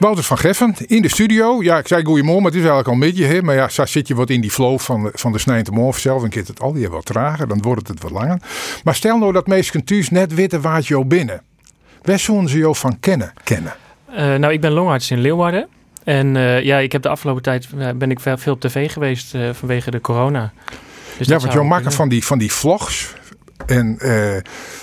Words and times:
Wouter 0.00 0.24
van 0.24 0.38
Geffen 0.38 0.74
in 0.86 1.02
de 1.02 1.08
studio. 1.08 1.62
Ja, 1.62 1.78
ik 1.78 1.86
zei 1.86 2.04
goeiemorgen, 2.04 2.42
maar 2.42 2.52
het 2.52 2.60
is 2.60 2.66
eigenlijk 2.66 2.88
al 2.88 2.94
een 3.06 3.10
beetje. 3.12 3.34
Hè? 3.34 3.42
Maar 3.42 3.54
ja, 3.54 3.68
zo 3.68 3.86
zit 3.86 4.08
je 4.08 4.14
wat 4.14 4.30
in 4.30 4.40
die 4.40 4.50
flow 4.50 4.78
van, 4.78 5.02
de- 5.02 5.10
van 5.14 5.32
de 5.32 5.38
Snijntemorgen 5.38 6.00
zelf. 6.00 6.22
En 6.22 6.28
keert 6.28 6.48
het 6.48 6.60
al 6.60 6.72
die 6.72 6.88
wat 6.88 7.04
trager, 7.04 7.48
dan 7.48 7.62
wordt 7.62 7.88
het 7.88 8.02
wat 8.02 8.10
langer. 8.10 8.38
Maar 8.84 8.94
stel 8.94 9.18
nou 9.18 9.32
dat 9.32 9.46
mensen 9.46 9.84
thuis 9.84 10.10
net 10.10 10.34
weten 10.34 10.60
waar 10.60 10.80
je 10.84 11.04
binnen. 11.04 11.42
Waar 12.02 12.18
zullen 12.18 12.48
ze 12.48 12.58
jou 12.58 12.76
van 12.76 13.00
kennen? 13.00 13.32
kennen? 13.44 13.72
Eh, 14.14 14.34
nou, 14.34 14.52
ik 14.52 14.60
ben 14.60 14.72
longarts 14.72 15.10
in 15.10 15.18
Leeuwarden. 15.20 15.68
En 16.04 16.36
eh, 16.36 16.62
ja, 16.64 16.78
ik 16.78 16.92
heb 16.92 17.02
de 17.02 17.08
afgelopen 17.08 17.42
tijd 17.42 17.68
eh, 17.78 17.88
ben 17.94 18.10
ik 18.10 18.20
veel, 18.20 18.52
op 18.52 18.60
tv 18.60 18.92
geweest 18.92 19.34
eh, 19.34 19.48
vanwege 19.52 19.90
de 19.90 20.00
corona. 20.00 20.52
Dus 21.18 21.26
ja, 21.26 21.38
want 21.38 21.52
jou 21.52 21.64
maken 21.64 21.76
kunnen. 21.76 21.92
van 21.92 22.08
die, 22.08 22.24
van 22.24 22.38
die 22.38 22.52
vlogs. 22.52 23.14
En 23.66 23.98
eh, 23.98 24.36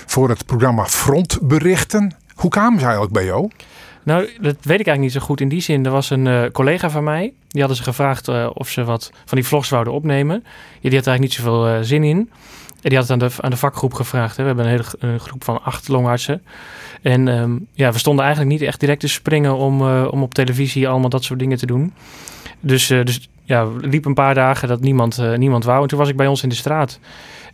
voor 0.06 0.28
het 0.28 0.46
programma 0.46 0.84
Frontberichten. 0.86 2.14
Hoe 2.34 2.50
kwamen 2.50 2.78
ze 2.78 2.84
eigenlijk 2.84 3.14
bij 3.14 3.24
jou? 3.24 3.50
Nou, 4.08 4.24
dat 4.24 4.56
weet 4.62 4.80
ik 4.80 4.86
eigenlijk 4.86 5.00
niet 5.00 5.12
zo 5.12 5.20
goed. 5.20 5.40
In 5.40 5.48
die 5.48 5.60
zin, 5.60 5.84
er 5.84 5.90
was 5.90 6.10
een 6.10 6.26
eh, 6.26 6.42
collega 6.52 6.90
van 6.90 7.04
mij. 7.04 7.32
Die 7.48 7.60
hadden 7.60 7.76
ze 7.76 7.82
gevraagd 7.82 8.28
eh, 8.28 8.50
of 8.54 8.68
ze 8.68 8.84
wat 8.84 9.10
van 9.24 9.38
die 9.38 9.46
vlogs 9.46 9.68
zouden 9.68 9.92
opnemen. 9.92 10.44
Die 10.80 10.96
had 10.96 11.06
er 11.06 11.08
eigenlijk 11.08 11.20
niet 11.20 11.32
zoveel 11.32 11.66
eh, 11.66 11.78
zin 11.80 12.04
in. 12.04 12.30
En 12.82 12.88
die 12.90 12.98
had 12.98 13.08
het 13.08 13.22
aan 13.22 13.28
de, 13.28 13.34
aan 13.40 13.50
de 13.50 13.56
vakgroep 13.56 13.94
gevraagd. 13.94 14.36
Hè. 14.36 14.42
We 14.42 14.48
hebben 14.48 14.64
een 14.64 14.84
hele 15.00 15.18
groep 15.18 15.44
van 15.44 15.62
acht 15.62 15.88
longartsen. 15.88 16.42
En 17.02 17.28
ehm, 17.28 17.56
ja, 17.72 17.92
we 17.92 17.98
stonden 17.98 18.24
eigenlijk 18.24 18.54
niet 18.58 18.68
echt 18.68 18.80
direct 18.80 19.00
te 19.00 19.08
springen 19.08 19.56
om, 19.56 19.82
om 20.06 20.22
op 20.22 20.34
televisie 20.34 20.88
allemaal 20.88 21.08
dat 21.08 21.24
soort 21.24 21.38
dingen 21.38 21.58
te 21.58 21.66
doen. 21.66 21.92
Dus, 22.60 22.86
dus 22.86 23.28
ja, 23.44 23.66
liep 23.80 24.04
een 24.04 24.14
paar 24.14 24.34
dagen 24.34 24.68
dat 24.68 24.80
niemand, 24.80 25.22
niemand 25.36 25.64
wou. 25.64 25.82
En 25.82 25.88
toen 25.88 25.98
was 25.98 26.08
ik 26.08 26.16
bij 26.16 26.26
ons 26.26 26.42
in 26.42 26.48
de 26.48 26.54
straat. 26.54 26.98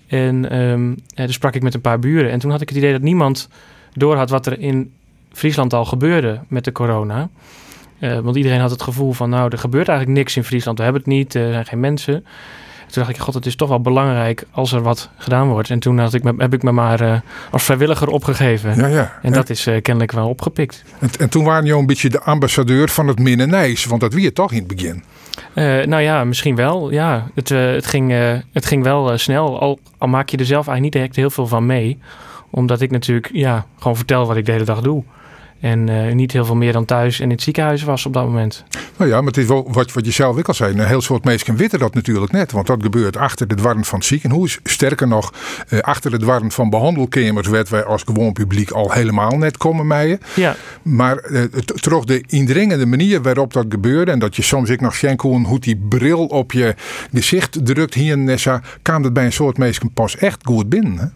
En 0.07 0.51
eh, 0.51 1.25
toen 1.25 1.33
sprak 1.33 1.55
ik 1.55 1.63
met 1.63 1.75
een 1.75 1.81
paar 1.81 1.99
buren. 1.99 2.31
En 2.31 2.39
toen 2.39 2.51
had 2.51 2.61
ik 2.61 2.69
het 2.69 2.79
idee 2.79 2.93
dat 2.93 3.03
niemand 3.03 3.49
door 3.93 4.17
had 4.17 4.31
wat 4.31 4.47
er 4.47 4.59
in 4.59 4.93
Friesland 5.35 5.73
al 5.73 5.85
gebeurde 5.85 6.41
met 6.49 6.65
de 6.65 6.73
corona. 6.73 7.29
Eh, 7.99 8.19
want 8.19 8.37
iedereen 8.37 8.61
had 8.61 8.71
het 8.71 8.83
gevoel 8.83 9.13
van, 9.13 9.31
nou, 9.31 9.49
er 9.51 9.59
gebeurt 9.59 9.89
eigenlijk 9.89 10.19
niks 10.19 10.37
in 10.37 10.45
Friesland. 10.45 10.79
We 10.79 10.85
hebben 10.85 11.03
het 11.03 11.11
niet, 11.11 11.35
er 11.35 11.53
zijn 11.53 11.67
geen 11.67 11.81
mensen. 11.81 12.25
Toen 12.87 13.03
dacht 13.03 13.17
ik, 13.17 13.23
god, 13.23 13.35
het 13.35 13.47
is 13.47 13.57
toch 13.57 13.69
wel 13.69 13.81
belangrijk 13.81 14.45
als 14.51 14.73
er 14.73 14.83
wat 14.83 15.11
gedaan 15.17 15.49
wordt. 15.49 15.71
En 15.71 15.79
toen 15.79 15.99
had 15.99 16.15
ik 16.15 16.23
me, 16.23 16.35
heb 16.39 16.55
ik 16.55 16.63
me 16.63 16.73
maar 16.73 17.01
eh, 17.01 17.21
als 17.51 17.63
vrijwilliger 17.63 18.09
opgegeven. 18.09 18.77
Ja, 18.77 18.87
ja. 18.87 19.19
En 19.23 19.33
dat 19.33 19.51
is 19.51 19.67
eh, 19.67 19.83
kennelijk 19.83 20.13
wel 20.13 20.29
opgepikt. 20.29 20.85
En, 20.99 21.11
en 21.19 21.29
toen 21.29 21.45
waren 21.45 21.65
je 21.65 21.75
een 21.75 21.87
beetje 21.87 22.11
de 22.11 22.21
ambassadeur 22.21 22.89
van 22.89 23.09
het 23.09 23.19
Minnenijs. 23.19 23.85
Want 23.85 24.01
dat 24.01 24.15
wie 24.15 24.23
je 24.23 24.33
toch 24.33 24.53
in 24.53 24.59
het 24.59 24.67
begin. 24.67 25.05
Nou 25.89 26.01
ja, 26.01 26.25
misschien 26.25 26.57
wel. 26.57 26.91
Ja, 26.91 27.27
het, 27.35 27.49
het, 27.49 27.87
ging, 27.87 28.13
het 28.53 28.67
ging 28.67 28.83
wel 28.83 29.19
snel. 29.19 29.61
Al, 29.61 29.79
al 29.99 30.09
maak 30.09 30.29
je 30.29 30.37
er 30.37 30.45
zelf 30.45 30.67
eigenlijk 30.67 30.83
niet 30.83 30.93
direct 30.93 31.17
heel 31.17 31.31
veel 31.31 31.47
van 31.47 31.67
mee. 31.67 31.99
Omdat 32.51 32.81
ik 32.81 32.91
natuurlijk 32.91 33.31
ja, 33.33 33.67
gewoon 33.79 33.97
vertel 33.97 34.27
wat 34.27 34.37
ik 34.37 34.47
de 34.47 34.53
hele 34.53 34.65
dag 34.65 34.81
doe. 34.81 35.05
En 35.65 35.89
eh, 35.89 36.15
niet 36.15 36.33
heel 36.33 36.45
veel 36.45 36.57
meer 36.57 36.73
dan 36.73 36.85
thuis 36.85 37.21
in 37.21 37.31
het 37.31 37.43
ziekenhuis 37.43 37.83
was 37.83 38.07
op 38.07 38.13
dat 38.13 38.25
moment. 38.25 38.65
Nou 38.97 39.11
ja, 39.11 39.17
maar 39.17 39.27
het 39.27 39.37
is 39.37 39.47
wel 39.47 39.69
wat, 39.73 39.93
wat 39.93 40.05
je 40.05 40.11
zelf 40.11 40.39
ook 40.39 40.49
al 40.49 40.55
zei. 40.55 40.73
Een 40.73 40.87
heel 40.87 41.01
soort 41.01 41.25
mensen 41.25 41.57
weten 41.57 41.79
dat 41.79 41.95
natuurlijk 41.95 42.33
net. 42.33 42.53
Want 42.53 42.67
dat 42.67 42.83
gebeurt 42.83 43.17
achter 43.17 43.49
de 43.49 43.55
dwarren 43.55 43.85
van 43.85 43.99
het 43.99 44.07
ziekenhuis. 44.09 44.59
Sterker 44.65 45.09
nog, 45.09 45.33
eh, 45.69 45.79
achter 45.79 46.11
de 46.11 46.19
dwarren 46.19 46.51
van 46.51 46.71
behandelkamers 46.71 47.49
werd 47.49 47.69
wij 47.69 47.85
als 47.85 48.03
gewoon 48.03 48.33
publiek 48.33 48.71
al 48.71 48.93
helemaal 48.93 49.37
net 49.39 49.57
komen 49.57 49.87
mijen. 49.87 50.21
Ja, 50.35 50.57
Maar 50.83 51.17
eh, 51.17 51.43
toch 51.63 52.05
de 52.05 52.25
indringende 52.27 52.87
manier 52.87 53.23
waarop 53.23 53.53
dat 53.53 53.67
gebeurde. 53.69 54.11
En 54.11 54.19
dat 54.19 54.37
je 54.37 54.43
soms 54.43 54.71
ik 54.71 54.81
nog 54.81 54.95
schenken 54.95 55.45
hoe 55.45 55.59
die 55.61 55.77
bril 55.89 56.27
op 56.27 56.53
je 56.53 56.75
gezicht 57.13 57.67
drukt 57.67 57.95
hier 57.95 58.13
in 58.13 58.25
Nessa. 58.25 58.63
kwam 58.83 59.03
dat 59.03 59.13
bij 59.13 59.25
een 59.25 59.33
soort 59.33 59.59
mensen 59.59 59.93
pas 59.93 60.17
echt 60.17 60.39
goed 60.47 60.69
binnen. 60.69 60.99
Hè? 60.99 61.07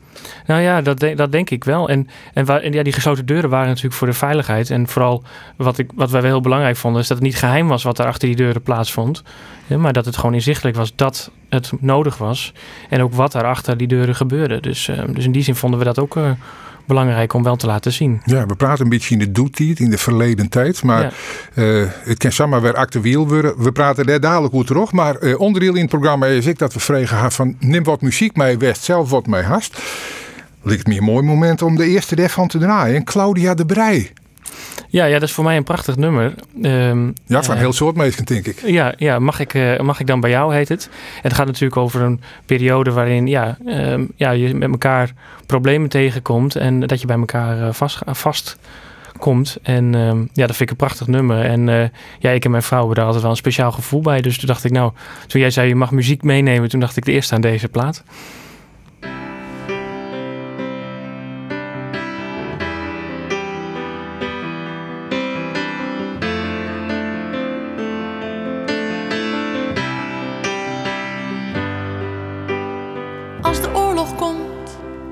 Nou 0.47 0.61
ja, 0.63 0.81
dat, 0.83 1.01
de- 1.01 1.15
dat 1.15 1.33
denk 1.33 1.51
ik 1.51 1.65
wel. 1.65 1.89
En, 1.89 2.09
en, 2.35 2.45
waar, 2.45 2.61
en 2.61 2.73
ja, 2.73 2.83
die 2.83 2.93
gesloten 2.93 3.27
deuren 3.27 3.51
waren 3.51 3.67
natuurlijk 3.69 3.95
voor 3.95 4.07
de 4.07 4.13
veiligheid. 4.13 4.71
En 4.71 4.89
vooral 4.89 5.23
wat, 5.57 5.79
ik, 5.79 5.91
wat 5.95 6.11
wij 6.11 6.21
wel 6.23 6.31
heel 6.31 6.41
belangrijk 6.41 6.77
vonden, 6.77 7.01
is 7.03 7.09
dat 7.09 7.17
het 7.17 7.27
niet 7.27 7.37
geheim 7.37 7.68
was 7.69 7.83
wat 7.83 7.99
er 7.99 8.07
achter 8.07 8.29
die 8.29 8.37
deuren 8.37 8.63
plaatsvond. 8.63 9.23
Ja, 9.67 9.77
maar 9.79 9.93
dat 9.93 10.05
het 10.05 10.17
gewoon 10.17 10.35
inzichtelijk 10.35 10.77
was 10.77 10.93
dat 10.97 11.31
het 11.49 11.73
nodig 11.81 12.19
was. 12.19 12.53
En 12.89 13.03
ook 13.03 13.15
wat 13.15 13.35
er 13.35 13.45
achter 13.45 13.77
die 13.77 13.87
deuren 13.89 14.15
gebeurde. 14.15 14.61
Dus, 14.61 14.89
eh, 14.89 15.03
dus 15.09 15.25
in 15.25 15.33
die 15.33 15.43
zin 15.43 15.55
vonden 15.55 15.79
we 15.79 15.85
dat 15.85 15.99
ook 15.99 16.17
eh, 16.17 16.31
belangrijk 16.87 17.33
om 17.35 17.43
wel 17.43 17.57
te 17.57 17.67
laten 17.67 17.93
zien. 17.93 18.21
Ja, 18.25 18.47
we 18.47 18.55
praten 18.55 18.85
een 18.85 18.91
beetje 18.91 19.13
in 19.15 19.19
de 19.19 19.33
doetijd, 19.33 19.81
in 19.81 19.91
de 19.91 19.99
verleden 19.99 20.49
tijd. 20.49 20.83
Maar 20.83 21.03
Ja. 21.03 21.11
eh, 21.55 21.87
het 22.05 22.19
kan 22.19 22.33
zomaar 22.33 22.61
weer 22.63 22.75
actueel 22.75 23.29
worden. 23.29 23.63
We 23.63 23.73
praten 23.73 24.07
daar 24.07 24.21
dadelijk 24.21 24.55
goed 24.55 24.67
terug. 24.67 24.93
Maar 24.93 25.17
onderdeel 25.37 25.75
in 25.75 25.81
het 25.81 25.91
programma 25.91 26.27
is 26.27 26.47
ik 26.47 26.59
dat 26.59 26.73
we 26.73 26.81
vregen 26.81 27.33
van... 27.33 27.57
neem 27.59 27.83
wat 27.85 28.01
muziek 28.01 28.37
mee, 28.37 28.59
West, 28.59 28.83
zelf 28.83 29.11
wat 29.11 29.27
mee 29.27 29.43
hast. 29.43 29.79
Lijkt 30.63 30.87
me 30.87 30.97
een 30.97 31.03
mooi 31.05 31.23
moment 31.25 31.63
om 31.63 31.77
de 31.77 31.87
eerste 31.87 32.17
daarvan 32.17 32.49
te 32.49 32.59
draaien. 32.59 33.05
Claudia 33.05 33.55
de 33.55 33.67
Brij. 33.67 34.13
Ja, 34.89 35.05
ja, 35.05 35.19
dat 35.19 35.29
is 35.29 35.35
voor 35.35 35.45
mij 35.45 35.57
een 35.57 35.65
prachtig 35.65 35.97
nummer. 35.97 36.35
Ehm, 36.63 37.07
Ja, 37.27 37.43
van 37.43 37.55
eh, 37.55 37.61
heel 37.61 37.73
soort 37.73 37.97
mensen, 37.97 38.25
denk 38.25 38.47
ik. 38.47 38.63
Ja, 38.67 38.95
ja 38.97 39.19
mag, 39.19 39.41
ik, 39.41 39.55
eh, 39.55 39.81
mag 39.81 40.01
ik 40.01 40.07
dan 40.07 40.21
bij 40.21 40.31
jou, 40.31 40.55
heet 40.55 40.69
het. 40.69 40.89
En 40.93 41.23
het 41.23 41.35
gaat 41.35 41.47
natuurlijk 41.47 41.77
over 41.77 42.01
een 42.01 42.21
periode 42.47 42.91
waarin 42.93 43.27
ja, 43.27 43.59
ehm, 43.67 44.05
ja, 44.17 44.31
je 44.31 44.55
met 44.55 44.71
elkaar 44.71 45.13
problemen 45.47 45.89
tegenkomt. 45.89 46.57
En 46.57 46.81
dat 46.81 47.01
je 47.01 47.07
bij 47.07 47.19
elkaar 47.19 47.63
eh, 47.63 47.73
vast, 47.73 47.99
vast 48.07 48.59
komt. 49.19 49.59
En 49.63 49.95
ehm, 49.95 50.21
ja, 50.33 50.47
dat 50.47 50.57
vind 50.57 50.61
ik 50.61 50.71
een 50.71 50.77
prachtig 50.87 51.07
nummer. 51.07 51.45
En 51.45 51.69
eh, 51.69 51.89
ja, 52.19 52.31
ik 52.31 52.45
en 52.45 52.51
mijn 52.51 52.63
vrouw 52.63 52.79
hebben 52.79 52.97
daar 52.97 53.05
altijd 53.05 53.23
wel 53.23 53.33
een 53.33 53.39
speciaal 53.39 53.73
gevoel 53.73 54.01
bij. 54.01 54.21
Dus 54.21 54.39
toen 54.39 54.47
dacht 54.47 54.65
ik, 54.65 54.71
nou, 54.71 54.93
toen 55.27 55.41
jij 55.41 55.51
zei 55.51 55.69
je 55.69 55.75
mag 55.75 55.91
muziek 55.91 56.23
meenemen, 56.23 56.69
toen 56.69 56.81
dacht 56.81 56.97
ik 56.97 57.05
de 57.05 57.13
eerste 57.13 57.35
aan 57.35 57.41
deze 57.41 57.69
plaat. 57.69 58.05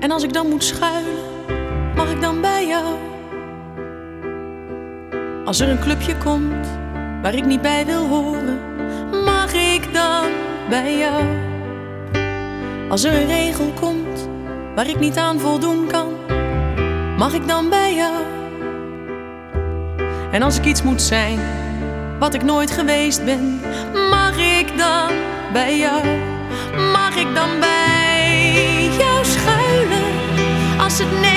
En 0.07 0.13
als 0.13 0.23
ik 0.23 0.33
dan 0.33 0.47
moet 0.47 0.63
schuilen, 0.63 1.15
mag 1.95 2.11
ik 2.11 2.21
dan 2.21 2.41
bij 2.41 2.67
jou? 2.67 2.85
Als 5.45 5.59
er 5.59 5.69
een 5.69 5.79
clubje 5.79 6.17
komt 6.17 6.67
waar 7.21 7.33
ik 7.33 7.45
niet 7.45 7.61
bij 7.61 7.85
wil 7.85 8.07
horen, 8.07 8.59
mag 9.25 9.53
ik 9.53 9.93
dan 9.93 10.25
bij 10.69 10.97
jou? 10.97 11.23
Als 12.89 13.03
er 13.03 13.13
een 13.13 13.27
regel 13.27 13.73
komt 13.79 14.29
waar 14.75 14.87
ik 14.89 14.99
niet 14.99 15.17
aan 15.17 15.39
voldoen 15.39 15.87
kan, 15.87 16.13
mag 17.17 17.33
ik 17.33 17.47
dan 17.47 17.69
bij 17.69 17.95
jou? 17.95 18.23
En 20.31 20.41
als 20.41 20.57
ik 20.57 20.65
iets 20.65 20.83
moet 20.83 21.01
zijn 21.01 21.39
wat 22.19 22.33
ik 22.33 22.43
nooit 22.43 22.71
geweest 22.71 23.25
ben, 23.25 23.61
mag 24.09 24.37
ik 24.59 24.77
dan 24.77 25.09
bij 25.53 25.77
jou? 25.77 26.01
Mag 26.91 27.15
ik 27.15 27.35
dan 27.35 27.59
bij 27.59 27.86
als 30.99 31.09
het 31.09 31.36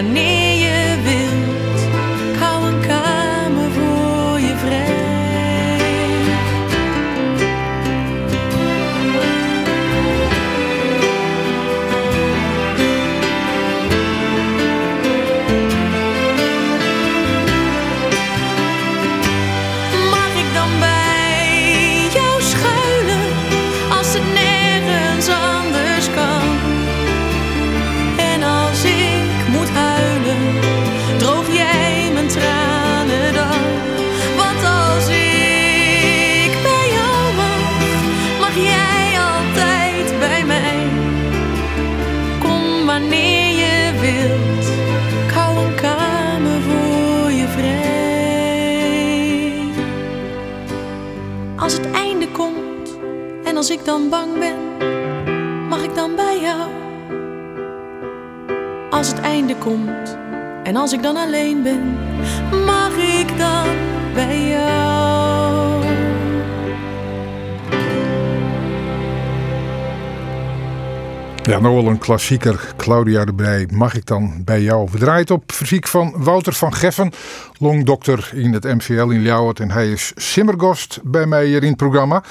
altijd 0.00 0.49
ik 53.80 53.86
dan 53.86 54.08
bang 54.08 54.38
ben, 54.38 54.58
mag 55.68 55.82
ik 55.82 55.94
dan 55.94 56.16
bij 56.16 56.40
jou? 56.40 56.70
Als 58.90 59.08
het 59.08 59.20
einde 59.20 59.56
komt 59.56 60.16
en 60.62 60.76
als 60.76 60.92
ik 60.92 61.02
dan 61.02 61.16
alleen 61.16 61.62
ben, 61.62 61.98
mag 62.64 62.96
ik 62.96 63.38
dan 63.38 63.79
Ja, 71.50 71.60
wel 71.60 71.86
een 71.86 71.98
klassieker. 71.98 72.74
Claudia 72.76 73.24
de 73.24 73.34
Brij, 73.34 73.68
mag 73.72 73.94
ik 73.94 74.06
dan 74.06 74.42
bij 74.44 74.62
jou? 74.62 74.88
We 74.92 74.98
draaien 74.98 75.30
op 75.30 75.52
fysiek 75.52 75.86
van 75.86 76.12
Wouter 76.16 76.52
van 76.52 76.74
Geffen, 76.74 77.12
longdokter 77.58 78.30
in 78.34 78.52
het 78.52 78.64
MCL 78.64 78.92
in 78.92 79.22
Ljouwert. 79.22 79.60
En 79.60 79.70
hij 79.70 79.90
is 79.90 80.12
simmergost 80.16 81.00
bij 81.02 81.26
mij 81.26 81.46
hier 81.46 81.62
in 81.62 81.68
het 81.68 81.76
programma. 81.76 82.22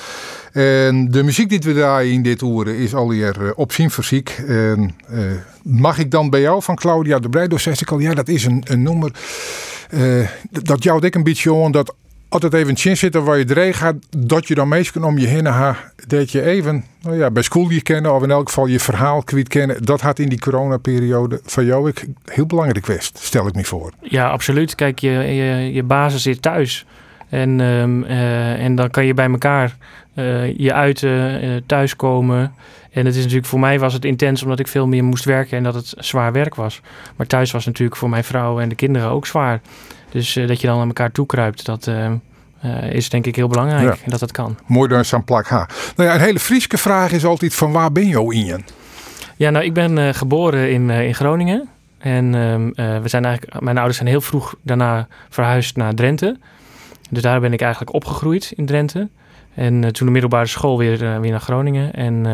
En 0.51 1.11
de 1.11 1.23
muziek 1.23 1.49
die 1.49 1.59
we 1.59 1.73
draaien 1.73 2.13
in 2.13 2.23
dit 2.23 2.41
uur 2.41 2.67
is 2.67 2.95
alweer 2.95 3.35
uh, 3.41 3.49
op 3.55 3.71
zien 3.71 3.91
fysiek. 3.91 4.41
En 4.47 4.95
uh, 5.11 5.19
mag 5.63 5.97
ik 5.97 6.11
dan 6.11 6.29
bij 6.29 6.41
jou 6.41 6.63
van 6.63 6.75
Claudia 6.75 7.19
de 7.19 7.29
Brij? 7.29 7.47
Dus 7.47 7.63
zei 7.63 7.75
ik 7.79 7.91
al, 7.91 7.99
ja, 7.99 8.13
dat 8.13 8.27
is 8.27 8.45
een, 8.45 8.63
een 8.65 8.83
nummer. 8.83 9.11
Uh, 9.89 10.27
dat 10.49 10.83
jouwt 10.83 11.03
ik 11.03 11.15
een 11.15 11.23
beetje 11.23 11.63
aan 11.63 11.71
dat 11.71 11.95
altijd 12.29 12.53
even 12.53 12.77
chin 12.77 12.97
zitten 12.97 13.23
waar 13.23 13.37
je 13.37 13.45
erin 13.49 13.73
gaat, 13.73 13.95
dat 14.17 14.47
je 14.47 14.55
dan 14.55 14.67
meestal 14.67 15.03
om 15.03 15.17
je 15.17 15.27
heen 15.27 15.45
ha, 15.45 15.75
dat 16.07 16.31
je 16.31 16.43
even 16.43 16.83
nou 17.01 17.17
ja, 17.17 17.31
bij 17.31 17.43
school 17.43 17.69
je 17.69 17.81
kennen 17.81 18.15
of 18.15 18.23
in 18.23 18.31
elk 18.31 18.47
geval 18.47 18.65
je 18.65 18.79
verhaal 18.79 19.23
kwijt 19.23 19.47
kennen. 19.47 19.85
Dat 19.85 20.01
had 20.01 20.19
in 20.19 20.29
die 20.29 20.39
coronaperiode 20.39 21.41
van 21.43 21.65
jou 21.65 21.89
ik 21.89 22.05
heel 22.25 22.45
belangrijk 22.45 22.85
geweest, 22.85 23.17
stel 23.17 23.47
ik 23.47 23.55
me 23.55 23.65
voor. 23.65 23.91
Ja, 24.01 24.29
absoluut. 24.29 24.75
Kijk, 24.75 24.99
je, 24.99 25.09
je, 25.09 25.73
je 25.73 25.83
basis 25.83 26.21
zit 26.21 26.41
thuis. 26.41 26.85
En, 27.29 27.59
um, 27.59 28.03
uh, 28.03 28.63
en 28.63 28.75
dan 28.75 28.89
kan 28.89 29.05
je 29.05 29.13
bij 29.13 29.29
elkaar 29.29 29.75
uh, 30.15 30.57
je 30.57 30.73
uiten, 30.73 31.43
uh, 31.43 31.55
thuiskomen. 31.65 32.53
En 32.91 33.05
het 33.05 33.15
is 33.15 33.21
natuurlijk 33.21 33.47
voor 33.47 33.59
mij 33.59 33.79
was 33.79 33.93
het 33.93 34.05
intens 34.05 34.43
omdat 34.43 34.59
ik 34.59 34.67
veel 34.67 34.87
meer 34.87 35.03
moest 35.03 35.25
werken 35.25 35.57
en 35.57 35.63
dat 35.63 35.73
het 35.73 35.93
zwaar 35.97 36.31
werk 36.31 36.55
was. 36.55 36.81
Maar 37.15 37.27
thuis 37.27 37.51
was 37.51 37.65
natuurlijk 37.65 37.97
voor 37.97 38.09
mijn 38.09 38.23
vrouw 38.23 38.59
en 38.59 38.69
de 38.69 38.75
kinderen 38.75 39.09
ook 39.09 39.27
zwaar. 39.27 39.61
Dus 40.11 40.35
uh, 40.35 40.47
dat 40.47 40.61
je 40.61 40.67
dan 40.67 40.77
naar 40.77 40.87
elkaar 40.87 41.11
toe 41.11 41.25
kruipt, 41.25 41.65
dat 41.65 41.87
uh, 41.87 42.11
uh, 42.65 42.91
is 42.91 43.09
denk 43.09 43.25
ik 43.25 43.35
heel 43.35 43.47
belangrijk 43.47 43.95
ja. 43.95 44.09
dat 44.11 44.19
dat 44.19 44.31
kan. 44.31 44.57
Mooi 44.65 44.89
dan 44.89 45.05
zo'n 45.05 45.23
plak 45.23 45.47
ha. 45.47 45.67
Nou 45.95 46.09
ja, 46.09 46.15
een 46.15 46.21
hele 46.21 46.39
Frieske 46.39 46.77
vraag 46.77 47.11
is 47.11 47.25
altijd 47.25 47.55
van 47.55 47.71
waar 47.71 47.91
ben 47.91 48.07
je 48.07 48.33
in 48.33 48.45
je? 48.45 48.59
Ja, 49.35 49.49
nou 49.49 49.65
ik 49.65 49.73
ben 49.73 50.15
geboren 50.15 50.71
in, 50.71 50.89
in 50.89 51.15
Groningen. 51.15 51.69
En 51.97 52.31
we 52.75 53.01
zijn 53.07 53.25
eigenlijk, 53.25 53.61
mijn 53.61 53.75
ouders 53.75 53.97
zijn 53.97 54.09
heel 54.09 54.21
vroeg 54.21 54.55
daarna 54.61 55.07
verhuisd 55.29 55.75
naar 55.75 55.93
Drenthe. 55.93 56.37
Dus 57.09 57.21
daar 57.21 57.39
ben 57.39 57.53
ik 57.53 57.61
eigenlijk 57.61 57.93
opgegroeid 57.93 58.53
in 58.55 58.65
Drenthe. 58.65 59.07
En 59.53 59.93
toen 59.93 60.05
de 60.05 60.11
middelbare 60.11 60.45
school 60.45 60.77
weer, 60.77 61.21
weer 61.21 61.31
naar 61.31 61.39
Groningen. 61.39 61.93
En 61.93 62.25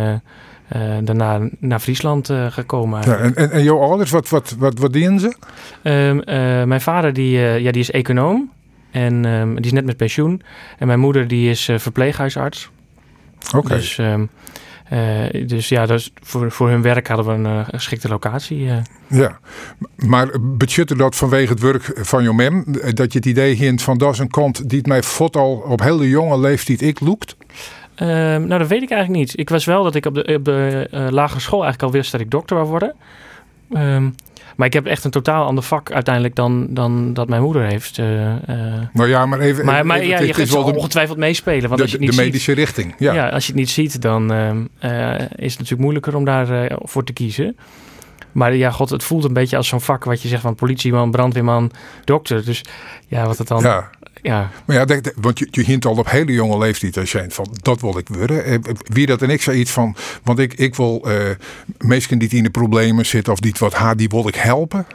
uh, 0.75 0.97
daarna 1.03 1.49
naar 1.59 1.79
Friesland 1.79 2.29
uh, 2.29 2.51
gekomen. 2.51 3.01
Ja, 3.05 3.17
en, 3.17 3.35
en, 3.35 3.51
en, 3.51 3.63
jouw 3.63 3.79
ouders, 3.79 4.11
wat, 4.11 4.29
wat, 4.29 4.55
wat, 4.59 4.79
wat 4.79 4.93
dienen 4.93 5.19
ze? 5.19 5.35
Um, 5.83 6.17
uh, 6.17 6.63
mijn 6.63 6.81
vader 6.81 7.13
die, 7.13 7.39
ja, 7.39 7.71
die 7.71 7.81
is 7.81 7.91
econoom 7.91 8.51
en 8.91 9.25
um, 9.25 9.55
die 9.55 9.65
is 9.65 9.71
net 9.71 9.85
met 9.85 9.97
pensioen. 9.97 10.41
En 10.77 10.87
mijn 10.87 10.99
moeder 10.99 11.27
die 11.27 11.49
is 11.49 11.69
verpleeghuisarts. 11.75 12.69
Oké. 13.47 13.57
Okay. 13.57 13.77
Dus, 13.77 13.97
um, 13.97 14.29
dus 15.47 15.69
ja, 15.69 15.85
dus 15.85 16.11
voor, 16.21 16.51
voor 16.51 16.69
hun 16.69 16.81
werk 16.81 17.07
hadden 17.07 17.43
we 17.43 17.49
een 17.49 17.65
geschikte 17.65 18.07
locatie. 18.07 18.69
Ja, 19.07 19.39
maar 19.95 20.29
betutte 20.41 20.95
dat 20.95 21.15
vanwege 21.15 21.51
het 21.51 21.61
werk 21.61 21.91
van 21.93 22.23
jouw 22.23 22.33
mem, 22.33 22.63
dat 22.93 23.13
je 23.13 23.17
het 23.17 23.25
idee 23.25 23.55
hint 23.55 23.81
van 23.81 23.97
dat 23.97 24.13
is 24.13 24.19
een 24.19 24.29
kont 24.29 24.69
die 24.69 24.77
het 24.77 24.87
mij 24.87 25.03
fot 25.03 25.35
al 25.35 25.55
op 25.55 25.81
hele 25.81 26.09
jonge 26.09 26.39
leeftijd 26.39 26.81
ik 26.81 26.99
loekt? 26.99 27.37
Uh, 28.01 28.07
nou, 28.07 28.57
dat 28.57 28.67
weet 28.67 28.81
ik 28.81 28.91
eigenlijk 28.91 29.21
niet. 29.21 29.39
Ik 29.39 29.49
was 29.49 29.65
wel 29.65 29.83
dat 29.83 29.95
ik 29.95 30.05
op 30.05 30.13
de, 30.13 30.35
op 30.35 30.45
de 30.45 30.87
uh, 30.93 31.07
lagere 31.09 31.39
school 31.39 31.63
eigenlijk 31.63 31.93
al 31.93 31.99
wist 31.99 32.11
dat 32.11 32.21
ik 32.21 32.31
dokter 32.31 32.55
wou 32.55 32.67
worden. 32.69 32.93
Um, 33.73 34.15
maar 34.55 34.67
ik 34.67 34.73
heb 34.73 34.85
echt 34.85 35.03
een 35.03 35.11
totaal 35.11 35.45
ander 35.45 35.63
vak 35.63 35.91
uiteindelijk 35.91 36.35
dan, 36.35 36.67
dan 36.69 37.13
dat 37.13 37.27
mijn 37.27 37.41
moeder 37.41 37.63
heeft. 37.63 37.97
Uh, 37.97 38.05
nou 38.93 39.09
ja, 39.09 39.25
maar 39.25 39.39
even. 39.39 39.65
Maar, 39.65 39.85
maar 39.85 40.05
ja, 40.05 40.19
je 40.19 40.33
gaat 40.33 40.49
wel 40.49 40.63
ongetwijfeld 40.63 41.17
meespelen. 41.17 41.69
Want 41.69 41.75
de, 41.75 41.81
als 41.81 41.91
je 41.91 41.97
het 41.97 42.15
de 42.15 42.21
medische 42.23 42.51
ziet, 42.51 42.59
richting. 42.59 42.95
Ja. 42.97 43.13
ja. 43.13 43.29
als 43.29 43.45
je 43.45 43.51
het 43.51 43.59
niet 43.59 43.69
ziet, 43.69 44.01
dan 44.01 44.33
uh, 44.33 44.51
is 45.19 45.25
het 45.25 45.39
natuurlijk 45.39 45.81
moeilijker 45.81 46.15
om 46.15 46.25
daarvoor 46.25 46.79
voor 46.83 47.03
te 47.03 47.13
kiezen. 47.13 47.57
Maar 48.31 48.55
ja, 48.55 48.71
god, 48.71 48.89
het 48.89 49.03
voelt 49.03 49.23
een 49.23 49.33
beetje 49.33 49.57
als 49.57 49.67
zo'n 49.67 49.81
vak 49.81 50.03
wat 50.03 50.21
je 50.21 50.27
zegt 50.27 50.41
van 50.41 50.55
politieman, 50.55 51.11
brandweerman, 51.11 51.71
dokter. 52.03 52.45
Dus 52.45 52.63
ja, 53.07 53.25
wat 53.25 53.37
het 53.37 53.47
dan. 53.47 53.61
Ja. 53.61 53.89
Ja. 54.25 54.49
Maar 54.65 54.75
ja, 54.75 54.85
denk, 54.85 55.13
want 55.15 55.39
je, 55.39 55.47
je 55.51 55.63
hint 55.63 55.85
al 55.85 55.97
op 55.97 56.09
hele 56.09 56.31
jonge 56.31 56.57
leeftijd 56.57 56.97
als 56.97 57.11
je 57.11 57.25
van 57.29 57.47
dat 57.61 57.81
wil 57.81 57.97
ik 57.97 58.07
worden. 58.07 58.63
Wie 58.83 59.05
dat 59.05 59.21
en 59.21 59.29
ik 59.29 59.41
zei 59.41 59.59
iets 59.59 59.71
van, 59.71 59.95
want 60.23 60.39
ik, 60.39 60.53
ik 60.53 60.75
wil 60.75 61.05
uh, 61.07 61.29
mensen 61.77 62.19
die 62.19 62.29
in 62.29 62.43
de 62.43 62.49
problemen 62.49 63.05
zitten 63.05 63.33
of 63.33 63.39
die 63.39 63.55
wat 63.59 63.73
haar, 63.73 63.97
die 63.97 64.09
wil 64.09 64.27
ik 64.27 64.35
helpen. 64.35 64.85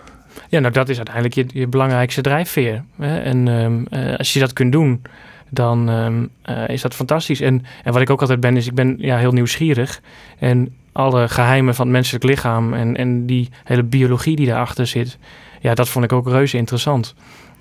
Ja, 0.48 0.60
nou 0.60 0.72
dat 0.72 0.88
is 0.88 0.96
uiteindelijk 0.96 1.34
je, 1.34 1.46
je 1.52 1.66
belangrijkste 1.66 2.20
drijfveer. 2.20 2.84
Hè? 2.98 3.18
En 3.18 3.46
um, 3.48 3.86
uh, 3.90 4.16
als 4.16 4.32
je 4.32 4.40
dat 4.40 4.52
kunt 4.52 4.72
doen, 4.72 5.02
dan 5.48 5.88
um, 5.88 6.28
uh, 6.50 6.68
is 6.68 6.80
dat 6.80 6.94
fantastisch. 6.94 7.40
En, 7.40 7.64
en 7.84 7.92
wat 7.92 8.02
ik 8.02 8.10
ook 8.10 8.20
altijd 8.20 8.40
ben, 8.40 8.56
is 8.56 8.66
ik 8.66 8.74
ben 8.74 8.96
ja, 8.98 9.18
heel 9.18 9.32
nieuwsgierig. 9.32 10.00
En 10.38 10.74
alle 10.92 11.28
geheimen 11.28 11.74
van 11.74 11.86
het 11.86 11.94
menselijk 11.94 12.24
lichaam 12.24 12.74
en, 12.74 12.96
en 12.96 13.26
die 13.26 13.48
hele 13.64 13.82
biologie 13.82 14.36
die 14.36 14.46
daarachter 14.46 14.86
zit, 14.86 15.18
ja, 15.60 15.74
dat 15.74 15.88
vond 15.88 16.04
ik 16.04 16.12
ook 16.12 16.28
reuze 16.28 16.56
interessant. 16.56 17.14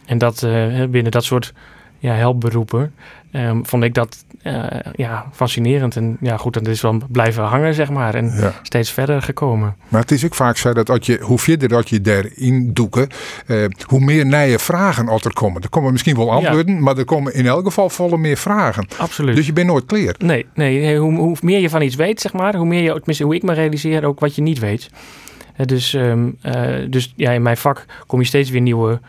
En 0.09 0.17
dat 0.17 0.41
uh, 0.41 0.85
binnen 0.85 1.11
dat 1.11 1.23
soort 1.23 1.53
ja, 1.99 2.13
helpberoepen 2.13 2.93
um, 3.31 3.65
vond 3.65 3.83
ik 3.83 3.93
dat 3.93 4.25
uh, 4.43 4.65
ja, 4.95 5.25
fascinerend. 5.31 5.95
En 5.95 6.17
ja, 6.21 6.37
goed, 6.37 6.53
dat 6.53 6.67
is 6.67 6.81
wel 6.81 7.01
blijven 7.11 7.43
hangen, 7.43 7.73
zeg 7.73 7.89
maar. 7.89 8.15
En 8.15 8.31
ja. 8.35 8.53
steeds 8.61 8.91
verder 8.91 9.21
gekomen. 9.21 9.75
Maar 9.87 10.01
het 10.01 10.11
is 10.11 10.25
ook 10.25 10.35
vaak 10.35 10.57
zo 10.57 10.73
dat 10.73 10.89
als 10.89 11.05
je, 11.05 11.19
hoe 11.21 11.39
verder 11.39 11.69
dat 11.69 11.89
je 11.89 12.01
daarin 12.01 12.73
doeken, 12.73 13.07
uh, 13.47 13.65
hoe 13.85 13.99
meer 13.99 14.25
nieuwe 14.25 14.59
vragen 14.59 15.07
er 15.07 15.33
komen. 15.33 15.61
Er 15.61 15.69
komen 15.69 15.91
misschien 15.91 16.15
wel 16.15 16.31
antwoorden, 16.31 16.75
ja. 16.75 16.81
maar 16.81 16.97
er 16.97 17.05
komen 17.05 17.33
in 17.33 17.45
elk 17.45 17.65
geval 17.65 17.89
volle 17.89 18.17
meer 18.17 18.37
vragen. 18.37 18.87
Absoluut. 18.97 19.35
Dus 19.35 19.45
je 19.45 19.53
bent 19.53 19.67
nooit 19.67 19.85
klaar. 19.85 20.15
Nee, 20.17 20.45
nee 20.53 20.97
hoe, 20.97 21.15
hoe 21.15 21.37
meer 21.41 21.59
je 21.59 21.69
van 21.69 21.81
iets 21.81 21.95
weet, 21.95 22.21
zeg 22.21 22.33
maar, 22.33 22.55
hoe 22.55 22.65
meer 22.65 22.81
je, 22.81 22.93
tenminste 22.93 23.23
hoe 23.23 23.35
ik 23.35 23.43
me 23.43 23.53
realiseer, 23.53 24.05
ook 24.05 24.19
wat 24.19 24.35
je 24.35 24.41
niet 24.41 24.59
weet. 24.59 24.89
Dus, 25.65 25.93
um, 25.93 26.37
dus 26.89 27.13
ja, 27.15 27.31
in 27.31 27.41
mijn 27.41 27.57
vak 27.57 27.85
kom 28.07 28.19
je 28.19 28.25
steeds 28.25 28.49
weer 28.49 28.61
nieuwe 28.61 28.99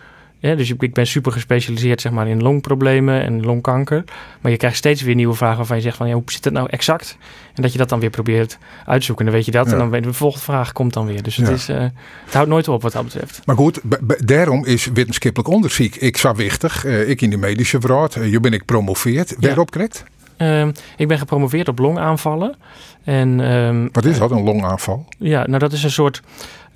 ja, 0.40 0.54
dus 0.54 0.70
ik 0.70 0.94
ben 0.94 1.06
super 1.06 1.32
gespecialiseerd 1.32 2.00
zeg 2.00 2.12
maar, 2.12 2.28
in 2.28 2.42
longproblemen 2.42 3.22
en 3.22 3.42
longkanker. 3.42 4.04
Maar 4.40 4.50
je 4.50 4.56
krijgt 4.56 4.76
steeds 4.76 5.02
weer 5.02 5.14
nieuwe 5.14 5.34
vragen 5.34 5.56
waarvan 5.56 5.76
je 5.76 5.82
zegt 5.82 5.96
van 5.96 6.08
ja, 6.08 6.14
hoe 6.14 6.22
zit 6.26 6.44
het 6.44 6.52
nou 6.52 6.68
exact? 6.70 7.16
En 7.54 7.62
dat 7.62 7.72
je 7.72 7.78
dat 7.78 7.88
dan 7.88 8.00
weer 8.00 8.10
probeert 8.10 8.58
uitzoeken. 8.86 9.26
En 9.26 9.30
dan 9.30 9.40
weet 9.40 9.50
je 9.52 9.58
dat. 9.58 9.66
Ja. 9.66 9.72
En 9.72 9.78
dan 9.78 9.90
weet 9.90 10.04
de 10.04 10.12
volgende 10.12 10.44
vraag 10.44 10.72
komt 10.72 10.92
dan 10.92 11.06
weer. 11.06 11.22
Dus 11.22 11.36
het, 11.36 11.46
ja. 11.46 11.54
is, 11.54 11.68
uh, 11.68 11.78
het 12.24 12.34
houdt 12.34 12.48
nooit 12.48 12.68
op 12.68 12.82
wat 12.82 12.92
dat 12.92 13.04
betreft. 13.04 13.42
Maar 13.44 13.56
goed, 13.56 13.80
daarom 14.26 14.64
is 14.64 14.86
wetenschappelijk 14.86 15.48
onderzoek 15.48 15.94
ik 15.94 16.16
zou 16.16 16.36
wichtig. 16.36 16.84
Uh, 16.84 17.08
ik 17.08 17.20
in 17.20 17.30
de 17.30 17.36
medische 17.36 17.78
wereld. 17.78 18.16
Uh, 18.16 18.30
je 18.30 18.40
ben 18.40 18.52
ik 18.52 18.64
promoveerd. 18.64 19.34
Waarop 19.38 19.70
correct? 19.70 20.04
Um, 20.38 20.72
ik 20.96 21.08
ben 21.08 21.18
gepromoveerd 21.18 21.68
op 21.68 21.78
longaanvallen. 21.78 22.56
En, 23.04 23.40
um, 23.40 23.88
wat 23.92 24.04
is 24.04 24.18
dat, 24.18 24.30
een 24.30 24.42
longaanval? 24.42 25.06
Ja, 25.18 25.46
nou 25.46 25.58
dat 25.58 25.72
is 25.72 25.82
een 25.82 25.90
soort... 25.90 26.22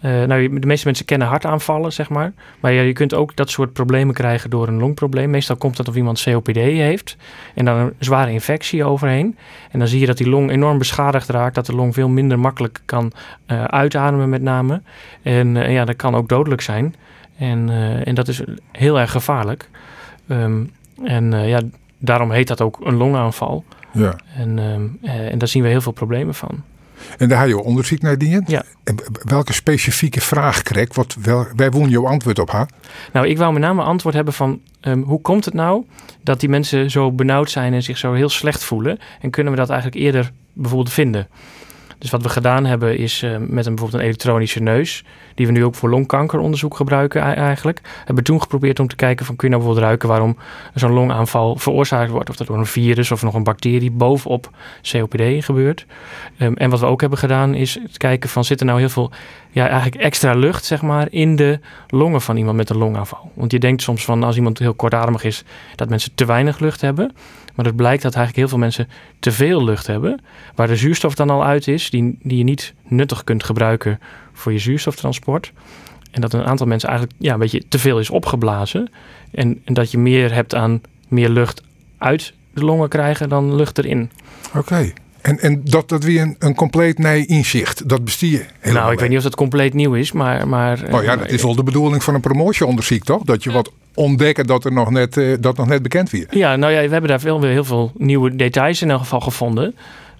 Uh, 0.04 0.24
nou, 0.24 0.58
de 0.58 0.66
meeste 0.66 0.86
mensen 0.86 1.04
kennen 1.04 1.28
hartaanvallen, 1.28 1.92
zeg 1.92 2.08
maar. 2.08 2.32
Maar 2.60 2.72
ja, 2.72 2.80
je 2.80 2.92
kunt 2.92 3.14
ook 3.14 3.36
dat 3.36 3.50
soort 3.50 3.72
problemen 3.72 4.14
krijgen 4.14 4.50
door 4.50 4.68
een 4.68 4.78
longprobleem. 4.78 5.30
Meestal 5.30 5.56
komt 5.56 5.76
dat 5.76 5.88
of 5.88 5.96
iemand 5.96 6.22
COPD 6.22 6.56
heeft 6.56 7.16
en 7.54 7.64
dan 7.64 7.76
een 7.76 7.92
zware 7.98 8.30
infectie 8.30 8.84
overheen. 8.84 9.36
En 9.70 9.78
dan 9.78 9.88
zie 9.88 10.00
je 10.00 10.06
dat 10.06 10.16
die 10.16 10.28
long 10.28 10.50
enorm 10.50 10.78
beschadigd 10.78 11.28
raakt, 11.28 11.54
dat 11.54 11.66
de 11.66 11.74
long 11.74 11.94
veel 11.94 12.08
minder 12.08 12.38
makkelijk 12.38 12.80
kan 12.84 13.12
uh, 13.46 13.64
uitademen 13.64 14.28
met 14.28 14.42
name. 14.42 14.82
En 15.22 15.54
uh, 15.54 15.72
ja, 15.72 15.84
dat 15.84 15.96
kan 15.96 16.14
ook 16.14 16.28
dodelijk 16.28 16.60
zijn. 16.60 16.94
En, 17.38 17.70
en 18.04 18.14
dat 18.14 18.28
is 18.28 18.42
heel 18.72 19.00
erg 19.00 19.10
gevaarlijk. 19.10 19.68
Um, 20.28 20.70
en 21.04 21.46
ja, 21.46 21.60
daarom 21.98 22.30
heet 22.30 22.48
dat 22.48 22.60
ook 22.60 22.80
een 22.82 22.94
longaanval. 22.94 23.64
Ja. 23.92 24.16
En, 24.36 24.58
um, 24.58 24.98
en 25.02 25.38
daar 25.38 25.48
zien 25.48 25.62
we 25.62 25.68
heel 25.68 25.80
veel 25.80 25.92
problemen 25.92 26.34
van. 26.34 26.62
En 27.18 27.28
daar 27.28 27.40
heb 27.40 27.48
je 27.48 27.62
onderzoek 27.62 28.00
naar 28.00 28.18
dingen. 28.18 28.44
Ja. 28.46 28.62
En 28.84 28.96
welke 29.22 29.52
specifieke 29.52 30.20
vraag 30.20 30.62
kreeg? 30.62 30.94
Wat 30.94 31.16
wel, 31.22 31.46
wij 31.56 31.70
willen 31.70 31.88
jouw 31.88 32.06
antwoord 32.06 32.38
op 32.38 32.50
haar. 32.50 32.68
Nou, 33.12 33.28
ik 33.28 33.38
wou 33.38 33.52
met 33.52 33.62
name 33.62 33.82
antwoord 33.82 34.14
hebben 34.14 34.34
van 34.34 34.60
um, 34.80 35.02
hoe 35.02 35.20
komt 35.20 35.44
het 35.44 35.54
nou 35.54 35.84
dat 36.22 36.40
die 36.40 36.48
mensen 36.48 36.90
zo 36.90 37.12
benauwd 37.12 37.50
zijn 37.50 37.72
en 37.74 37.82
zich 37.82 37.98
zo 37.98 38.12
heel 38.12 38.28
slecht 38.28 38.64
voelen? 38.64 38.98
En 39.20 39.30
kunnen 39.30 39.52
we 39.52 39.58
dat 39.58 39.70
eigenlijk 39.70 40.00
eerder 40.00 40.32
bijvoorbeeld 40.52 40.92
vinden? 40.92 41.28
Dus 41.98 42.10
wat 42.10 42.22
we 42.22 42.28
gedaan 42.28 42.64
hebben 42.64 42.98
is 42.98 43.22
uh, 43.22 43.30
met 43.30 43.40
een, 43.40 43.48
bijvoorbeeld 43.74 43.94
een 43.94 44.08
elektronische 44.08 44.60
neus, 44.60 45.04
die 45.34 45.46
we 45.46 45.52
nu 45.52 45.64
ook 45.64 45.74
voor 45.74 45.90
longkankeronderzoek 45.90 46.76
gebruiken 46.76 47.20
eigenlijk, 47.20 47.80
hebben 48.04 48.24
toen 48.24 48.40
geprobeerd 48.40 48.80
om 48.80 48.88
te 48.88 48.96
kijken 48.96 49.26
van 49.26 49.36
kun 49.36 49.48
je 49.48 49.54
nou 49.54 49.66
bijvoorbeeld 49.66 49.86
ruiken 49.86 50.08
waarom 50.08 50.36
zo'n 50.74 50.92
longaanval 50.92 51.56
veroorzaakt 51.56 52.10
wordt. 52.10 52.30
Of 52.30 52.36
dat 52.36 52.46
door 52.46 52.58
een 52.58 52.66
virus 52.66 53.10
of 53.10 53.22
nog 53.22 53.34
een 53.34 53.42
bacterie 53.42 53.90
bovenop 53.90 54.50
COPD 54.82 55.44
gebeurt. 55.44 55.86
Um, 56.38 56.56
en 56.56 56.70
wat 56.70 56.80
we 56.80 56.86
ook 56.86 57.00
hebben 57.00 57.18
gedaan 57.18 57.54
is 57.54 57.78
kijken 57.96 58.30
van 58.30 58.44
zit 58.44 58.60
er 58.60 58.66
nou 58.66 58.78
heel 58.78 58.88
veel 58.88 59.10
ja, 59.50 59.68
eigenlijk 59.68 60.02
extra 60.02 60.34
lucht 60.34 60.64
zeg 60.64 60.82
maar, 60.82 61.06
in 61.10 61.36
de 61.36 61.60
longen 61.88 62.20
van 62.20 62.36
iemand 62.36 62.56
met 62.56 62.70
een 62.70 62.76
longaanval. 62.76 63.30
Want 63.34 63.52
je 63.52 63.58
denkt 63.58 63.82
soms 63.82 64.04
van 64.04 64.22
als 64.22 64.36
iemand 64.36 64.58
heel 64.58 64.74
kortademig 64.74 65.24
is 65.24 65.44
dat 65.74 65.88
mensen 65.88 66.14
te 66.14 66.24
weinig 66.24 66.58
lucht 66.58 66.80
hebben. 66.80 67.12
Maar 67.54 67.64
het 67.64 67.76
blijkt 67.76 68.02
dat 68.02 68.14
eigenlijk 68.14 68.36
heel 68.36 68.48
veel 68.48 68.58
mensen 68.58 68.88
te 69.18 69.32
veel 69.32 69.64
lucht 69.64 69.86
hebben. 69.86 70.20
Waar 70.54 70.66
de 70.66 70.76
zuurstof 70.76 71.14
dan 71.14 71.30
al 71.30 71.44
uit 71.44 71.68
is, 71.68 71.90
die, 71.90 72.18
die 72.22 72.38
je 72.38 72.44
niet 72.44 72.74
nuttig 72.82 73.24
kunt 73.24 73.44
gebruiken 73.44 74.00
voor 74.34 74.52
je 74.52 74.58
zuurstoftransport. 74.58 75.52
En 76.10 76.20
dat 76.20 76.32
een 76.32 76.44
aantal 76.44 76.66
mensen 76.66 76.88
eigenlijk 76.88 77.18
ja, 77.20 77.32
een 77.32 77.38
beetje 77.38 77.62
te 77.68 77.78
veel 77.78 77.98
is 77.98 78.10
opgeblazen. 78.10 78.90
En, 79.30 79.60
en 79.64 79.74
dat 79.74 79.90
je 79.90 79.98
meer 79.98 80.34
hebt 80.34 80.54
aan 80.54 80.80
meer 81.08 81.28
lucht 81.28 81.62
uit 81.98 82.32
de 82.54 82.64
longen 82.64 82.88
krijgen 82.88 83.28
dan 83.28 83.54
lucht 83.54 83.78
erin. 83.78 84.10
Oké. 84.54 84.92
En, 85.20 85.38
en 85.40 85.60
dat, 85.64 85.88
dat 85.88 86.04
weer 86.04 86.22
een, 86.22 86.36
een 86.38 86.54
compleet 86.54 86.98
nee 86.98 87.26
inzicht, 87.26 87.88
dat 87.88 88.04
bestier 88.04 88.46
Nou, 88.62 88.92
ik 88.92 88.98
weet 88.98 89.08
niet 89.08 89.18
of 89.18 89.24
dat 89.24 89.34
compleet 89.34 89.74
nieuw 89.74 89.94
is, 89.94 90.12
maar... 90.12 90.48
maar 90.48 90.80
oh 90.90 91.02
ja, 91.02 91.16
dat 91.16 91.30
is 91.30 91.42
wel 91.42 91.54
de 91.54 91.62
bedoeling 91.62 92.02
van 92.02 92.14
een 92.14 92.20
promotieonderzoek, 92.20 93.04
toch? 93.04 93.22
Dat 93.22 93.42
je 93.42 93.52
wat 93.52 93.72
ontdekken 93.94 94.46
dat 94.46 94.64
er 94.64 94.72
nog 94.72 94.90
net, 94.90 95.16
uh, 95.16 95.36
dat 95.40 95.56
nog 95.56 95.66
net 95.66 95.82
bekend 95.82 96.10
wordt. 96.10 96.34
Ja, 96.34 96.56
nou 96.56 96.72
ja, 96.72 96.82
we 96.82 96.88
hebben 96.88 97.10
daar 97.10 97.20
veel, 97.20 97.42
heel 97.42 97.64
veel 97.64 97.92
nieuwe 97.96 98.36
details 98.36 98.82
in 98.82 98.90
elk 98.90 99.00
geval 99.00 99.20
gevonden. 99.20 99.74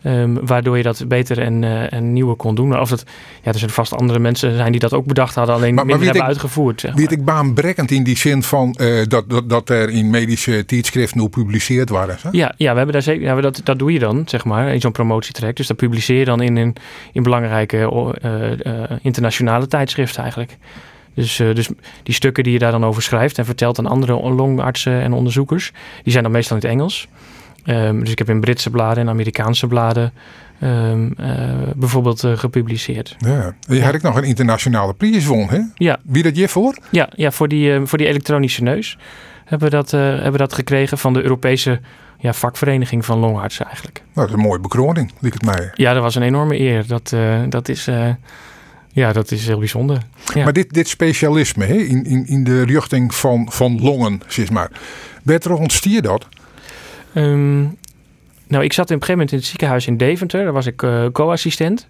Um, 0.06 0.46
waardoor 0.46 0.76
je 0.76 0.82
dat 0.82 1.04
beter 1.08 1.38
en, 1.38 1.62
uh, 1.62 1.92
en 1.92 2.12
nieuwer 2.12 2.36
kon 2.36 2.54
doen. 2.54 2.80
Of 2.80 2.88
dat, 2.88 3.04
ja, 3.42 3.52
er 3.52 3.58
zijn 3.58 3.70
vast 3.70 3.94
andere 3.94 4.18
mensen 4.18 4.56
zijn 4.56 4.70
die 4.70 4.80
dat 4.80 4.92
ook 4.92 5.06
bedacht 5.06 5.34
hadden, 5.34 5.54
alleen 5.54 5.74
maar, 5.74 5.86
minder 5.86 6.04
hebben 6.04 6.24
uitgevoerd. 6.24 6.80
Zeg 6.80 6.94
Weet 6.94 7.12
ik 7.12 7.24
baanbrekkend 7.24 7.90
in 7.90 8.04
die 8.04 8.16
zin 8.16 8.42
van 8.42 8.76
uh, 8.80 9.04
dat, 9.06 9.30
dat, 9.30 9.48
dat 9.48 9.68
er 9.68 9.90
in 9.90 10.10
medische 10.10 10.64
tijdschriften 10.66 11.18
nu 11.18 11.24
gepubliceerd 11.24 11.88
waren? 11.88 12.16
Hè? 12.20 12.28
Ja, 12.32 12.54
ja, 12.56 12.70
we 12.70 12.76
hebben 12.76 12.92
daar 12.92 13.02
zeker, 13.02 13.22
ja, 13.22 13.40
dat, 13.40 13.60
dat 13.64 13.78
doe 13.78 13.92
je 13.92 13.98
dan, 13.98 14.22
zeg 14.26 14.44
maar, 14.44 14.74
in 14.74 14.80
zo'n 14.80 14.92
promotietrek. 14.92 15.56
Dus 15.56 15.66
dat 15.66 15.76
publiceer 15.76 16.18
je 16.18 16.24
dan 16.24 16.42
in, 16.42 16.56
in, 16.56 16.74
in 17.12 17.22
belangrijke 17.22 18.10
uh, 18.22 18.82
internationale 19.02 19.66
tijdschriften 19.66 20.22
eigenlijk. 20.22 20.56
Dus, 21.14 21.36
dus 21.36 21.68
die 22.02 22.14
stukken 22.14 22.44
die 22.44 22.52
je 22.52 22.58
daar 22.58 22.72
dan 22.72 22.84
over 22.84 23.02
schrijft 23.02 23.38
en 23.38 23.44
vertelt 23.44 23.78
aan 23.78 23.86
andere 23.86 24.12
longartsen 24.12 25.00
en 25.00 25.12
onderzoekers, 25.12 25.72
die 26.02 26.12
zijn 26.12 26.24
dan 26.24 26.32
meestal 26.32 26.56
in 26.56 26.62
het 26.62 26.70
Engels. 26.70 27.08
Um, 27.66 28.00
dus 28.00 28.10
ik 28.10 28.18
heb 28.18 28.28
in 28.28 28.40
Britse 28.40 28.70
bladen 28.70 29.02
en 29.02 29.08
Amerikaanse 29.08 29.66
bladen 29.66 30.12
um, 30.62 31.14
uh, 31.20 31.28
bijvoorbeeld 31.76 32.22
uh, 32.22 32.38
gepubliceerd. 32.38 33.16
Ja. 33.18 33.54
Je 33.60 33.82
had 33.82 33.94
ik 33.94 34.02
nog 34.02 34.16
een 34.16 34.24
internationale 34.24 34.94
prijs 34.94 35.26
won, 35.26 35.48
hè? 35.48 35.60
Ja. 35.74 35.98
Wie 36.04 36.22
dat 36.22 36.36
je 36.36 36.48
voor? 36.48 36.78
Ja, 36.90 37.08
ja 37.14 37.30
voor, 37.30 37.48
die, 37.48 37.80
voor 37.84 37.98
die 37.98 38.06
elektronische 38.06 38.62
neus 38.62 38.98
hebben 39.44 39.70
we 39.70 39.76
dat, 39.76 39.90
hebben 39.90 40.32
we 40.32 40.38
dat 40.38 40.52
gekregen 40.52 40.98
van 40.98 41.12
de 41.12 41.22
Europese 41.22 41.80
ja, 42.18 42.32
vakvereniging 42.32 43.04
van 43.04 43.18
longartsen 43.18 43.66
eigenlijk. 43.66 43.98
Nou, 43.98 44.12
dat 44.14 44.28
is 44.28 44.32
een 44.32 44.48
mooie 44.48 44.60
bekroning, 44.60 45.12
liep 45.20 45.32
het 45.32 45.44
mij. 45.44 45.70
Ja, 45.74 45.92
dat 45.92 46.02
was 46.02 46.14
een 46.14 46.22
enorme 46.22 46.60
eer. 46.60 46.86
Dat, 46.86 47.14
dat 47.48 47.68
is... 47.68 47.88
Ja, 48.92 49.12
dat 49.12 49.30
is 49.30 49.46
heel 49.46 49.58
bijzonder. 49.58 49.98
Ja. 50.34 50.44
Maar 50.44 50.52
dit, 50.52 50.72
dit 50.72 50.88
specialisme 50.88 51.64
hè, 51.64 51.74
in, 51.74 52.04
in, 52.04 52.26
in 52.26 52.44
de 52.44 52.64
richting 52.64 53.14
van, 53.14 53.46
van 53.50 53.80
longen, 53.80 54.20
zeg 54.26 54.50
maar. 54.50 54.70
Werd 55.22 55.44
er 55.44 55.54
ontstier 55.54 56.02
dat? 56.02 56.28
Um, 57.14 57.76
nou, 58.48 58.64
ik 58.64 58.72
zat 58.72 58.84
op 58.84 58.90
een 58.90 59.00
gegeven 59.00 59.12
moment 59.12 59.32
in 59.32 59.38
het 59.38 59.46
ziekenhuis 59.46 59.86
in 59.86 59.96
Deventer. 59.96 60.44
Daar 60.44 60.52
was 60.52 60.66
ik 60.66 60.82
uh, 60.82 61.06
co-assistent. 61.12 61.88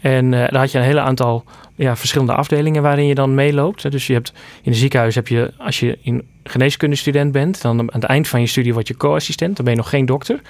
En 0.00 0.24
uh, 0.24 0.30
daar 0.30 0.58
had 0.58 0.72
je 0.72 0.78
een 0.78 0.84
hele 0.84 1.00
aantal 1.00 1.44
ja, 1.74 1.96
verschillende 1.96 2.34
afdelingen 2.34 2.82
waarin 2.82 3.06
je 3.06 3.14
dan 3.14 3.34
meeloopt. 3.34 3.90
Dus 3.90 4.06
je 4.06 4.12
hebt 4.12 4.32
in 4.62 4.70
het 4.70 4.80
ziekenhuis 4.80 5.14
heb 5.14 5.28
je, 5.28 5.52
als 5.58 5.80
je 5.80 5.98
in 6.02 6.22
geneeskundestudent 6.44 7.32
bent, 7.32 7.62
dan 7.62 7.80
aan 7.80 8.00
het 8.00 8.04
eind 8.04 8.28
van 8.28 8.40
je 8.40 8.46
studie 8.46 8.72
word 8.72 8.88
je 8.88 8.96
co-assistent. 8.96 9.56
Dan 9.56 9.64
ben 9.64 9.74
je 9.74 9.80
nog 9.80 9.90
geen 9.90 10.06
dokter. 10.06 10.40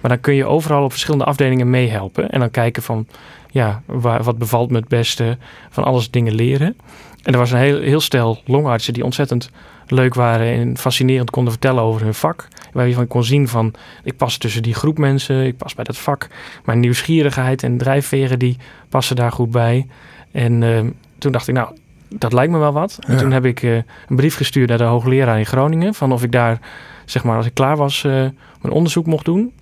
Maar 0.00 0.10
dan 0.10 0.20
kun 0.20 0.34
je 0.34 0.46
overal 0.46 0.84
op 0.84 0.90
verschillende 0.90 1.24
afdelingen 1.24 1.70
meehelpen. 1.70 2.30
En 2.30 2.40
dan 2.40 2.50
kijken 2.50 2.82
van, 2.82 3.06
ja, 3.50 3.82
waar, 3.86 4.22
wat 4.22 4.38
bevalt 4.38 4.70
me 4.70 4.78
het 4.78 4.88
beste, 4.88 5.38
van 5.70 5.84
alles 5.84 6.10
dingen 6.10 6.34
leren. 6.34 6.76
En 7.22 7.32
er 7.32 7.38
was 7.38 7.50
een 7.50 7.58
heel, 7.58 7.80
heel 7.80 8.00
stel 8.00 8.40
longartsen 8.44 8.92
die 8.92 9.04
ontzettend 9.04 9.50
leuk 9.86 10.14
waren 10.14 10.46
en 10.46 10.76
fascinerend 10.76 11.30
konden 11.30 11.52
vertellen 11.52 11.82
over 11.82 12.02
hun 12.02 12.14
vak. 12.14 12.48
Waar 12.74 12.88
je 12.88 12.94
van 12.94 13.06
kon 13.06 13.24
zien 13.24 13.48
van, 13.48 13.74
ik 14.02 14.16
pas 14.16 14.36
tussen 14.36 14.62
die 14.62 14.74
groep 14.74 14.98
mensen, 14.98 15.46
ik 15.46 15.56
pas 15.56 15.74
bij 15.74 15.84
dat 15.84 15.98
vak. 15.98 16.28
Mijn 16.64 16.80
nieuwsgierigheid 16.80 17.62
en 17.62 17.78
drijfveren 17.78 18.38
die 18.38 18.56
passen 18.88 19.16
daar 19.16 19.32
goed 19.32 19.50
bij. 19.50 19.86
En 20.32 20.62
uh, 20.62 20.80
toen 21.18 21.32
dacht 21.32 21.48
ik, 21.48 21.54
nou, 21.54 21.76
dat 22.08 22.32
lijkt 22.32 22.52
me 22.52 22.58
wel 22.58 22.72
wat. 22.72 22.98
En 23.06 23.16
toen 23.16 23.32
heb 23.32 23.44
ik 23.44 23.62
uh, 23.62 23.74
een 23.74 24.16
brief 24.16 24.36
gestuurd 24.36 24.68
naar 24.68 24.78
de 24.78 24.84
hoogleraar 24.84 25.38
in 25.38 25.46
Groningen. 25.46 25.94
Van 25.94 26.12
of 26.12 26.22
ik 26.22 26.32
daar, 26.32 26.58
zeg 27.04 27.24
maar, 27.24 27.36
als 27.36 27.46
ik 27.46 27.54
klaar 27.54 27.76
was, 27.76 28.02
uh, 28.02 28.12
mijn 28.60 28.74
onderzoek 28.74 29.06
mocht 29.06 29.24
doen. 29.24 29.52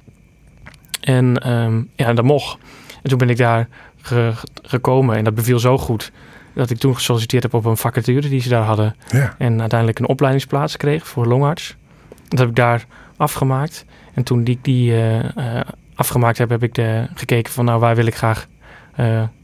En 1.00 1.50
um, 1.50 1.88
ja, 1.96 2.12
dat 2.12 2.24
mocht. 2.24 2.58
En 3.02 3.08
toen 3.08 3.18
ben 3.18 3.30
ik 3.30 3.36
daar 3.36 3.68
ge 4.00 4.32
gekomen 4.62 5.16
en 5.16 5.24
dat 5.24 5.34
beviel 5.34 5.58
zo 5.58 5.78
goed 5.78 6.12
dat 6.54 6.70
ik 6.70 6.78
toen 6.78 6.94
gesolliciteerd 6.94 7.42
heb 7.42 7.54
op 7.54 7.64
een 7.64 7.76
vacature 7.76 8.28
die 8.28 8.40
ze 8.40 8.48
daar 8.48 8.62
hadden. 8.62 8.96
Ja. 9.08 9.34
En 9.38 9.60
uiteindelijk 9.60 9.98
een 9.98 10.08
opleidingsplaats 10.08 10.76
kreeg 10.76 11.06
voor 11.06 11.26
longarts. 11.26 11.76
Dat 12.32 12.40
heb 12.40 12.48
ik 12.48 12.56
daar 12.56 12.86
afgemaakt. 13.16 13.84
En 14.14 14.22
toen 14.22 14.44
die, 14.44 14.58
die 14.62 14.90
uh, 14.90 15.18
uh, 15.18 15.60
afgemaakt 15.94 16.38
heb, 16.38 16.50
heb 16.50 16.62
ik 16.62 16.74
de, 16.74 17.06
gekeken 17.14 17.52
van 17.52 17.64
nou 17.64 17.80
waar 17.80 17.96
wil 17.96 18.06
ik 18.06 18.14
graag 18.14 18.46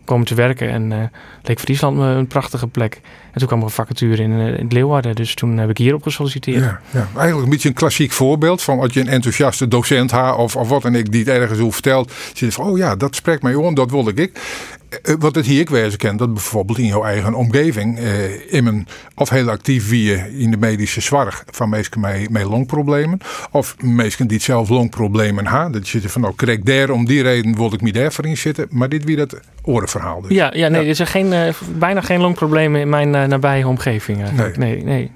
komen 0.08 0.26
te 0.26 0.34
werken. 0.34 0.70
En 0.70 0.90
uh, 0.90 0.98
leek 1.42 1.60
Friesland 1.60 1.96
me 1.96 2.06
een 2.06 2.26
prachtige 2.26 2.66
plek. 2.66 3.00
En 3.32 3.38
toen 3.38 3.46
kwam 3.46 3.58
er 3.58 3.64
een 3.64 3.70
vacature 3.70 4.22
in, 4.22 4.32
in 4.58 4.68
Leeuwarden. 4.68 5.14
Dus 5.14 5.34
toen 5.34 5.58
heb 5.58 5.70
ik 5.70 5.78
hierop 5.78 6.02
gesolliciteerd. 6.02 6.64
Ja, 6.64 6.80
ja, 6.90 7.08
eigenlijk 7.14 7.44
een 7.44 7.50
beetje 7.50 7.68
een 7.68 7.74
klassiek 7.74 8.12
voorbeeld 8.12 8.62
van 8.62 8.80
als 8.80 8.92
je 8.92 9.00
een 9.00 9.08
enthousiaste 9.08 9.68
docent 9.68 10.10
ha 10.10 10.34
of, 10.34 10.56
of 10.56 10.68
wat 10.68 10.84
en 10.84 10.94
ik 10.94 11.12
die 11.12 11.24
het 11.24 11.28
ergens 11.28 11.58
over 11.58 11.72
vertelt. 11.72 12.12
Zit 12.34 12.54
van, 12.54 12.66
oh 12.66 12.78
ja, 12.78 12.96
dat 12.96 13.14
spreekt 13.14 13.42
mij 13.42 13.54
om, 13.54 13.74
dat 13.74 13.90
wilde 13.90 14.12
ik. 14.14 14.40
Eh, 14.88 15.14
wat 15.18 15.34
het 15.34 15.46
hier 15.46 15.60
ik 15.60 15.70
wezen 15.70 15.98
ken, 15.98 16.16
dat 16.16 16.34
bijvoorbeeld 16.34 16.78
in 16.78 16.86
jouw 16.86 17.04
eigen 17.04 17.34
omgeving, 17.34 17.98
eh, 17.98 18.52
in 18.52 18.66
een, 18.66 18.86
of 19.14 19.28
heel 19.28 19.50
actief 19.50 19.90
je 19.90 20.38
in 20.38 20.50
de 20.50 20.56
medische 20.56 21.00
zorg 21.00 21.44
van 21.50 21.68
mensen 21.68 22.00
met, 22.00 22.30
met 22.30 22.44
longproblemen, 22.44 23.18
of 23.50 23.76
mensen 23.80 24.26
die 24.26 24.40
zelf 24.40 24.68
longproblemen 24.68 25.46
hebben. 25.46 25.72
Dat 25.72 25.86
zitten 25.86 26.10
van, 26.10 26.20
nou, 26.20 26.34
krijg 26.34 26.60
daar 26.60 26.90
om 26.90 27.04
die 27.04 27.22
reden 27.22 27.56
wil 27.56 27.72
ik 27.72 27.80
me 27.80 27.92
daarvoor 27.92 28.26
in 28.26 28.36
zitten, 28.36 28.66
maar 28.70 28.88
dit 28.88 29.04
wie 29.04 29.16
dat 29.16 29.40
Dus. 29.98 30.30
Ja, 30.36 30.52
ja, 30.54 30.68
nee, 30.68 30.82
ja. 30.82 30.88
er 30.88 30.94
zijn 30.94 31.08
geen, 31.08 31.32
uh, 31.32 31.54
bijna 31.78 32.00
geen 32.00 32.20
longproblemen 32.20 32.80
in 32.80 32.88
mijn 32.88 33.14
uh, 33.14 33.24
nabije 33.24 33.68
omgeving. 33.68 34.24
Nee, 34.32 34.52
nee. 34.56 34.82
nee. 34.82 35.10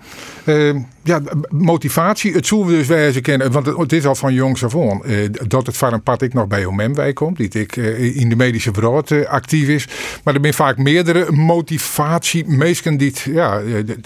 Uh, 0.44 0.82
ja, 1.02 1.20
motivatie, 1.48 2.32
het 2.32 2.46
zullen 2.46 2.66
we 2.66 2.72
dus 2.72 2.86
wijzen 2.86 3.22
kennen, 3.22 3.52
want 3.52 3.66
het, 3.66 3.92
is 3.92 4.06
al 4.06 4.14
van 4.14 4.34
jongs 4.34 4.64
af 4.64 4.76
aan, 4.76 5.02
dat 5.48 5.66
het 5.66 5.76
van 5.76 5.92
een 5.92 6.02
pad 6.02 6.22
ik 6.22 6.34
nog 6.34 6.46
bij 6.46 6.64
OMM 6.64 7.12
komt, 7.12 7.36
die 7.36 7.48
ik 7.48 7.76
in 7.76 8.28
de 8.28 8.36
medische 8.36 8.70
wereld 8.70 9.26
actief 9.26 9.68
is. 9.68 9.88
Maar 10.24 10.34
er 10.34 10.40
zijn 10.40 10.54
vaak 10.54 10.76
meerdere 10.76 11.32
motivatie, 11.32 12.46
meesten 12.46 12.96
die, 12.96 13.12
ja, 13.24 13.60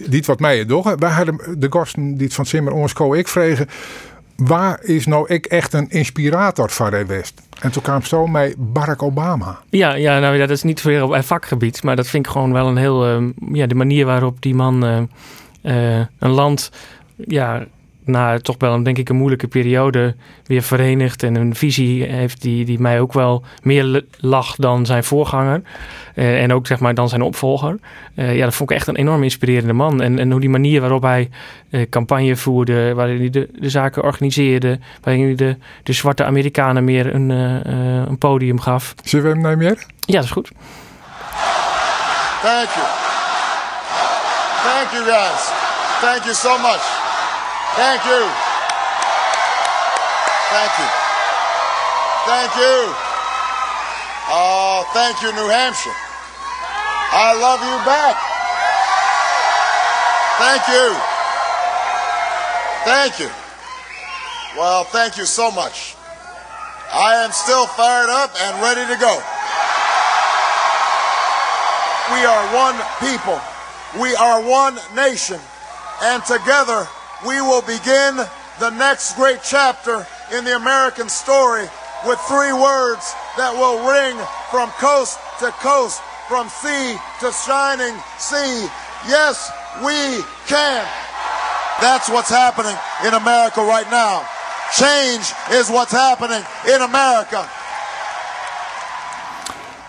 die 0.04 0.22
wat 0.26 0.40
mij 0.40 0.58
het 0.58 0.68
doen. 0.68 0.84
Wij 0.98 1.10
hadden 1.10 1.40
de 1.58 1.66
gasten 1.70 2.14
die 2.14 2.26
het 2.26 2.34
van 2.34 2.46
Simmer 2.46 2.72
ons 2.72 2.92
ik 2.92 3.28
vregen, 3.28 3.68
waar 4.36 4.78
is 4.82 5.06
nou 5.06 5.28
ik 5.28 5.46
echt 5.46 5.72
een 5.72 5.90
inspirator 5.90 6.70
van 6.70 6.90
de 6.90 7.04
West? 7.06 7.42
En 7.60 7.72
toen 7.72 7.82
kwam 7.82 8.02
zo 8.02 8.26
met 8.26 8.54
Barack 8.58 9.02
Obama. 9.02 9.58
Ja, 9.70 9.94
ja 9.94 10.18
nou, 10.18 10.38
dat 10.38 10.50
is 10.50 10.62
niet 10.62 10.80
veel 10.80 11.08
op 11.08 11.24
vakgebied, 11.24 11.82
maar 11.82 11.96
dat 11.96 12.06
vind 12.06 12.26
ik 12.26 12.32
gewoon 12.32 12.52
wel 12.52 12.66
een 12.66 12.76
heel, 12.76 13.20
uh, 13.20 13.28
ja, 13.52 13.66
de 13.66 13.74
manier 13.74 14.06
waarop 14.06 14.42
die 14.42 14.54
man 14.54 14.84
uh, 15.62 16.00
een 16.18 16.30
land, 16.30 16.70
ja, 17.16 17.66
na 18.06 18.38
toch 18.38 18.56
wel 18.58 18.74
een, 18.74 18.82
denk 18.82 18.98
ik, 18.98 19.08
een 19.08 19.16
moeilijke 19.16 19.48
periode 19.48 20.14
weer 20.44 20.62
verenigd. 20.62 21.22
En 21.22 21.34
een 21.34 21.54
visie 21.54 22.04
heeft 22.04 22.42
die, 22.42 22.64
die 22.64 22.80
mij 22.80 23.00
ook 23.00 23.12
wel 23.12 23.44
meer 23.62 24.04
lag 24.20 24.56
dan 24.56 24.86
zijn 24.86 25.04
voorganger. 25.04 25.62
Uh, 26.14 26.42
en 26.42 26.52
ook 26.52 26.66
zeg 26.66 26.80
maar 26.80 26.94
dan 26.94 27.08
zijn 27.08 27.22
opvolger. 27.22 27.78
Uh, 28.14 28.36
ja, 28.36 28.44
dat 28.44 28.54
vond 28.54 28.70
ik 28.70 28.76
echt 28.76 28.86
een 28.86 28.96
enorm 28.96 29.22
inspirerende 29.22 29.72
man. 29.72 30.02
En, 30.02 30.18
en 30.18 30.30
hoe 30.30 30.40
die 30.40 30.48
manier 30.48 30.80
waarop 30.80 31.02
hij 31.02 31.30
uh, 31.70 31.88
campagne 31.90 32.36
voerde, 32.36 32.94
waarin 32.94 33.18
hij 33.18 33.30
de, 33.30 33.48
de 33.58 33.70
zaken 33.70 34.02
organiseerde, 34.02 34.78
waarin 35.02 35.24
hij 35.24 35.34
de, 35.34 35.56
de 35.82 35.92
zwarte 35.92 36.24
Amerikanen 36.24 36.84
meer 36.84 37.14
een, 37.14 37.28
een 38.08 38.18
podium 38.18 38.60
gaf. 38.60 38.94
Zullen 39.04 39.26
we 39.26 39.32
hem 39.32 39.40
nou 39.40 39.56
meer? 39.56 39.84
Ja, 40.00 40.14
dat 40.14 40.24
is 40.24 40.30
goed. 40.30 40.50
Thank 42.42 42.68
you. 42.68 42.86
Thank 44.62 44.90
you 44.92 45.04
guys. 45.04 45.50
Thank 46.00 46.24
you 46.24 46.34
so 46.34 46.58
much. 46.58 47.05
Thank 47.76 48.04
you. 48.08 48.24
Thank 50.48 50.72
you. 50.80 50.88
Thank 52.24 52.56
you. 52.56 52.76
Uh, 54.28 54.82
thank 54.96 55.20
you, 55.20 55.30
New 55.36 55.48
Hampshire. 55.48 55.92
I 57.12 57.36
love 57.36 57.60
you 57.60 57.76
back. 57.84 58.16
Thank 60.40 60.64
you. 60.72 60.96
Thank 62.88 63.20
you. 63.20 63.30
Well, 64.58 64.84
thank 64.84 65.18
you 65.18 65.26
so 65.26 65.50
much. 65.50 65.96
I 66.92 67.22
am 67.24 67.30
still 67.32 67.66
fired 67.66 68.08
up 68.08 68.30
and 68.40 68.62
ready 68.62 68.86
to 68.88 68.98
go. 68.98 69.20
we 72.14 72.24
are 72.24 72.44
one 72.56 72.76
people. 73.00 73.38
We 74.00 74.16
are 74.16 74.40
one 74.40 74.78
nation. 74.94 75.40
And 76.02 76.24
together 76.24 76.88
we 77.24 77.40
will 77.40 77.62
begin 77.62 78.16
the 78.58 78.70
next 78.70 79.16
great 79.16 79.40
chapter 79.44 80.06
in 80.36 80.44
the 80.44 80.56
American 80.56 81.08
story 81.08 81.64
with 82.04 82.18
three 82.28 82.52
words 82.52 83.14
that 83.36 83.52
will 83.54 83.80
ring 83.88 84.16
from 84.50 84.68
coast 84.76 85.18
to 85.40 85.48
coast, 85.64 86.02
from 86.28 86.48
sea 86.48 86.96
to 87.20 87.32
shining 87.32 87.94
sea. 88.18 88.68
Yes, 89.08 89.48
we 89.80 90.20
can. 90.46 90.84
That's 91.80 92.08
what's 92.08 92.30
happening 92.30 92.76
in 93.06 93.14
America 93.14 93.60
right 93.60 93.88
now. 93.90 94.26
Change 94.74 95.24
is 95.52 95.70
what's 95.70 95.92
happening 95.92 96.42
in 96.68 96.82
America. 96.82 97.48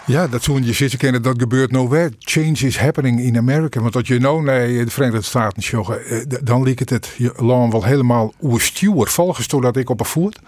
Ja, 0.07 0.27
dat 0.27 0.43
zo'n 0.43 0.63
je 0.63 0.73
zitten 0.73 0.99
kennen, 0.99 1.21
dat 1.21 1.39
gebeurt 1.39 1.71
weer. 1.89 2.11
Change 2.19 2.57
is 2.65 2.77
happening 2.77 3.19
in 3.19 3.37
America. 3.37 3.81
Want 3.81 3.95
als 3.95 4.07
je 4.07 4.19
nou 4.19 4.43
naar 4.43 4.67
de 4.67 4.89
Verenigde 4.89 5.21
Staten 5.21 5.63
eh, 5.89 6.21
dan 6.43 6.63
liep 6.63 6.79
het 6.79 6.89
het 6.89 7.13
land 7.35 7.71
wel 7.71 7.83
helemaal 7.83 8.33
oerstuur. 8.41 9.07
Volgens 9.07 9.47
dat 9.61 9.77
ik 9.77 9.89
op 9.89 9.99
een 9.99 10.05
voet. 10.05 10.39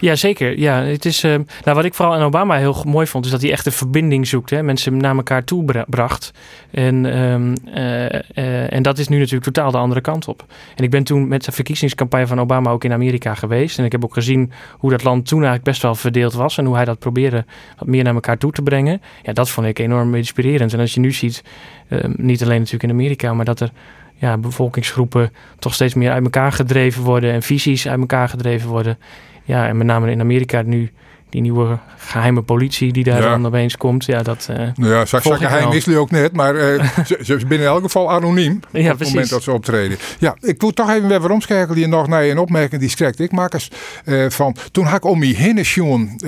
Ja, 0.00 0.16
zeker. 0.16 0.58
Ja, 0.58 0.82
het 0.82 1.04
is, 1.04 1.24
uh, 1.24 1.30
nou, 1.64 1.76
wat 1.76 1.84
ik 1.84 1.94
vooral 1.94 2.14
aan 2.14 2.22
Obama 2.22 2.56
heel 2.56 2.84
mooi 2.86 3.06
vond, 3.06 3.24
is 3.24 3.30
dat 3.30 3.42
hij 3.42 3.52
echt 3.52 3.66
een 3.66 3.72
verbinding 3.72 4.26
zoekt. 4.26 4.50
Hè? 4.50 4.62
Mensen 4.62 4.96
naar 4.96 5.16
elkaar 5.16 5.44
toe 5.44 5.84
bracht. 5.88 6.32
En, 6.70 7.18
um, 7.18 7.54
uh, 7.74 8.72
en 8.72 8.82
dat 8.82 8.98
is 8.98 9.08
nu 9.08 9.18
natuurlijk 9.18 9.44
totaal 9.44 9.70
de 9.70 9.78
andere 9.78 10.00
kant 10.00 10.28
op. 10.28 10.44
En 10.76 10.84
ik 10.84 10.90
ben 10.90 11.04
toen 11.04 11.28
met 11.28 11.44
de 11.44 11.52
verkiezingscampagne 11.52 12.26
van 12.26 12.40
Obama 12.40 12.70
ook 12.70 12.84
in 12.84 12.92
Amerika 12.92 13.34
geweest. 13.34 13.78
En 13.78 13.84
ik 13.84 13.92
heb 13.92 14.04
ook 14.04 14.14
gezien 14.14 14.52
hoe 14.78 14.90
dat 14.90 15.02
land 15.02 15.26
toen 15.26 15.38
eigenlijk 15.38 15.64
best 15.64 15.82
wel 15.82 15.94
verdeeld 15.94 16.32
was. 16.32 16.58
En 16.58 16.64
hoe 16.64 16.76
hij 16.76 16.84
dat 16.84 16.98
probeerde 16.98 17.44
wat 17.78 17.88
meer 17.88 18.04
naar 18.04 18.14
elkaar 18.14 18.38
toe 18.38 18.52
te 18.52 18.62
brengen. 18.62 19.02
Ja, 19.22 19.32
dat 19.32 19.50
vond 19.50 19.66
ik 19.66 19.78
enorm 19.78 20.14
inspirerend. 20.14 20.72
En 20.72 20.80
als 20.80 20.94
je 20.94 21.00
nu 21.00 21.12
ziet, 21.12 21.44
um, 21.90 22.14
niet 22.16 22.42
alleen 22.42 22.58
natuurlijk 22.58 22.84
in 22.84 22.90
Amerika, 22.90 23.34
maar 23.34 23.44
dat 23.44 23.60
er 23.60 23.70
ja, 24.14 24.38
bevolkingsgroepen 24.38 25.32
toch 25.58 25.74
steeds 25.74 25.94
meer 25.94 26.10
uit 26.10 26.24
elkaar 26.24 26.52
gedreven 26.52 27.02
worden. 27.02 27.32
En 27.32 27.42
visies 27.42 27.88
uit 27.88 28.00
elkaar 28.00 28.28
gedreven 28.28 28.68
worden 28.68 28.98
ja, 29.46 29.68
en 29.68 29.76
met 29.76 29.86
name 29.86 30.10
in 30.10 30.20
Amerika 30.20 30.62
nu 30.62 30.90
die 31.30 31.40
nieuwe 31.40 31.78
geheime 31.96 32.42
politie 32.42 32.92
die 32.92 33.04
daar 33.04 33.20
dan 33.20 33.46
opeens 33.46 33.76
komt. 33.76 34.04
Ja, 34.04 34.22
dat 34.22 34.48
uh, 34.50 34.56
nou 34.56 34.92
ja, 34.92 35.04
zo 35.04 35.18
geheim 35.20 35.72
is 35.72 35.84
die 35.84 35.96
ook 35.96 36.10
net, 36.10 36.32
maar 36.32 36.54
uh, 36.54 36.84
ze, 37.24 37.44
in 37.48 37.60
elk 37.60 37.82
geval 37.82 38.10
anoniem 38.10 38.60
ja, 38.72 38.92
op 38.92 38.98
het 38.98 39.08
moment 39.08 39.28
dat 39.28 39.42
ze 39.42 39.52
optreden. 39.52 39.98
Ja, 40.18 40.36
ik 40.40 40.60
wil 40.60 40.70
toch 40.70 40.90
even 40.90 41.08
weer 41.08 41.20
waarom 41.20 41.40
schakelen 41.40 41.80
je 41.80 41.86
nog 41.86 42.06
naar 42.06 42.24
een 42.24 42.38
opmerking 42.38 42.80
die 42.80 42.90
schrikt 42.90 43.20
ik 43.20 43.32
maak 43.32 43.54
eens 43.54 43.70
uh, 44.04 44.30
van. 44.30 44.56
Toen 44.72 44.84
had 44.84 44.96
ik 44.96 45.04
om 45.04 45.22
je 45.22 45.34
heen 45.34 45.64
Sjoen, 45.64 46.20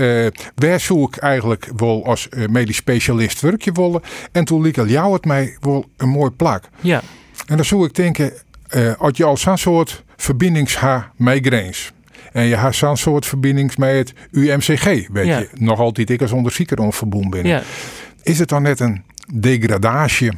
waar 0.54 0.80
zoek 0.80 1.16
ik 1.16 1.22
eigenlijk 1.22 1.70
wel 1.76 2.04
als 2.04 2.28
medisch 2.50 2.76
specialist 2.76 3.40
werkje 3.40 3.72
willen. 3.72 4.00
En 4.32 4.44
toen 4.44 4.62
liep 4.62 4.76
jou 4.86 5.12
het 5.12 5.24
mij 5.24 5.56
wel 5.60 5.84
een 5.96 6.08
mooi 6.08 6.30
plak. 6.30 6.64
Ja. 6.80 7.02
En 7.46 7.56
dan 7.56 7.64
zou 7.64 7.84
ik 7.84 7.94
denken, 7.94 8.32
als 8.98 9.16
je 9.16 9.24
al 9.24 9.36
zo'n 9.36 9.58
soort 9.58 10.04
verbindingsha 10.16 11.12
migraines 11.16 11.92
en 12.38 12.44
je 12.44 12.56
hebt 12.56 12.74
zo'n 12.74 12.96
soort 12.96 13.26
verbinding 13.26 13.76
met 13.76 13.94
het 13.94 14.12
UMCG. 14.30 14.84
Weet 15.08 15.26
je, 15.26 15.48
nog 15.54 15.78
altijd 15.78 16.10
ik 16.10 16.22
als 16.22 16.32
onderzoeker 16.32 16.78
onverbonden 16.78 17.30
ben. 17.30 17.46
Ja. 17.46 17.62
Is 18.22 18.38
het 18.38 18.48
dan 18.48 18.62
net 18.62 18.80
een 18.80 19.02
degradatie 19.32 20.32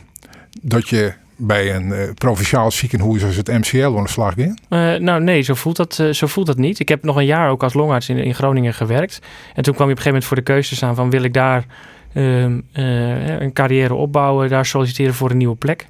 dat 0.62 0.88
je 0.88 1.12
bij 1.36 1.74
een 1.74 1.88
uh, 1.88 2.02
provinciaal 2.14 2.70
ziekenhuis 2.70 3.24
als 3.24 3.36
het 3.36 3.48
MCL 3.48 3.96
aan 3.96 4.02
de 4.02 4.08
slag 4.08 4.36
in? 4.36 4.58
Uh, 4.68 4.94
nou 4.94 5.22
nee, 5.22 5.42
zo 5.42 5.54
voelt, 5.54 5.76
dat, 5.76 5.98
uh, 6.00 6.12
zo 6.12 6.26
voelt 6.26 6.46
dat 6.46 6.56
niet. 6.56 6.78
Ik 6.78 6.88
heb 6.88 7.02
nog 7.02 7.16
een 7.16 7.24
jaar 7.24 7.50
ook 7.50 7.62
als 7.62 7.74
longarts 7.74 8.08
in, 8.08 8.16
in 8.16 8.34
Groningen 8.34 8.74
gewerkt. 8.74 9.18
En 9.54 9.62
toen 9.62 9.74
kwam 9.74 9.86
je 9.86 9.92
op 9.92 9.98
een 9.98 10.04
gegeven 10.04 10.04
moment 10.04 10.24
voor 10.24 10.36
de 10.36 10.42
keuze 10.42 10.76
staan 10.76 10.94
van 10.94 11.10
wil 11.10 11.22
ik 11.22 11.34
daar 11.34 11.64
ehm, 12.12 12.60
een 12.72 13.52
carrière 13.52 13.94
opbouwen, 13.94 14.48
daar 14.48 14.66
solliciteren 14.66 15.14
voor 15.14 15.30
een 15.30 15.36
nieuwe 15.36 15.56
plek. 15.56 15.86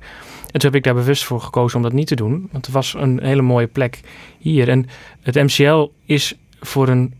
En 0.52 0.60
toen 0.60 0.70
heb 0.70 0.74
ik 0.74 0.84
daar 0.84 0.94
bewust 0.94 1.24
voor 1.24 1.40
gekozen 1.40 1.76
om 1.76 1.82
dat 1.82 1.92
niet 1.92 2.06
te 2.06 2.14
doen. 2.14 2.48
Want 2.52 2.66
er 2.66 2.72
was 2.72 2.94
een 2.98 3.20
hele 3.22 3.42
mooie 3.42 3.66
plek 3.66 4.00
hier. 4.38 4.68
En 4.68 4.86
het 5.22 5.34
MCL 5.34 5.86
is 6.04 6.34
voor 6.60 6.88
een 6.88 7.14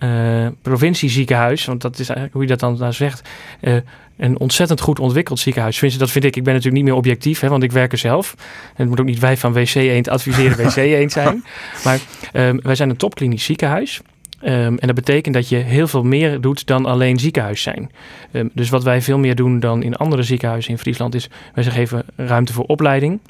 uh, 0.00 0.46
provincieziekenhuis, 0.62 1.64
want 1.64 1.80
dat 1.80 1.92
is 1.92 2.08
eigenlijk 2.08 2.32
hoe 2.32 2.42
je 2.42 2.48
dat 2.48 2.60
dan 2.60 2.78
nou 2.78 2.92
zegt, 2.92 3.28
uh, 3.60 3.76
een 4.16 4.38
ontzettend 4.38 4.80
goed 4.80 5.00
ontwikkeld 5.00 5.38
ziekenhuis. 5.38 5.98
Dat 5.98 6.10
vind 6.10 6.24
ik. 6.24 6.36
Ik 6.36 6.44
ben 6.44 6.54
natuurlijk 6.54 6.82
niet 6.82 6.92
meer 6.92 7.00
objectief, 7.00 7.40
hè, 7.40 7.48
want 7.48 7.62
ik 7.62 7.72
werk 7.72 7.92
er 7.92 7.98
zelf. 7.98 8.34
En 8.38 8.74
het 8.76 8.88
moet 8.88 9.00
ook 9.00 9.06
niet 9.06 9.18
wij 9.18 9.36
van 9.36 9.52
WC 9.52 9.74
Eend 9.74 10.08
adviseren 10.08 10.56
WC 10.56 10.76
Eend 10.76 11.12
zijn. 11.12 11.44
Maar 11.84 12.00
um, 12.32 12.60
wij 12.62 12.74
zijn 12.74 12.90
een 12.90 12.96
topklinisch 12.96 13.44
ziekenhuis. 13.44 14.00
Um, 14.42 14.78
en 14.78 14.86
dat 14.86 14.94
betekent 14.94 15.34
dat 15.34 15.48
je 15.48 15.56
heel 15.56 15.86
veel 15.86 16.02
meer 16.02 16.40
doet 16.40 16.66
dan 16.66 16.86
alleen 16.86 17.18
ziekenhuis 17.18 17.62
zijn. 17.62 17.90
Um, 18.32 18.50
dus 18.52 18.68
wat 18.68 18.82
wij 18.82 19.02
veel 19.02 19.18
meer 19.18 19.34
doen 19.34 19.60
dan 19.60 19.82
in 19.82 19.96
andere 19.96 20.22
ziekenhuizen 20.22 20.70
in 20.70 20.78
Friesland 20.78 21.14
is, 21.14 21.28
wij 21.54 21.64
geven 21.64 22.04
ruimte 22.16 22.52
voor 22.52 22.64
opleiding. 22.64 23.20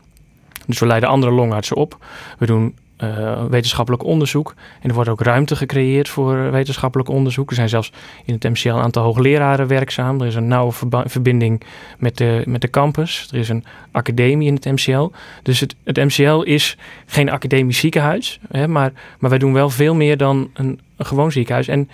Dus 0.67 0.79
we 0.79 0.87
leiden 0.87 1.09
andere 1.09 1.33
longartsen 1.33 1.77
op. 1.77 2.05
We 2.39 2.47
doen 2.47 2.75
uh, 3.01 3.45
wetenschappelijk 3.45 4.05
onderzoek. 4.05 4.55
En 4.81 4.89
er 4.89 4.95
wordt 4.95 5.11
ook 5.11 5.21
ruimte 5.21 5.57
gecreëerd 5.57 6.09
voor 6.09 6.51
wetenschappelijk 6.51 7.09
onderzoek. 7.09 7.49
Er 7.49 7.57
zijn 7.57 7.69
zelfs 7.69 7.93
in 8.25 8.35
het 8.35 8.43
MCL 8.43 8.69
een 8.69 8.83
aantal 8.83 9.03
hoogleraren 9.03 9.67
werkzaam. 9.67 10.21
Er 10.21 10.27
is 10.27 10.35
een 10.35 10.49
nauwe 10.49 10.73
verbinding 11.05 11.63
met 11.99 12.17
de, 12.17 12.43
met 12.47 12.61
de 12.61 12.71
campus. 12.71 13.29
Er 13.33 13.39
is 13.39 13.49
een 13.49 13.65
academie 13.91 14.49
in 14.49 14.55
het 14.55 14.65
MCL. 14.65 15.11
Dus 15.43 15.61
het, 15.61 15.77
het 15.85 15.97
MCL 15.97 16.41
is 16.41 16.77
geen 17.07 17.31
academisch 17.31 17.79
ziekenhuis. 17.79 18.41
Hè, 18.49 18.69
maar, 18.69 18.93
maar 19.19 19.31
wij 19.31 19.39
doen 19.39 19.53
wel 19.53 19.71
veel 19.71 19.95
meer 19.95 20.17
dan 20.17 20.51
een, 20.55 20.81
een 20.97 21.07
gewoon 21.07 21.33
ziekenhuis. 21.33 21.69
En 21.69 21.91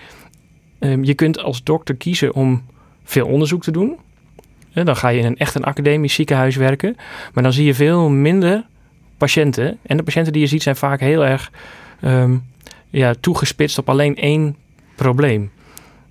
um, 0.78 1.04
je 1.04 1.14
kunt 1.14 1.38
als 1.38 1.62
dokter 1.62 1.94
kiezen 1.94 2.34
om 2.34 2.62
veel 3.04 3.26
onderzoek 3.26 3.62
te 3.62 3.70
doen. 3.70 3.96
Dan 4.72 4.96
ga 4.96 5.08
je 5.08 5.18
in 5.18 5.26
een 5.26 5.36
echt 5.36 5.54
een 5.54 5.64
academisch 5.64 6.14
ziekenhuis 6.14 6.56
werken. 6.56 6.96
Maar 7.32 7.42
dan 7.42 7.52
zie 7.52 7.64
je 7.64 7.74
veel 7.74 8.08
minder 8.08 8.64
patiënten. 9.22 9.78
En 9.82 9.96
de 9.96 10.02
patiënten 10.02 10.32
die 10.32 10.42
je 10.42 10.48
ziet 10.48 10.62
zijn 10.62 10.76
vaak 10.76 11.00
heel 11.00 11.24
erg 11.24 11.50
um, 12.04 12.44
ja, 12.90 13.14
toegespitst 13.20 13.78
op 13.78 13.88
alleen 13.88 14.16
één 14.16 14.56
probleem. 14.94 15.50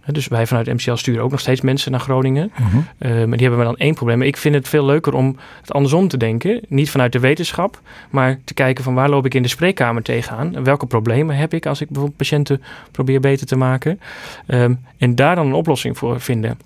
Dus 0.05 0.27
wij 0.27 0.47
vanuit 0.47 0.67
MCL 0.67 0.95
sturen 0.95 1.23
ook 1.23 1.31
nog 1.31 1.39
steeds 1.39 1.61
mensen 1.61 1.91
naar 1.91 1.99
Groningen. 1.99 2.51
Uh 2.99 3.11
maar 3.25 3.37
die 3.37 3.47
hebben 3.47 3.57
we 3.57 3.63
dan 3.63 3.77
één 3.77 3.93
probleem. 3.93 4.17
Maar 4.17 4.27
ik 4.27 4.37
vind 4.37 4.55
het 4.55 4.67
veel 4.67 4.85
leuker 4.85 5.13
om 5.13 5.37
het 5.61 5.71
andersom 5.71 6.07
te 6.07 6.17
denken. 6.17 6.61
Niet 6.67 6.89
vanuit 6.89 7.11
de 7.11 7.19
wetenschap, 7.19 7.81
maar 8.09 8.39
te 8.43 8.53
kijken 8.53 8.83
van 8.83 8.93
waar 8.93 9.09
loop 9.09 9.25
ik 9.25 9.33
in 9.33 9.41
de 9.41 9.47
spreekkamer 9.47 10.03
tegenaan. 10.03 10.55
En 10.55 10.63
welke 10.63 10.85
problemen 10.85 11.35
heb 11.35 11.53
ik 11.53 11.65
als 11.65 11.81
ik 11.81 11.87
bijvoorbeeld 11.87 12.17
patiënten 12.17 12.61
probeer 12.91 13.19
beter 13.19 13.47
te 13.47 13.55
maken. 13.55 13.99
Um, 14.47 14.79
en 14.97 15.15
daar 15.15 15.35
dan 15.35 15.45
een 15.45 15.53
oplossing 15.53 15.97
voor 15.97 16.21
vinden. 16.21 16.57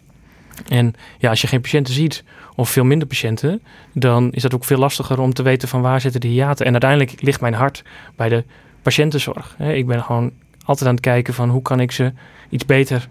En 0.67 0.95
ja, 1.17 1.29
als 1.29 1.41
je 1.41 1.47
geen 1.47 1.61
patiënten 1.61 1.93
ziet 1.93 2.23
of 2.55 2.69
veel 2.69 2.83
minder 2.83 3.07
patiënten, 3.07 3.61
dan 3.93 4.31
is 4.31 4.41
dat 4.41 4.53
ook 4.53 4.63
veel 4.63 4.77
lastiger 4.77 5.19
om 5.19 5.33
te 5.33 5.43
weten 5.43 5.67
van 5.67 5.81
waar 5.81 6.01
zitten 6.01 6.21
de 6.21 6.27
hiaten. 6.27 6.65
En 6.65 6.71
uiteindelijk 6.71 7.21
ligt 7.21 7.41
mijn 7.41 7.53
hart 7.53 7.83
bij 8.15 8.29
de 8.29 8.43
patiëntenzorg. 8.81 9.55
Ik 9.59 9.87
ben 9.87 10.03
gewoon 10.03 10.31
altijd 10.65 10.89
aan 10.89 10.95
het 10.95 11.03
kijken 11.03 11.33
van 11.33 11.49
hoe 11.49 11.61
kan 11.61 11.79
ik 11.79 11.91
ze 11.91 12.13
iets 12.49 12.65
beter 12.65 13.07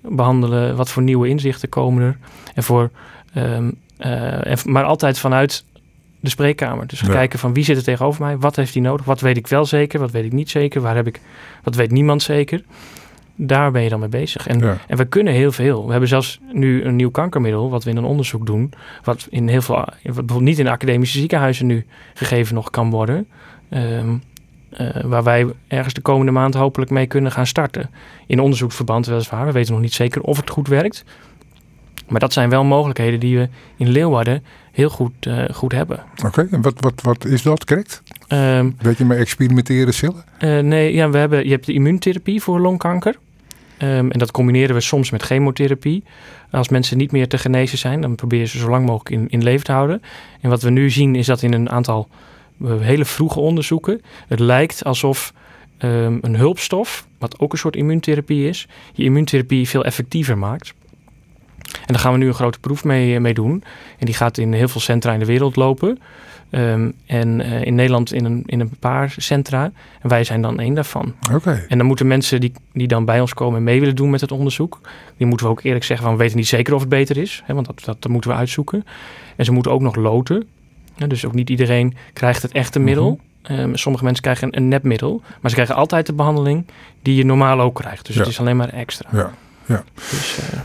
behandelen, 0.00 0.76
wat 0.76 0.90
voor 0.90 1.02
nieuwe 1.02 1.28
inzichten 1.28 1.68
komen 1.68 2.02
er. 2.02 2.16
En 2.54 2.62
voor, 2.62 2.90
um, 3.36 3.74
uh, 3.98 4.46
en, 4.46 4.58
maar 4.64 4.84
altijd 4.84 5.18
vanuit 5.18 5.64
de 6.20 6.30
spreekkamer. 6.30 6.86
Dus 6.86 7.02
kijken 7.02 7.38
van 7.38 7.54
wie 7.54 7.64
zit 7.64 7.76
er 7.76 7.82
tegenover 7.82 8.22
mij, 8.22 8.38
wat 8.38 8.56
heeft 8.56 8.74
hij 8.74 8.82
nodig, 8.82 9.06
wat 9.06 9.20
weet 9.20 9.36
ik 9.36 9.46
wel 9.46 9.64
zeker, 9.64 10.00
wat 10.00 10.10
weet 10.10 10.24
ik 10.24 10.32
niet 10.32 10.50
zeker, 10.50 10.80
waar 10.80 10.94
heb 10.94 11.06
ik, 11.06 11.20
wat 11.62 11.74
weet 11.74 11.90
niemand 11.90 12.22
zeker 12.22 12.62
daar 13.36 13.70
ben 13.70 13.82
je 13.82 13.88
dan 13.88 14.00
mee 14.00 14.08
bezig. 14.08 14.46
En, 14.46 14.78
en 14.88 14.96
we 14.96 15.04
kunnen 15.04 15.32
heel 15.32 15.52
veel. 15.52 15.84
We 15.84 15.90
hebben 15.90 16.08
zelfs 16.08 16.40
nu 16.52 16.84
een 16.84 16.96
nieuw 16.96 17.10
kankermiddel, 17.10 17.70
wat 17.70 17.84
we 17.84 17.90
in 17.90 17.96
een 17.96 18.04
onderzoek 18.04 18.46
doen, 18.46 18.72
wat 19.02 19.26
in 19.30 19.48
heel 19.48 19.62
veel, 19.62 19.84
bijvoorbeeld 20.02 20.40
niet 20.40 20.58
in 20.58 20.68
academische 20.68 21.18
ziekenhuizen 21.18 21.66
nu 21.66 21.86
gegeven 22.14 22.54
nog 22.54 22.70
kan 22.70 22.90
worden. 22.90 23.26
Um, 23.70 24.22
uh, 24.80 24.88
waar 25.04 25.22
wij 25.22 25.46
ergens 25.68 25.94
de 25.94 26.00
komende 26.00 26.32
maand 26.32 26.54
hopelijk 26.54 26.90
mee 26.90 27.06
kunnen 27.06 27.32
gaan 27.32 27.46
starten. 27.46 27.90
In 28.26 28.40
onderzoeksverband 28.40 29.06
weliswaar. 29.06 29.46
We 29.46 29.52
weten 29.52 29.72
nog 29.72 29.82
niet 29.82 29.92
zeker 29.92 30.22
of 30.22 30.36
het 30.36 30.50
goed 30.50 30.68
werkt. 30.68 31.04
Maar 32.08 32.20
dat 32.20 32.32
zijn 32.32 32.50
wel 32.50 32.64
mogelijkheden 32.64 33.20
die 33.20 33.38
we 33.38 33.48
in 33.76 33.88
Leeuwarden 33.88 34.44
heel 34.72 34.88
goed, 34.88 35.26
uh, 35.26 35.44
goed 35.52 35.72
hebben. 35.72 36.02
Oké, 36.24 36.48
en 36.50 36.62
wat, 36.62 36.74
wat, 36.80 37.02
wat 37.02 37.24
is 37.24 37.42
dat 37.42 37.64
correct? 37.64 38.02
Um, 38.28 38.76
Weet 38.78 38.98
je 38.98 39.04
met 39.04 39.18
experimenteren 39.18 39.94
cellen? 39.94 40.24
Uh, 40.40 40.58
nee, 40.58 40.92
ja, 40.92 41.10
we 41.10 41.18
hebben, 41.18 41.44
je 41.44 41.50
hebt 41.50 41.66
de 41.66 41.72
immuuntherapie 41.72 42.42
voor 42.42 42.60
longkanker. 42.60 43.16
Um, 43.84 44.10
en 44.10 44.18
dat 44.18 44.30
combineren 44.30 44.74
we 44.74 44.80
soms 44.80 45.10
met 45.10 45.22
chemotherapie. 45.22 46.04
Als 46.50 46.68
mensen 46.68 46.96
niet 46.96 47.12
meer 47.12 47.28
te 47.28 47.38
genezen 47.38 47.78
zijn, 47.78 48.00
dan 48.00 48.14
probeer 48.14 48.38
je 48.38 48.46
ze 48.46 48.58
zo 48.58 48.70
lang 48.70 48.86
mogelijk 48.86 49.30
in, 49.32 49.42
leven 49.42 49.64
te 49.64 49.72
houden. 49.72 50.02
En 50.40 50.50
wat 50.50 50.62
we 50.62 50.70
nu 50.70 50.90
zien 50.90 51.14
is 51.14 51.26
dat 51.26 51.42
in 51.42 51.52
een 51.52 51.70
aantal 51.70 52.08
uh, 52.58 52.80
hele 52.80 53.04
vroege 53.04 53.40
onderzoeken, 53.40 54.00
het 54.28 54.38
lijkt 54.38 54.84
alsof 54.84 55.32
um, 55.78 56.18
een 56.22 56.36
hulpstof, 56.36 57.06
wat 57.18 57.38
ook 57.38 57.52
een 57.52 57.58
soort 57.58 57.76
immuuntherapie 57.76 58.48
is, 58.48 58.68
je 58.92 59.04
immuuntherapie 59.04 59.68
veel 59.68 59.84
effectiever 59.84 60.38
maakt. 60.38 60.74
En 61.72 61.92
daar 61.92 61.98
gaan 61.98 62.12
we 62.12 62.18
nu 62.18 62.26
een 62.26 62.34
grote 62.34 62.60
proef 62.60 62.84
mee, 62.84 63.20
mee 63.20 63.34
doen. 63.34 63.64
En 63.98 64.06
die 64.06 64.14
gaat 64.14 64.38
in 64.38 64.52
heel 64.52 64.68
veel 64.68 64.80
centra 64.80 65.12
in 65.12 65.18
de 65.18 65.24
wereld 65.24 65.56
lopen. 65.56 65.98
Ehm, 66.54 66.90
en 67.06 67.40
eh, 67.40 67.62
in 67.64 67.74
Nederland 67.74 68.12
in 68.12 68.24
een, 68.24 68.42
in 68.46 68.60
een 68.60 68.70
paar 68.78 69.14
centra. 69.16 69.72
En 70.00 70.08
wij 70.08 70.24
zijn 70.24 70.42
dan 70.42 70.60
één 70.60 70.74
daarvan. 70.74 71.14
Oké. 71.32 71.64
En 71.68 71.78
dan 71.78 71.86
moeten 71.86 72.06
mensen 72.06 72.40
die, 72.40 72.52
die 72.72 72.86
dan 72.88 73.04
bij 73.04 73.20
ons 73.20 73.34
komen 73.34 73.58
en 73.58 73.64
mee 73.64 73.80
willen 73.80 73.96
doen 73.96 74.10
met 74.10 74.20
het 74.20 74.32
onderzoek. 74.32 74.80
Die 75.16 75.26
moeten 75.26 75.46
we 75.46 75.52
ook 75.52 75.62
eerlijk 75.62 75.84
zeggen 75.84 76.06
van 76.06 76.16
we 76.16 76.22
weten 76.22 76.36
niet 76.36 76.46
zeker 76.48 76.74
of 76.74 76.80
het 76.80 76.88
beter 76.88 77.16
is. 77.16 77.42
Hè, 77.44 77.54
want 77.54 77.66
dat, 77.66 77.96
dat, 78.00 78.10
moeten 78.10 78.30
we 78.30 78.36
uitzoeken. 78.36 78.84
En 79.36 79.44
ze 79.44 79.52
moeten 79.52 79.72
ook 79.72 79.80
nog 79.80 79.94
loten. 79.96 80.46
Ja, 80.96 81.06
dus 81.06 81.26
ook 81.26 81.34
niet 81.34 81.50
iedereen 81.50 81.96
krijgt 82.12 82.42
het 82.42 82.52
echte 82.52 82.78
middel. 82.78 83.20
Ehm, 83.42 83.74
sommige 83.74 84.04
mensen 84.04 84.22
krijgen 84.22 84.46
een, 84.46 84.56
een 84.56 84.68
nepmiddel. 84.68 85.22
Maar 85.40 85.50
ze 85.50 85.56
krijgen 85.56 85.74
altijd 85.74 86.06
de 86.06 86.12
behandeling 86.12 86.66
die 87.02 87.14
je 87.14 87.24
normaal 87.24 87.60
ook 87.60 87.74
krijgt. 87.74 88.06
Dus 88.06 88.14
Ja. 88.14 88.20
het 88.20 88.30
is 88.30 88.40
alleen 88.40 88.56
maar 88.56 88.68
extra. 88.68 89.08
Ja. 89.12 89.30
Ja. 89.66 89.84
Dus, 89.94 90.38
eh, 90.38 90.58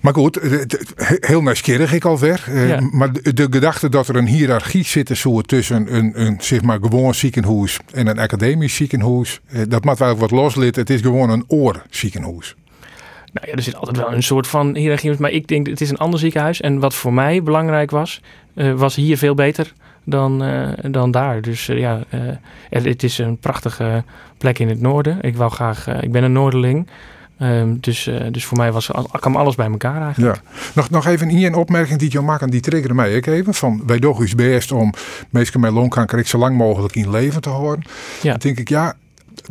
Maar 0.00 0.14
goed, 0.14 0.36
eh, 0.36 0.60
heel 1.20 1.42
nieuwsgierig 1.42 1.92
ik 1.92 2.04
alweer. 2.04 2.44
Eh, 2.46 2.68
Ja. 2.68 2.80
Maar 2.92 3.12
de, 3.12 3.46
gedachte 3.50 3.88
dat 3.88 4.08
er 4.08 4.16
een 4.16 4.26
hiërarchie 4.26 4.84
zit 4.84 5.10
zo 5.16 5.40
tussen 5.40 5.94
een, 5.94 6.12
een 6.14 6.36
zeg 6.40 6.62
maar 6.62 6.78
gewoon 6.80 7.14
ziekenhuis 7.14 7.78
en 7.92 8.06
een 8.06 8.18
academisch 8.18 8.74
ziekenhuis, 8.74 9.40
eh, 9.48 9.62
dat 9.68 9.84
moet 9.84 9.98
wel 9.98 10.16
wat 10.16 10.30
loslid. 10.30 10.76
Het 10.76 10.90
is 10.90 11.00
gewoon 11.00 11.30
een 11.30 11.44
oorziekenhuis. 11.46 12.54
Nou 13.32 13.46
ja, 13.46 13.52
er 13.52 13.62
zit 13.62 13.76
altijd 13.76 13.96
wel 13.96 14.12
een 14.12 14.22
soort 14.22 14.46
van 14.46 14.76
hiërarchie. 14.76 15.14
Maar 15.18 15.30
ik 15.30 15.48
denk, 15.48 15.66
het 15.66 15.80
is 15.80 15.90
een 15.90 15.96
ander 15.96 16.20
ziekenhuis. 16.20 16.60
En 16.60 16.78
wat 16.78 16.94
voor 16.94 17.12
mij 17.12 17.42
belangrijk 17.42 17.90
was, 17.90 18.20
was 18.54 18.94
hier 18.94 19.18
veel 19.18 19.34
beter 19.34 19.72
dan, 20.04 20.44
dan 20.90 21.10
daar. 21.10 21.40
Dus 21.42 21.66
ja, 21.66 22.02
het, 22.70 23.02
is 23.02 23.18
een 23.18 23.38
prachtige 23.38 24.04
plek 24.38 24.58
in 24.58 24.68
het 24.68 24.80
noorden. 24.80 25.18
Ik 25.20 25.36
wou 25.36 25.50
graag, 25.50 25.86
ik 26.00 26.12
ben 26.12 26.22
een 26.22 26.32
Noorderling. 26.32 26.88
Ehm, 27.38 27.74
dus, 27.80 28.06
eh, 28.06 28.24
dus 28.30 28.44
voor 28.44 28.56
mij 28.56 28.72
was, 28.72 28.90
kwam 29.10 29.36
alles 29.36 29.54
bij 29.54 29.66
elkaar 29.70 30.02
eigenlijk. 30.02 30.34
Ja. 30.36 30.42
Nog, 30.74 30.90
nog 30.90 31.06
even 31.06 31.28
hier 31.28 31.46
een 31.46 31.54
opmerking 31.54 31.98
die 31.98 32.12
je 32.12 32.20
maakt, 32.20 32.42
en 32.42 32.50
die 32.50 32.60
triggerde 32.60 32.94
mij 32.94 33.16
ook 33.16 33.26
even. 33.26 33.54
Van, 33.54 33.82
wij 33.86 33.98
doen 33.98 34.14
ons 34.16 34.34
best 34.34 34.72
om 34.72 34.92
mensen 35.30 35.60
met 35.60 35.72
longkanker 35.72 36.18
ik 36.18 36.26
zo 36.26 36.38
lang 36.38 36.56
mogelijk 36.56 36.94
in 36.96 37.10
leven 37.10 37.40
te 37.40 37.48
houden. 37.48 37.84
Ja. 38.22 38.30
Dan 38.30 38.38
denk 38.38 38.58
ik, 38.58 38.68
ja, 38.68 38.94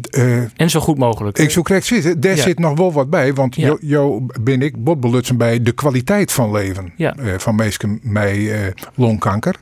eh, 0.09 0.37
En 0.59 0.69
zo 0.69 0.79
goed 0.79 0.97
mogelijk. 0.97 1.37
ik 1.37 1.49
zo 1.49 1.61
correct 1.61 1.85
zitten. 1.85 2.19
Daar 2.19 2.35
Ja. 2.35 2.41
zit 2.41 2.59
nog 2.59 2.77
wel 2.77 2.93
wat 2.93 3.09
bij. 3.09 3.33
Want 3.33 3.55
Ja. 3.55 3.67
jo, 3.67 3.77
jo 3.81 4.25
ben 4.41 4.61
ik 4.61 4.83
botbelutsen 4.83 5.37
bij 5.37 5.61
de 5.61 5.71
kwaliteit 5.71 6.31
van 6.31 6.51
leven 6.51 6.93
Ja. 6.97 7.15
eh, 7.15 7.33
van 7.37 7.55
mensen 7.55 7.99
met 8.03 8.73
longkanker. 8.95 9.55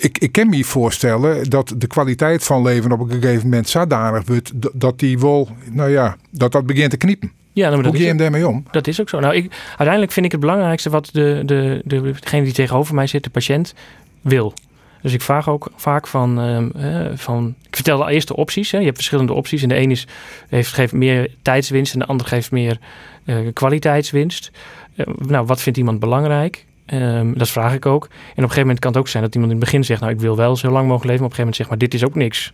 Ik, 0.00 0.18
ik 0.18 0.32
kan 0.32 0.48
me 0.48 0.64
voorstellen 0.64 1.50
dat 1.50 1.74
de 1.76 1.86
kwaliteit 1.86 2.44
van 2.44 2.62
leven 2.62 2.92
op 2.92 3.00
een 3.00 3.10
gegeven 3.10 3.42
moment 3.42 3.68
zodanig 3.68 4.26
wordt 4.26 4.52
dat 4.72 4.98
die 4.98 5.18
wel, 5.18 5.48
nou 5.70 5.90
ja, 5.90 6.16
dat 6.30 6.52
dat 6.52 6.66
begint 6.66 6.90
te 6.90 6.96
kniepen. 6.96 7.32
ja, 7.52 7.68
nou, 7.68 7.82
Hoe 7.82 7.92
dat 7.92 8.00
je 8.00 8.06
hem 8.06 8.16
daarmee 8.16 8.48
om? 8.48 8.64
Dat 8.70 8.86
is 8.86 9.00
ook 9.00 9.08
zo. 9.08 9.20
Nou, 9.20 9.34
ik, 9.34 9.52
uiteindelijk 9.68 10.12
vind 10.12 10.26
ik 10.26 10.32
het 10.32 10.40
belangrijkste 10.40 10.90
wat 10.90 11.08
de, 11.12 11.42
de, 11.44 11.82
de, 11.84 12.12
degene 12.20 12.44
die 12.44 12.52
tegenover 12.52 12.94
mij 12.94 13.06
zit, 13.06 13.24
de 13.24 13.30
patiënt, 13.30 13.74
wil. 14.20 14.54
Dus 15.02 15.12
ik 15.12 15.22
vraag 15.22 15.48
ook 15.48 15.70
vaak 15.76 16.06
van, 16.06 16.40
ehm, 16.40 16.70
eh, 16.86 17.16
van 17.16 17.54
ik 17.66 17.76
vertel 17.76 17.98
de 17.98 18.12
eerste 18.12 18.36
opties. 18.36 18.70
Hè. 18.70 18.78
Je 18.78 18.84
hebt 18.84 18.96
verschillende 18.96 19.32
opties. 19.32 19.62
En 19.62 19.68
de 19.68 19.76
een 19.76 19.90
is, 19.90 20.06
heeft, 20.48 20.72
geeft 20.72 20.92
meer 20.92 21.30
tijdswinst 21.42 21.92
en 21.92 21.98
de 21.98 22.06
ander 22.06 22.26
geeft 22.26 22.50
meer 22.50 22.78
eh, 23.24 23.36
kwaliteitswinst. 23.52 24.50
Eh, 24.96 25.06
nou, 25.06 25.46
wat 25.46 25.62
vindt 25.62 25.78
iemand 25.78 26.00
belangrijk? 26.00 26.66
Ehm, 26.90 27.32
dat 27.32 27.48
vraag 27.48 27.74
ik 27.74 27.86
ook. 27.86 28.04
En 28.04 28.10
op 28.10 28.36
een 28.36 28.42
gegeven 28.42 28.60
moment 28.60 28.78
kan 28.78 28.90
het 28.90 29.00
ook 29.00 29.08
zijn 29.08 29.22
dat 29.22 29.34
iemand 29.34 29.52
in 29.52 29.58
het 29.58 29.66
begin 29.66 29.84
zegt, 29.84 30.00
nou 30.00 30.12
ik 30.12 30.20
wil 30.20 30.36
wel 30.36 30.56
zo 30.56 30.70
lang 30.70 30.86
mogelijk 30.88 31.04
leven. 31.04 31.20
Maar 31.22 31.30
op 31.32 31.38
een 31.38 31.44
gegeven 31.44 31.44
moment 31.44 31.56
zegt, 31.56 31.68
maar 31.68 31.78
dit 31.78 31.94
is 31.94 32.04
ook 32.04 32.14
niks. 32.14 32.52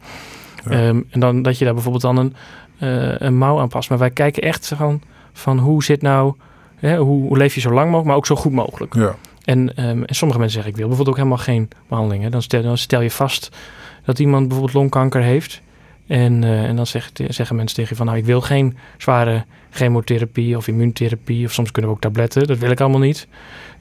Ja. 0.65 0.71
Ehm, 0.71 1.01
en 1.11 1.21
dan 1.21 1.43
dat 1.43 1.59
je 1.59 1.65
daar 1.65 1.75
bijvoorbeeld 1.75 2.03
dan 2.03 2.17
een, 2.17 2.35
eh, 2.79 3.27
een 3.27 3.37
mouw 3.37 3.59
aan 3.59 3.69
past. 3.69 3.89
Maar 3.89 3.99
wij 3.99 4.11
kijken 4.11 4.43
echt 4.43 4.73
van, 4.77 5.03
van 5.33 5.59
hoe 5.59 5.85
zit 5.85 6.03
nou, 6.03 6.35
hè, 6.77 6.97
hoe, 6.99 7.29
hoe 7.29 7.37
leef 7.37 7.55
je 7.55 7.61
zo 7.61 7.71
lang 7.71 7.85
mogelijk, 7.85 8.07
maar 8.07 8.17
ook 8.17 8.27
zo 8.27 8.37
goed 8.37 8.53
mogelijk. 8.53 8.95
Ja. 8.95 9.15
En, 9.45 9.77
ehm, 9.77 10.03
en 10.03 10.15
sommige 10.15 10.41
mensen 10.41 10.63
zeggen, 10.63 10.71
ik 10.71 10.77
wil 10.77 10.87
bijvoorbeeld 10.87 11.17
ook 11.17 11.23
helemaal 11.23 11.45
geen 11.45 11.69
behandeling. 11.89 12.23
Hè. 12.23 12.31
Dan, 12.31 12.43
stel, 12.43 12.63
dan 12.63 12.79
stel 12.79 13.01
je 13.01 13.11
vast 13.11 13.57
dat 14.05 14.19
iemand 14.19 14.49
bijvoorbeeld 14.49 14.77
longkanker 14.77 15.23
heeft. 15.23 15.61
En, 16.07 16.45
eh, 16.45 16.65
en 16.65 16.77
dan 16.77 16.87
zegt, 16.87 17.21
zeggen 17.29 17.57
mensen 17.57 17.77
tegen 17.77 17.91
je 17.91 17.97
van, 17.97 18.07
nou 18.07 18.19
ik 18.19 18.25
wil 18.25 18.41
geen 18.41 18.77
zware 18.97 19.45
chemotherapie 19.71 20.57
of 20.57 20.69
immuuntherapie. 20.69 21.47
Of 21.47 21.53
soms 21.53 21.71
kunnen 21.71 21.91
we 21.91 21.97
ook 21.97 22.03
tabletten, 22.03 22.47
dat 22.47 22.59
wil 22.59 22.71
ik 22.71 22.81
allemaal 22.81 23.01
niet. 23.01 23.29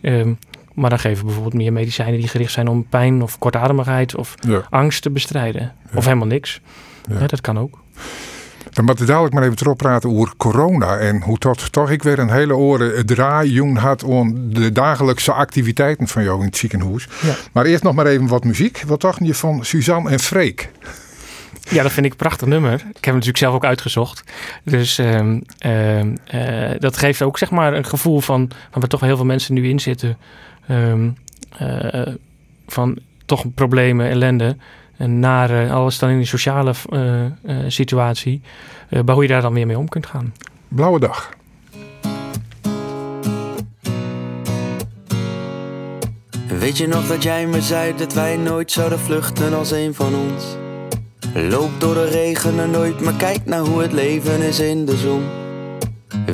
Ehm, 0.06 0.34
maar 0.74 0.90
dan 0.90 1.00
geven 1.00 1.18
we 1.20 1.24
bijvoorbeeld 1.26 1.54
meer 1.54 1.74
medicijnen 1.74 2.20
die 2.20 2.28
gericht 2.28 2.52
zijn 2.52 2.68
om 2.68 2.88
pijn 2.90 3.22
of 3.22 3.38
kortademigheid 3.40 4.16
of 4.16 4.36
Ja. 4.48 4.62
angst 4.70 5.02
te 5.02 5.10
bestrijden. 5.10 5.62
Ja. 5.62 5.98
Of 5.98 6.04
helemaal 6.06 6.28
niks. 6.28 6.62
Ja. 7.10 7.28
Dat 7.28 7.42
kan 7.42 7.60
ook. 7.60 7.84
Dan 8.72 8.86
moeten 8.86 9.06
we 9.06 9.12
dadelijk 9.12 9.34
maar 9.36 9.44
even 9.44 9.58
erop 9.62 9.78
praten 9.78 10.10
over 10.10 10.34
corona. 10.38 10.98
En 10.98 11.22
hoe 11.22 11.38
tot 11.38 11.72
toch 11.72 11.92
ik 11.92 12.04
weer 12.04 12.20
een 12.20 12.32
hele 12.32 12.56
oren 12.56 13.06
draai 13.06 13.74
had 13.74 14.04
om 14.04 14.54
de 14.54 14.72
dagelijkse 14.72 15.32
activiteiten 15.32 16.08
van 16.08 16.24
jou 16.24 16.40
in 16.40 16.46
het 16.46 16.58
ziekenhuis. 16.58 17.08
Maar 17.52 17.66
eerst 17.66 17.84
nog 17.84 17.94
maar 17.96 18.06
even 18.06 18.28
wat 18.28 18.44
muziek. 18.44 18.84
Wat 18.88 19.02
dacht 19.02 19.20
je 19.24 19.34
van 19.36 19.66
Suzanne 19.66 20.10
en 20.10 20.20
Freek? 20.20 20.70
Ja, 21.70 21.84
dat 21.84 21.92
vind 21.92 22.06
ik 22.06 22.12
een 22.12 22.18
prachtig 22.18 22.48
nummer. 22.48 22.74
Ik 22.74 22.80
heb 22.82 22.94
het 22.94 23.06
natuurlijk 23.06 23.38
zelf 23.38 23.56
ook 23.56 23.66
uitgezocht. 23.66 24.24
Dus 24.64 24.98
ehm, 24.98 25.40
ehm, 25.58 26.16
eh, 26.26 26.80
dat 26.80 26.98
geeft 26.98 27.22
ook 27.22 27.38
zeg 27.38 27.52
maar 27.52 27.74
een 27.74 27.86
gevoel 27.86 28.20
van, 28.20 28.50
van 28.72 28.80
waar 28.82 28.90
toch 28.90 29.00
wel 29.00 29.10
heel 29.10 29.18
veel 29.18 29.28
mensen 29.28 29.54
nu 29.54 29.70
in 29.70 29.80
zitten. 29.80 30.18
Ehm, 30.68 31.10
eh, 31.58 32.14
van 32.68 32.98
toch 33.26 33.54
problemen, 33.54 34.10
ellende. 34.10 34.58
En 34.98 35.20
naar 35.20 35.72
alles 35.72 36.00
dan 36.00 36.10
in 36.10 36.18
die 36.18 36.26
sociale 36.26 36.74
eh, 36.90 37.26
eh, 37.26 37.32
situatie. 37.68 38.42
eh, 38.90 39.02
maar 39.06 39.14
hoe 39.14 39.24
je 39.24 39.30
daar 39.30 39.42
dan 39.42 39.54
weer 39.54 39.68
mee 39.68 39.78
om 39.78 39.90
kunt 39.90 40.06
gaan. 40.06 40.34
Blauwe 40.68 41.00
dag. 41.00 41.30
Weet 46.60 46.78
je 46.78 46.88
nog 46.88 47.08
dat 47.08 47.24
jij 47.24 47.48
me 47.48 47.62
zei 47.62 47.96
dat 47.98 48.14
wij 48.14 48.38
nooit 48.38 48.72
zouden 48.72 49.00
vluchten 49.00 49.54
als 49.54 49.72
een 49.72 49.94
van 49.94 50.16
ons? 50.16 50.44
Loop 51.38 51.70
door 51.78 51.94
de 51.94 52.06
regen 52.06 52.60
en 52.60 52.72
nooit, 52.72 53.00
maar 53.00 53.14
kijk 53.14 53.46
naar 53.46 53.60
hoe 53.60 53.82
het 53.82 53.92
leven 53.92 54.42
is 54.42 54.60
in 54.60 54.86
de 54.86 54.98
zon. 54.98 55.24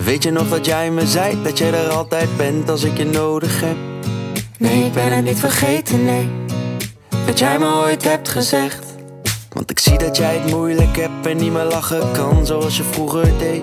Weet 0.04 0.24
je 0.24 0.32
nog 0.32 0.50
dat 0.50 0.66
jij 0.66 0.92
me 0.92 1.08
zei 1.08 1.44
dat 1.44 1.58
jij 1.58 1.74
er 1.74 1.90
altijd 1.90 2.38
bent 2.38 2.70
als 2.70 2.84
ik 2.84 2.98
je 2.98 3.06
nodig 3.06 3.62
heb? 3.62 3.76
Nee, 4.58 4.86
ik 4.86 4.94
ben 4.94 5.16
het 5.16 5.26
niet 5.26 5.40
vergeten, 5.40 6.06
nee. 6.06 6.30
Wat 7.26 7.40
jij 7.40 7.60
me 7.60 7.74
ooit 7.74 8.04
hebt 8.04 8.30
gezegd. 8.30 8.86
Want 9.54 9.72
ik 9.72 9.80
zie 9.80 9.98
dat 9.98 10.18
jij 10.18 10.38
het 10.38 10.52
moeilijk 10.52 10.98
hebt 10.98 11.26
en 11.26 11.38
niet 11.38 11.54
meer 11.54 11.64
lachen 11.64 12.12
kan 12.12 12.46
zoals 12.46 12.78
je 12.78 12.84
vroeger 12.84 13.38
deed. 13.38 13.62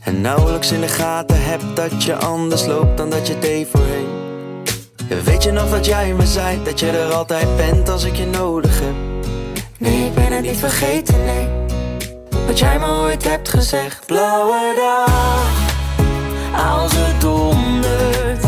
En 0.00 0.20
nauwelijks 0.20 0.72
in 0.72 0.80
de 0.80 0.88
gaten 0.88 1.44
hebt 1.44 1.76
dat 1.76 2.04
je 2.04 2.14
anders 2.14 2.66
loopt 2.66 2.96
dan 2.96 3.10
dat 3.10 3.26
je 3.26 3.38
deed 3.38 3.68
voorheen. 3.72 4.06
Weet 5.24 5.42
je 5.42 5.50
nog 5.50 5.70
dat 5.70 5.86
jij 5.86 6.14
me 6.14 6.26
zei 6.26 6.62
dat 6.64 6.80
je 6.80 6.90
er 6.90 7.12
altijd 7.12 7.56
bent 7.56 7.88
als 7.88 8.04
ik 8.04 8.16
je 8.16 8.26
nodig 8.26 8.80
heb? 8.80 9.11
Nee, 9.82 10.06
ik 10.06 10.14
ben 10.14 10.32
het 10.32 10.42
niet 10.42 10.56
vergeten, 10.56 11.24
nee. 11.24 11.48
Wat 12.46 12.58
jij 12.58 12.78
me 12.78 12.86
ooit 12.86 13.28
hebt 13.28 13.48
gezegd. 13.48 14.06
Blauwe 14.06 14.74
dag, 14.76 15.50
als 16.72 16.92
het 16.94 17.20
dondert 17.20 18.44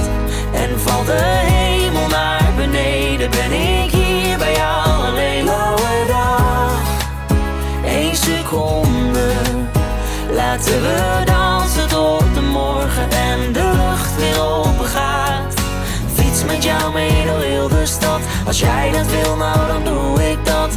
en 0.52 0.80
valt 0.80 1.06
de 1.06 1.22
hemel 1.22 2.08
naar 2.08 2.52
beneden, 2.56 3.30
ben 3.30 3.52
ik 3.52 3.90
hier 3.90 4.38
bij 4.38 4.54
jou 4.54 5.06
alleen. 5.06 5.44
Blauwe 5.44 6.04
dag, 6.06 6.80
één 7.84 8.16
seconde, 8.16 9.32
laten 10.30 10.82
we 10.82 11.22
dansen 11.24 11.88
tot 11.88 12.34
de 12.34 12.40
morgen 12.40 13.10
en 13.10 13.52
de 13.52 13.70
lucht 13.76 14.16
weer 14.16 14.40
open 14.42 14.86
gaat. 14.86 15.54
Fiets 16.14 16.44
met 16.44 16.64
jou 16.64 16.92
mee 16.92 17.10
heel 17.10 17.68
de 17.68 17.86
stad. 17.86 18.20
Als 18.46 18.60
jij 18.60 18.90
dat 18.90 19.06
wil, 19.06 19.36
nou 19.36 19.66
dan 19.66 19.84
doe 19.84 20.30
ik 20.30 20.44
dat. 20.44 20.70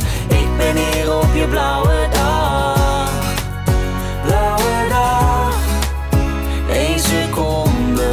Ben 0.58 0.76
hier 0.76 1.15
op 1.15 1.34
je 1.34 1.48
blauwe 1.50 2.08
dag. 2.12 3.10
Blauwe 4.26 4.88
dag. 4.89 5.56
Eén 6.70 7.00
seconde. 7.00 8.10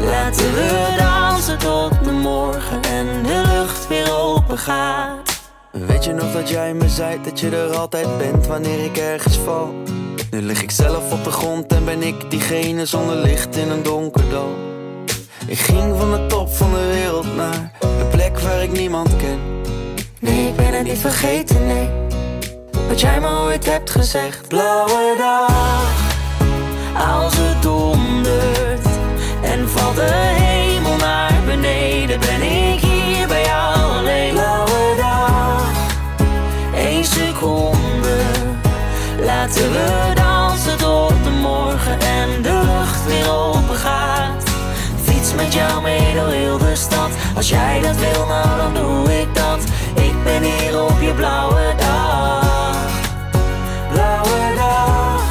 Laten 0.00 0.54
we 0.54 0.94
dansen 0.98 1.58
tot 1.58 2.04
de 2.04 2.12
morgen 2.12 2.82
en 2.82 3.22
de 3.22 3.42
lucht 3.54 3.88
weer 3.88 4.12
open 4.18 4.58
gaat. 4.58 5.40
Weet 5.70 6.04
je 6.04 6.12
nog 6.12 6.32
dat 6.32 6.48
jij 6.48 6.74
me 6.74 6.88
zei 6.88 7.22
dat 7.22 7.40
je 7.40 7.50
er 7.50 7.76
altijd 7.76 8.18
bent 8.18 8.46
wanneer 8.46 8.84
ik 8.84 8.96
ergens 8.96 9.38
val? 9.38 9.74
Nu 10.30 10.42
lig 10.42 10.62
ik 10.62 10.70
zelf 10.70 11.12
op 11.12 11.24
de 11.24 11.30
grond 11.30 11.72
en 11.72 11.84
ben 11.84 12.02
ik 12.02 12.30
diegene 12.30 12.86
zonder 12.86 13.16
licht 13.16 13.56
in 13.56 13.70
een 13.70 13.82
donker 13.82 14.30
dal. 14.30 14.54
Ik 15.46 15.58
ging 15.58 15.98
van 15.98 16.10
de 16.10 16.26
top 16.26 16.54
van 16.54 16.70
de 16.70 16.86
wereld 16.92 17.36
naar 17.36 17.72
een 17.80 18.08
plek 18.10 18.38
waar 18.38 18.62
ik 18.62 18.72
niemand 18.72 19.16
ken. 19.16 19.38
Nee, 20.20 20.48
ik 20.48 20.56
ben 20.56 20.72
het 20.74 20.82
niet 20.82 20.98
vergeten, 20.98 21.66
nee. 21.66 21.90
Wat 22.88 23.00
jij 23.00 23.20
me 23.20 23.28
ooit 23.28 23.66
hebt 23.66 23.90
gezegd. 23.90 24.48
Blauwe 24.48 25.14
dag, 25.18 25.90
als 27.14 27.34
het 27.36 27.62
dondert 27.62 28.86
en 29.42 29.68
valt 29.68 29.96
de 29.96 30.10
hemel 30.12 30.96
naar 30.96 31.32
beneden, 31.46 32.20
ben 32.20 32.42
ik 32.42 32.80
hier 32.80 33.26
bij 33.26 33.44
jou 33.44 33.98
alleen. 33.98 34.32
Blauwe 34.32 34.94
dag, 34.96 35.70
één 36.74 37.04
seconde, 37.04 38.16
laten 39.20 39.72
we 39.72 40.12
dansen 40.14 40.76
tot 40.76 41.24
de 41.24 41.30
morgen 41.30 42.00
en 42.00 42.42
de 42.42 42.60
lucht 42.64 43.06
weer 43.06 43.30
open 43.30 43.76
gaat. 43.76 44.42
Fiets 45.02 45.34
met 45.34 45.52
jou 45.52 45.82
mee 45.82 46.14
door 46.14 46.30
heel 46.30 46.58
de 46.58 46.76
stad. 46.76 47.10
Als 47.36 47.48
jij 47.48 47.80
dat 47.80 47.96
wil, 47.96 48.26
nou 48.26 48.56
dan 48.56 48.74
doe 48.74 49.20
ik 49.20 49.34
dat. 49.34 49.55
Ben 50.26 50.42
hier 50.42 50.82
op 50.82 51.00
je 51.00 51.12
blauwe 51.14 51.74
dag. 51.76 52.76
Blauwe 53.92 54.54
dag, 54.56 55.22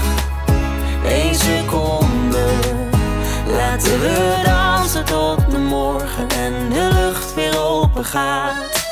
één 1.06 1.36
seconde. 1.36 2.46
Laten 3.48 4.00
we 4.00 4.42
dansen 4.46 5.06
tot 5.06 5.52
de 5.52 5.58
morgen 5.58 6.30
en 6.30 6.70
de 6.70 6.90
lucht 6.94 7.34
weer 7.34 7.60
open 7.60 8.06
gaat. 8.06 8.85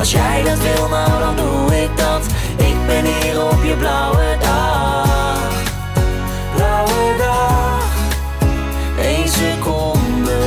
Als 0.00 0.12
jij 0.12 0.42
dat 0.42 0.58
wil, 0.58 0.88
nou 0.88 1.18
dan 1.18 1.36
doe 1.36 1.82
ik 1.82 1.96
dat. 1.96 2.26
Ik 2.56 2.86
ben 2.86 3.04
hier 3.04 3.44
op 3.44 3.62
je 3.64 3.74
blauwe 3.74 4.36
dag. 4.40 5.62
Blauwe 6.54 7.16
dag, 7.18 7.84
één 8.98 9.28
seconde. 9.28 10.38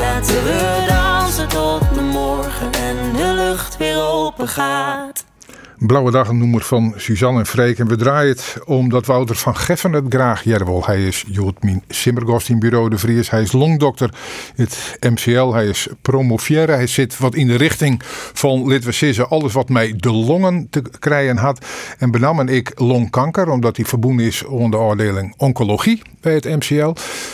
Laten 0.00 0.44
we 0.44 0.84
dansen 0.88 1.48
tot 1.48 1.94
de 1.94 2.00
morgen 2.00 2.72
en 2.72 3.12
de 3.16 3.32
lucht 3.34 3.76
weer 3.76 4.02
open 4.02 4.48
gaat. 4.48 5.24
Blauwe 5.86 6.10
dag, 6.10 6.28
een 6.28 6.38
noemer 6.38 6.62
van 6.62 6.94
Suzanne 6.96 7.38
en 7.38 7.46
Freek. 7.46 7.78
En 7.78 7.88
we 7.88 7.96
draaien 7.96 8.28
het 8.28 8.56
omdat 8.64 9.06
Wouter 9.06 9.36
van 9.36 9.56
Geffen 9.56 9.92
het 9.92 10.04
graag 10.08 10.42
jerwel. 10.44 10.86
Hij 10.86 11.06
is 11.06 11.24
Joodmin 11.26 11.82
Simmergost 11.88 12.48
in 12.48 12.58
Bureau 12.58 12.90
de 12.90 12.98
Vries. 12.98 13.30
Hij 13.30 13.42
is 13.42 13.52
longdokter 13.52 14.14
het 14.56 14.96
MCL. 15.00 15.52
Hij 15.52 15.66
is 15.66 15.88
promovière. 16.02 16.72
Hij 16.72 16.86
zit 16.86 17.18
wat 17.18 17.34
in 17.34 17.46
de 17.46 17.56
richting 17.56 18.00
van 18.32 18.66
Litwesissen. 18.66 19.28
Alles 19.28 19.52
wat 19.52 19.68
mij 19.68 19.94
de 19.96 20.12
longen 20.12 20.66
te 20.70 20.82
krijgen 20.98 21.36
had. 21.36 21.66
En 21.98 22.10
benam 22.10 22.40
ik 22.40 22.72
longkanker. 22.74 23.48
Omdat 23.48 23.76
hij 23.76 23.84
verbonden 23.84 24.26
is 24.26 24.44
onder 24.44 24.80
de 24.80 24.86
afdeling 24.86 25.34
oncologie 25.36 26.02
bij 26.20 26.34
het 26.34 26.44
MCL. 26.44 26.92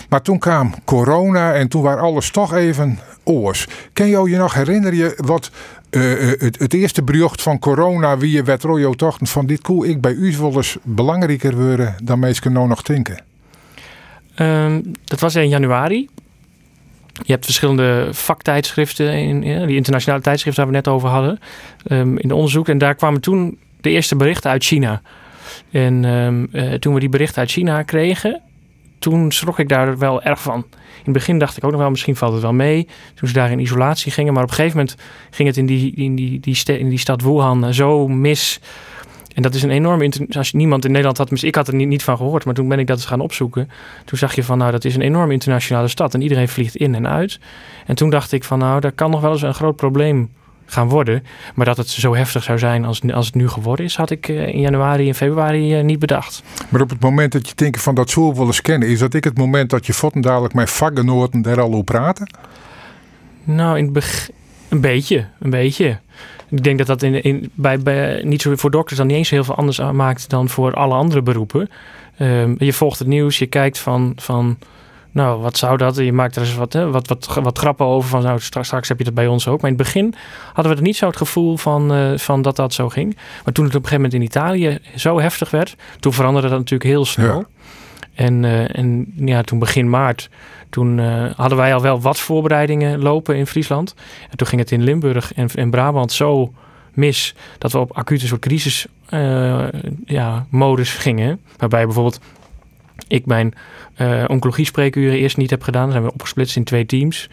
Maar 0.09 0.23
toen 0.23 0.39
kwam 0.39 0.75
corona 0.85 1.55
en 1.55 1.69
toen 1.69 1.83
waren 1.83 2.03
alles 2.03 2.31
toch 2.31 2.55
even 2.55 2.99
oors. 3.25 3.67
Ken 3.93 4.09
jou 4.09 4.31
je 4.31 4.37
nog 4.37 4.55
herinneren 4.55 4.99
je 4.99 5.13
wat 5.17 5.51
uh, 5.91 6.33
het, 6.39 6.59
het, 6.59 6.75
eerste 6.75 7.03
bericht 7.03 7.43
van 7.43 7.59
corona, 7.59 8.19
wie 8.19 8.31
je 8.31 8.43
werd 8.43 8.63
rojo 8.63 8.95
tochten 8.95 9.27
van 9.27 9.47
dit 9.47 9.61
koe 9.61 9.89
ik 9.89 10.01
bij 10.01 10.13
u 10.13 10.37
wel 10.37 10.53
eens 10.53 10.77
belangrijker 10.83 11.57
worden 11.57 11.95
dan 12.03 12.19
mensen 12.19 12.53
nou 12.53 12.69
nog 12.69 12.83
denken? 12.83 13.25
Um, 14.37 14.83
dat 15.05 15.21
was 15.21 15.35
in 15.35 15.49
januari. 15.49 16.09
Je 17.13 17.33
hebt 17.33 17.45
verschillende 17.45 18.09
vaktijdschriften, 18.11 19.13
in, 19.13 19.43
ja, 19.43 19.67
die 19.67 19.77
internationale 19.77 20.23
tijdschriften 20.23 20.65
waar 20.65 20.73
we 20.73 20.79
net 20.79 20.89
over 20.89 21.09
hadden, 21.09 21.39
um, 21.89 22.19
in 22.19 22.33
onderzoek. 22.33 22.69
En 22.69 22.79
daar 22.79 22.95
kwamen 22.95 23.21
toen 23.21 23.59
de 23.81 23.91
eerste 23.91 24.17
berichten 24.17 24.51
uit 24.51 24.65
China. 24.65 25.03
En 25.71 26.05
uh, 26.53 26.73
toen 26.73 26.95
we 26.95 27.01
die 27.01 27.09
berichten 27.09 27.39
uit 27.39 27.51
China 27.51 27.83
kregen, 27.83 28.41
toen 28.99 29.33
schrok 29.33 29.59
ik 29.59 29.69
daar 29.69 29.99
wel 29.99 30.23
erg 30.23 30.43
van. 30.43 30.65
In 31.07 31.13
het 31.13 31.13
begin 31.13 31.39
dacht 31.39 31.57
ik 31.57 31.65
ook 31.65 31.71
nog 31.71 31.81
wel, 31.81 31.91
misschien 31.91 32.17
valt 32.17 32.33
het 32.33 32.43
wel 32.43 32.53
mee. 32.53 32.89
Toen 33.15 33.29
ze 33.29 33.35
daar 33.35 33.51
in 33.51 33.59
isolatie 33.59 34.13
gingen. 34.13 34.33
Maar 34.33 34.43
op 34.43 34.49
een 34.49 34.55
gegeven 34.55 34.77
moment 34.79 34.97
ging 35.31 35.49
het 35.49 35.57
in 35.57 35.67
die, 35.67 35.95
in 35.95 36.15
die, 36.15 36.41
die, 36.41 36.79
in 36.79 36.89
die 36.89 36.99
stad 36.99 37.23
Wuhan 37.23 37.75
zo 37.75 38.09
mis. 38.09 38.61
En 39.35 39.43
dat 39.43 39.55
is 39.55 39.63
een 39.63 39.71
enorm... 39.71 40.11
Als 40.31 40.53
niemand 40.53 40.85
in 40.85 40.91
Nederland 40.91 41.19
had... 41.19 41.43
Ik 41.43 41.55
had 41.55 41.69
er 41.69 41.75
niet, 41.75 41.89
niet 41.89 42.03
van 42.03 42.17
gehoord. 42.17 42.45
Maar 42.45 42.55
toen 42.55 42.69
ben 42.69 42.79
ik 42.79 42.87
dat 42.87 42.97
eens 42.97 43.07
gaan 43.07 43.21
opzoeken. 43.21 43.71
Toen 44.05 44.19
zag 44.19 44.35
je 44.35 44.45
van, 44.45 44.59
nou, 44.59 44.71
dat 44.71 44.85
is 44.85 44.95
een 44.95 45.01
enorm 45.01 45.31
internationale 45.31 45.89
stad. 45.89 46.15
En 46.15 46.23
iedereen 46.23 46.49
vliegt 46.49 46.77
in 46.77 46.95
en 46.95 47.09
uit. 47.09 47.41
En 47.87 47.95
toen 47.95 48.11
dacht 48.11 48.33
ik 48.33 48.45
van, 48.45 48.59
nou, 48.59 48.81
daar 48.81 48.93
kan 48.93 49.11
nog 49.11 49.21
wel 49.21 49.33
eens 49.33 49.43
een 49.43 49.55
groot 49.55 49.77
probleem 49.77 50.31
gaan 50.67 50.89
worden. 50.89 51.25
Maar 51.55 51.67
dat 51.67 51.77
het 51.77 51.89
zo 51.89 52.15
heftig 52.15 52.43
zou 52.43 52.59
zijn 52.59 52.85
als, 52.85 53.03
als 53.13 53.27
het 53.27 53.35
nu 53.35 53.49
geworden 53.49 53.85
is, 53.85 53.97
had 53.97 54.11
ik 54.11 54.29
uh, 54.29 54.49
in 54.49 54.61
januari 54.61 55.09
en 55.09 55.15
februari 55.15 55.79
uh, 55.79 55.85
niet 55.85 55.99
bedacht. 55.99 56.43
Maar 56.69 56.81
op 56.81 56.91
het 56.91 57.01
moment 57.01 57.33
dat 57.33 57.49
je 57.49 57.55
denkt 57.55 57.83
van 57.83 57.95
dat 57.95 58.11
zo 58.11 58.35
willen 58.35 58.55
scannen, 58.55 58.89
is 58.89 58.99
dat 58.99 59.15
ik 59.15 59.25
het 59.25 59.39
moment 59.39 59.71
dat 59.71 59.87
je 59.87 59.93
votten 59.93 60.21
dadelijk 60.21 60.55
met 60.55 60.71
vakgenoten 60.71 61.43
daar 61.43 61.61
al 61.61 61.73
over 61.73 61.85
praten? 61.85 62.31
Nou, 63.45 63.79
in 63.79 63.91
het 63.95 64.31
een 64.69 64.81
beetje, 64.81 65.27
een 65.39 65.51
beetje. 65.51 65.99
Ik 66.49 66.65
denk 66.65 66.79
dat 66.79 66.87
dat 66.87 67.03
in, 67.03 67.23
in, 67.23 67.51
bij, 67.55 67.79
bij, 67.79 68.23
niet 68.25 68.43
zo 68.43 68.57
voor 68.57 68.71
dokters 68.71 68.99
dan 68.99 69.07
niet 69.07 69.17
eens 69.17 69.31
heel 69.31 69.45
veel 69.45 69.55
anders 69.55 69.79
maakt 69.79 70.31
dan 70.31 70.49
voor 70.49 70.75
alle 70.75 70.95
andere 70.95 71.23
beroepen. 71.23 71.71
Um, 72.21 72.57
je 72.59 72.73
volgt 72.73 72.99
het 72.99 73.09
nieuws, 73.09 73.39
je 73.39 73.47
kijkt 73.47 73.79
van, 73.79 74.13
van 74.17 74.59
nou, 75.17 75.41
wat 75.41 75.57
zou 75.57 75.77
dat? 75.77 75.97
Je 75.97 76.13
maakt 76.13 76.37
er 76.37 76.43
eens 76.43 76.55
wat, 76.55 76.73
hè, 76.73 76.91
wat, 76.91 77.09
wat, 77.09 77.39
wat 77.43 77.59
grappen 77.59 77.87
over 77.87 78.09
van, 78.09 78.23
nou, 78.23 78.41
straks, 78.41 78.67
straks 78.67 78.89
heb 78.89 78.99
je 78.99 79.05
dat 79.05 79.15
bij 79.15 79.27
ons 79.27 79.49
ook. 79.49 79.61
Maar 79.61 79.71
in 79.71 79.77
het 79.77 79.87
begin 79.87 80.15
hadden 80.53 80.73
we 80.73 80.79
er 80.79 80.85
niet 80.85 80.97
zo 80.97 81.07
het 81.07 81.17
gevoel 81.17 81.57
van, 81.57 81.95
uh, 81.95 82.19
van 82.19 82.43
dat 82.43 82.57
dat 82.57 82.73
zo 82.73 82.89
ging. 82.89 83.17
Maar 83.45 83.53
toen 83.53 83.65
het 83.65 83.75
op 83.75 83.83
een 83.83 83.89
gegeven 83.89 83.95
moment 83.95 84.15
in 84.15 84.23
Italië 84.23 84.79
zo 84.95 85.21
heftig 85.21 85.51
werd, 85.51 85.77
toen 86.01 86.13
veranderde 86.13 86.49
dat 86.49 86.59
natuurlijk 86.59 86.91
heel 86.91 87.05
snel. 87.05 87.39
Ja. 87.39 87.47
En, 88.15 88.43
uh, 88.43 88.79
en 88.79 89.13
ja, 89.17 89.43
toen 89.43 89.59
begin 89.59 89.91
maart, 89.91 90.31
toen 90.71 90.99
uh, 90.99 91.25
hadden 91.37 91.59
wij 91.59 91.75
al 91.75 91.83
wel 91.83 92.01
wat 92.01 92.19
voorbereidingen 92.19 92.99
lopen 92.99 93.37
in 93.37 93.47
Friesland. 93.47 93.95
En 94.31 94.37
toen 94.37 94.47
ging 94.47 94.61
het 94.61 94.71
in 94.71 94.83
Limburg 94.83 95.35
en, 95.35 95.49
en 95.55 95.71
Brabant 95.71 96.13
zo 96.13 96.53
mis 96.93 97.35
dat 97.59 97.73
we 97.73 97.79
op 97.79 97.97
acute 97.97 98.27
soort 98.27 98.41
crisis 98.41 98.87
ja, 100.05 100.47
modus 100.51 100.91
gingen. 100.91 101.41
Waarbij 101.57 101.85
bijvoorbeeld 101.85 102.21
ik 103.09 103.27
mijn 103.27 103.55
uh, 104.01 104.25
oncologie 104.27 104.65
spreekuren 104.65 105.19
eerst 105.19 105.37
niet 105.37 105.51
heb 105.51 105.63
gedaan. 105.63 105.83
Dan 105.83 105.93
zijn 105.93 106.05
we 106.05 106.13
opgesplitst 106.13 106.57
in 106.57 106.65
twee 106.65 106.87
teams. 106.87 107.29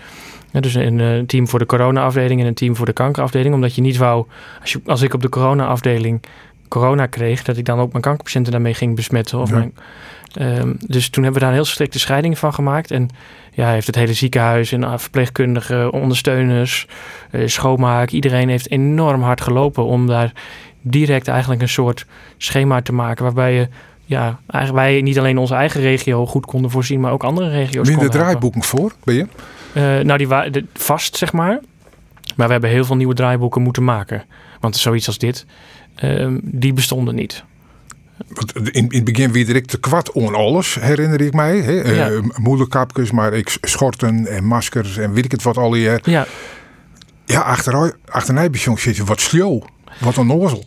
Ja, 0.51 0.59
dus 0.59 0.73
een 0.73 0.99
uh, 0.99 1.19
team 1.19 1.47
voor 1.47 1.59
de 1.59 1.65
corona-afdeling 1.65 2.41
en 2.41 2.47
een 2.47 2.53
team 2.53 2.75
voor 2.75 2.85
de 2.85 2.93
kankerafdeling. 2.93 3.55
Omdat 3.55 3.75
je 3.75 3.81
niet 3.81 3.97
wou, 3.97 4.25
als, 4.61 4.71
je, 4.71 4.81
als 4.85 5.01
ik 5.01 5.13
op 5.13 5.21
de 5.21 5.29
corona-afdeling 5.29 6.21
corona 6.67 7.05
kreeg, 7.05 7.43
dat 7.43 7.57
ik 7.57 7.65
dan 7.65 7.79
ook 7.79 7.91
mijn 7.91 8.03
kankerpatiënten 8.03 8.51
daarmee 8.51 8.73
ging 8.73 8.95
besmetten. 8.95 9.39
Of 9.39 9.49
ja. 9.49 9.55
mijn, 9.55 9.73
um, 10.59 10.77
dus 10.79 11.09
toen 11.09 11.23
hebben 11.23 11.41
we 11.41 11.47
daar 11.47 11.55
een 11.55 11.61
heel 11.61 11.71
strikte 11.71 11.99
scheiding 11.99 12.37
van 12.37 12.53
gemaakt. 12.53 12.91
En 12.91 13.09
ja, 13.51 13.69
heeft 13.69 13.87
het 13.87 13.95
hele 13.95 14.13
ziekenhuis 14.13 14.71
en 14.71 14.99
verpleegkundigen, 14.99 15.91
ondersteuners, 15.91 16.87
uh, 17.31 17.47
schoonmaak, 17.47 18.09
iedereen 18.09 18.49
heeft 18.49 18.71
enorm 18.71 19.21
hard 19.21 19.41
gelopen 19.41 19.85
om 19.85 20.07
daar 20.07 20.31
direct 20.81 21.27
eigenlijk 21.27 21.61
een 21.61 21.69
soort 21.69 22.05
schema 22.37 22.81
te 22.81 22.93
maken 22.93 23.23
waarbij 23.23 23.53
je 23.53 23.67
ja, 24.05 24.39
eigenlijk 24.47 24.85
wij 24.85 25.01
niet 25.01 25.19
alleen 25.19 25.37
onze 25.37 25.53
eigen 25.53 25.81
regio 25.81 26.25
goed 26.25 26.45
konden 26.45 26.71
voorzien, 26.71 26.99
maar 26.99 27.11
ook 27.11 27.23
andere 27.23 27.49
regio's. 27.49 27.87
Minder 27.87 28.09
draaiboeken 28.09 28.63
voor, 28.63 28.93
ben 29.03 29.15
je? 29.15 29.27
Uh, 29.73 30.05
nou, 30.05 30.17
die 30.17 30.27
waren 30.27 30.69
vast, 30.73 31.17
zeg 31.17 31.33
maar. 31.33 31.59
Maar 32.35 32.45
we 32.45 32.51
hebben 32.51 32.69
heel 32.69 32.85
veel 32.85 32.95
nieuwe 32.95 33.13
draaiboeken 33.13 33.61
moeten 33.61 33.83
maken. 33.83 34.23
Want 34.59 34.77
zoiets 34.77 35.07
als 35.07 35.17
dit, 35.17 35.45
uh, 36.03 36.37
die 36.41 36.73
bestonden 36.73 37.15
niet. 37.15 37.43
In, 38.53 38.71
in 38.71 38.89
het 38.89 39.03
begin 39.03 39.31
wie 39.31 39.45
ik 39.45 39.65
te 39.65 39.79
kwart 39.79 40.11
on 40.11 40.35
alles, 40.35 40.75
herinner 40.79 41.21
ik 41.21 41.33
mij. 41.33 41.57
Hè? 41.57 41.71
Ja. 41.71 42.09
Uh, 42.09 42.21
moederkapjes, 42.35 43.11
maar 43.11 43.33
ik 43.33 43.57
schorten 43.61 44.27
en 44.27 44.45
maskers 44.45 44.97
en 44.97 45.13
weet 45.13 45.25
ik 45.25 45.31
het 45.31 45.43
wat 45.43 45.57
al 45.57 45.73
hier. 45.73 45.99
Ja, 46.03 46.25
ja 47.25 47.39
achter, 47.39 47.95
achterna 48.05 48.47
zit 48.75 48.95
je 48.95 49.03
wat 49.03 49.21
slow. 49.21 49.63
Wat 49.99 50.17
een 50.17 50.27
nozel. 50.27 50.63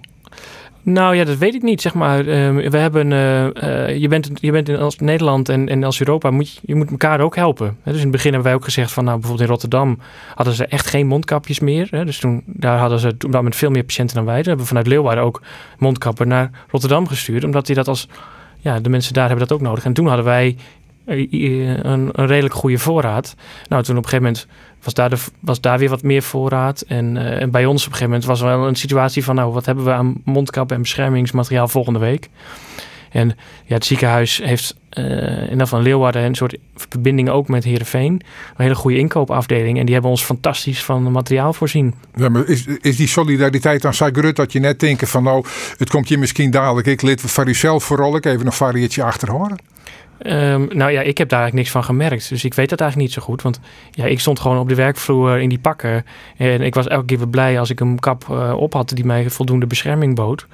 Nou 0.88 1.16
ja, 1.16 1.25
dat 1.25 1.38
weet 1.38 1.55
ik 1.55 1.62
niet, 1.62 1.81
zeg 1.81 1.94
maar. 1.94 2.18
Uh, 2.18 2.68
we 2.70 2.77
hebben, 2.77 3.11
uh, 3.11 3.44
uh, 3.44 3.96
je 3.96 4.09
bent, 4.09 4.31
je 4.35 4.51
bent 4.53 4.68
in 4.68 4.77
als 4.77 4.99
Nederland 4.99 5.49
en, 5.49 5.68
en 5.68 5.85
als 5.85 6.01
Europa, 6.01 6.31
moet 6.31 6.53
je, 6.53 6.61
je 6.62 6.75
moet 6.75 6.90
elkaar 6.90 7.20
ook 7.20 7.37
helpen. 7.37 7.77
Dus 7.85 7.94
in 7.94 8.01
het 8.01 8.11
begin 8.11 8.33
hebben 8.33 8.49
wij 8.49 8.55
ook 8.55 8.64
gezegd 8.64 8.92
van, 8.92 9.05
nou 9.05 9.18
bijvoorbeeld 9.18 9.49
in 9.49 9.55
Rotterdam 9.55 9.99
hadden 10.35 10.55
ze 10.55 10.66
echt 10.66 10.87
geen 10.87 11.07
mondkapjes 11.07 11.61
meer. 11.61 11.88
Hè? 11.90 12.05
Dus 12.05 12.18
toen, 12.18 12.42
daar 12.46 12.79
hadden 12.79 12.99
ze 12.99 13.16
toen 13.16 13.44
met 13.44 13.57
veel 13.57 13.70
meer 13.70 13.85
patiënten 13.85 14.16
dan 14.16 14.25
wij. 14.25 14.37
Toen 14.37 14.44
hebben 14.44 14.62
we 14.62 14.68
vanuit 14.68 14.87
Leeuwarden 14.87 15.25
ook 15.25 15.42
mondkappen 15.79 16.29
naar 16.29 16.51
Rotterdam 16.70 17.07
gestuurd, 17.07 17.44
omdat 17.44 17.66
die 17.66 17.75
dat 17.75 17.88
als, 17.88 18.09
ja, 18.59 18.81
de 18.81 18.88
mensen 18.88 19.14
daar 19.14 19.29
hebben 19.29 19.49
dat 19.49 19.57
ook 19.57 19.64
nodig. 19.64 19.85
En 19.85 19.92
toen 19.92 20.07
hadden 20.07 20.25
wij 20.25 20.57
een, 21.07 22.09
een 22.12 22.27
redelijk 22.27 22.55
goede 22.55 22.79
voorraad. 22.79 23.35
Nou, 23.69 23.83
toen 23.83 23.97
op 23.97 24.05
een 24.05 24.09
gegeven 24.09 24.33
moment 24.33 24.47
was 24.83 24.95
daar, 24.95 25.11
de, 25.11 25.16
was 25.40 25.61
daar 25.61 25.79
weer 25.79 25.88
wat 25.88 26.03
meer 26.03 26.23
voorraad. 26.23 26.81
En, 26.81 27.16
uh, 27.16 27.42
en 27.42 27.51
bij 27.51 27.66
ons 27.66 27.87
op 27.87 27.92
een 27.92 27.97
gegeven 27.97 28.11
moment 28.11 28.25
was 28.25 28.40
er 28.40 28.47
wel 28.47 28.69
een 28.69 28.77
situatie 28.77 29.25
van... 29.25 29.35
nou, 29.35 29.53
wat 29.53 29.66
hebben 29.66 29.85
we 29.85 29.92
aan 29.92 30.14
mondkap 30.25 30.73
en 30.73 30.81
beschermingsmateriaal 30.81 31.69
volgende 31.69 31.99
week? 31.99 32.29
En 33.11 33.37
ja, 33.64 33.75
het 33.75 33.85
ziekenhuis 33.85 34.40
heeft 34.42 34.77
uh, 34.99 35.51
in 35.51 35.59
dat 35.59 35.69
van 35.69 35.83
Leeuwarden 35.83 36.23
een 36.23 36.35
soort 36.35 36.57
verbinding 36.75 37.29
ook 37.29 37.49
met 37.49 37.64
Heerenveen. 37.64 38.12
Een 38.12 38.21
hele 38.57 38.75
goede 38.75 38.99
inkoopafdeling. 38.99 39.79
En 39.79 39.85
die 39.85 39.92
hebben 39.95 40.11
ons 40.11 40.23
fantastisch 40.23 40.85
van 40.85 41.12
materiaal 41.12 41.53
voorzien. 41.53 41.95
Ja, 42.14 42.29
maar 42.29 42.47
is, 42.47 42.66
is 42.81 42.97
die 42.97 43.09
solidariteit 43.09 43.83
dan 43.83 43.95
zo 43.95 44.09
groot 44.12 44.37
dat 44.37 44.53
je 44.53 44.61
net 44.61 44.81
denkt 44.81 45.09
van 45.09 45.23
nou, 45.23 45.45
het 45.77 45.90
komt 45.90 46.09
je 46.09 46.19
misschien 46.19 46.51
dadelijk. 46.51 46.87
Ik 46.87 47.03
lid 47.03 47.21
van 47.21 47.45
jezelf 47.45 47.85
vooral, 47.85 48.16
ik 48.16 48.25
even 48.25 48.47
een 48.47 48.53
variëtje 48.53 49.03
achterhoren. 49.03 49.57
Ehm, 50.18 50.66
nou 50.76 50.90
ja, 50.90 51.00
ik 51.00 51.18
heb 51.18 51.29
daar 51.29 51.40
eigenlijk 51.40 51.55
niks 51.55 51.70
van 51.70 51.85
gemerkt. 51.85 52.29
Dus 52.29 52.44
ik 52.44 52.55
weet 52.55 52.68
dat 52.68 52.81
eigenlijk 52.81 53.11
niet 53.11 53.18
zo 53.18 53.26
goed. 53.26 53.42
Want 53.42 53.61
ja, 53.90 54.05
ik 54.05 54.20
stond 54.20 54.40
gewoon 54.40 54.59
op 54.59 54.68
de 54.68 54.74
werkvloer 54.74 55.38
in 55.38 55.48
die 55.48 55.59
pakken. 55.59 56.05
En 56.37 56.61
ik 56.61 56.74
was 56.74 56.87
elke 56.87 57.05
keer 57.05 57.18
weer 57.18 57.29
blij 57.29 57.59
als 57.59 57.70
ik 57.70 57.81
een 57.81 57.98
kap 57.98 58.26
uh, 58.31 58.52
op 58.57 58.72
had 58.72 58.88
die 58.88 59.05
mij 59.05 59.31
voldoende 59.31 59.66
bescherming 59.66 60.14
bood. 60.14 60.46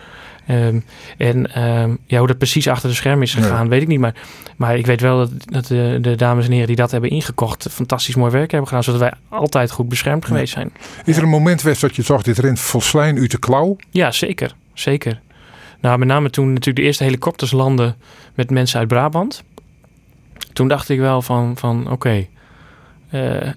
Ehm, 0.46 0.81
en 1.18 1.62
um, 1.62 1.98
ja, 2.07 2.18
hoe 2.18 2.27
dat 2.27 2.38
precies 2.38 2.68
achter 2.68 2.88
de 2.88 2.94
scherm 2.94 3.22
is 3.22 3.35
gegaan, 3.35 3.68
weet 3.68 3.83
ik 3.83 3.88
niet. 3.88 4.01
Maar, 4.01 4.14
maar 4.57 4.77
ik 4.77 4.87
weet 4.87 5.01
wel 5.01 5.16
dat, 5.18 5.31
dat 5.38 5.66
de, 5.66 5.98
de, 6.01 6.14
dames 6.14 6.46
en 6.46 6.53
heren 6.53 6.66
die 6.66 6.77
dat 6.77 6.90
hebben 6.90 7.11
ingekocht... 7.11 7.66
fantastisch 7.70 8.14
mooi 8.14 8.31
werk 8.31 8.51
hebben 8.51 8.68
gedaan... 8.68 8.85
zodat 8.85 9.01
wij 9.01 9.12
altijd 9.29 9.70
goed 9.70 9.88
beschermd 9.88 10.25
geweest 10.25 10.53
zijn. 10.53 10.72
Is 11.05 11.16
er 11.16 11.22
een 11.22 11.29
moment 11.29 11.61
geweest 11.61 11.81
dat 11.81 11.96
je 11.96 12.03
zag... 12.03 12.22
dit 12.22 12.38
rent 12.38 12.61
volslijn 12.61 13.18
uit 13.18 13.31
de 13.31 13.38
klauw? 13.38 13.77
Ja, 13.90 14.11
zeker. 14.11 14.55
Zeker. 14.75 15.20
Nou, 15.81 15.98
met 15.98 16.09
name 16.09 16.31
toen 16.31 16.46
natuurlijk 16.46 16.77
de 16.77 16.83
eerste 16.83 17.05
helikopters 17.05 17.51
landen... 17.51 17.96
met 18.35 18.51
mensen 18.51 18.79
uit 18.79 18.88
Brabant. 18.88 19.42
Toen 20.53 20.69
dacht 20.69 20.89
ik 20.89 20.99
wel 20.99 21.23
van, 21.23 21.57
van 21.57 21.91
oké... 21.91 22.27
Eh, 23.11 23.49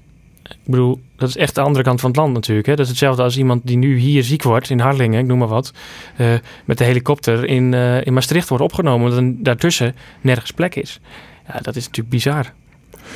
ik 0.50 0.72
bedoel, 0.72 1.02
dat 1.16 1.30
is 1.30 1.38
echt 1.38 1.56
de 1.56 1.62
andere 1.62 1.84
kant 1.84 2.00
van 2.00 2.10
het 2.10 2.20
land 2.20 2.34
natuurlijk. 2.34 2.68
Hè? 2.68 2.76
Dat 2.76 2.84
is 2.86 2.92
hetzelfde 2.92 3.24
als 3.24 3.38
iemand 3.38 3.62
die 3.68 3.78
nu 3.78 3.98
hier 3.98 4.24
ziek 4.24 4.44
wordt 4.44 4.70
in 4.70 4.80
Harlingen, 4.80 5.20
ik 5.20 5.26
noem 5.26 5.38
maar 5.38 5.48
wat, 5.48 5.74
uh, 6.18 6.34
met 6.66 6.78
de 6.78 6.84
helikopter 6.84 7.46
in, 7.46 7.72
uh, 7.72 8.06
in 8.06 8.14
Maastricht 8.14 8.50
wordt 8.50 8.64
opgenomen, 8.64 9.12
omdat 9.12 9.46
daartussen 9.46 9.96
nergens 10.22 10.52
plek 10.52 10.76
is. 10.76 11.00
Ja, 11.48 11.60
dat 11.62 11.76
is 11.76 11.84
natuurlijk 11.84 12.10
bizar. 12.10 12.54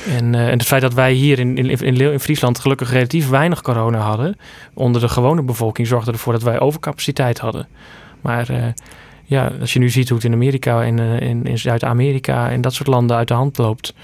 En, 0.06 0.34
en 0.34 0.58
het 0.58 0.66
feit 0.66 0.82
dat 0.82 0.94
wij 0.94 1.12
hier 1.12 1.38
in, 1.38 1.56
in, 1.56 1.80
in, 1.80 1.96
in 1.96 2.20
Friesland 2.20 2.58
gelukkig 2.58 2.92
relatief 2.92 3.28
weinig 3.28 3.60
corona 3.60 3.98
hadden, 3.98 4.36
onder 4.74 5.00
de 5.00 5.08
gewone 5.08 5.42
bevolking, 5.42 5.86
zorgde 5.86 6.12
ervoor 6.12 6.32
dat 6.32 6.42
wij 6.42 6.60
overcapaciteit 6.60 7.38
hadden. 7.38 7.68
Maar 8.20 8.74
ja, 9.30 9.52
als 9.60 9.72
je 9.72 9.78
nu 9.78 9.90
ziet 9.90 10.08
hoe 10.08 10.16
het 10.16 10.26
in 10.26 10.32
Amerika 10.32 10.82
en 10.82 10.98
in, 10.98 11.44
in 11.44 11.58
Zuid-Amerika 11.58 12.50
en 12.50 12.60
dat 12.60 12.74
soort 12.74 12.88
landen 12.88 13.16
uit 13.16 13.28
de 13.28 13.34
hand 13.34 13.58
loopt. 13.58 13.94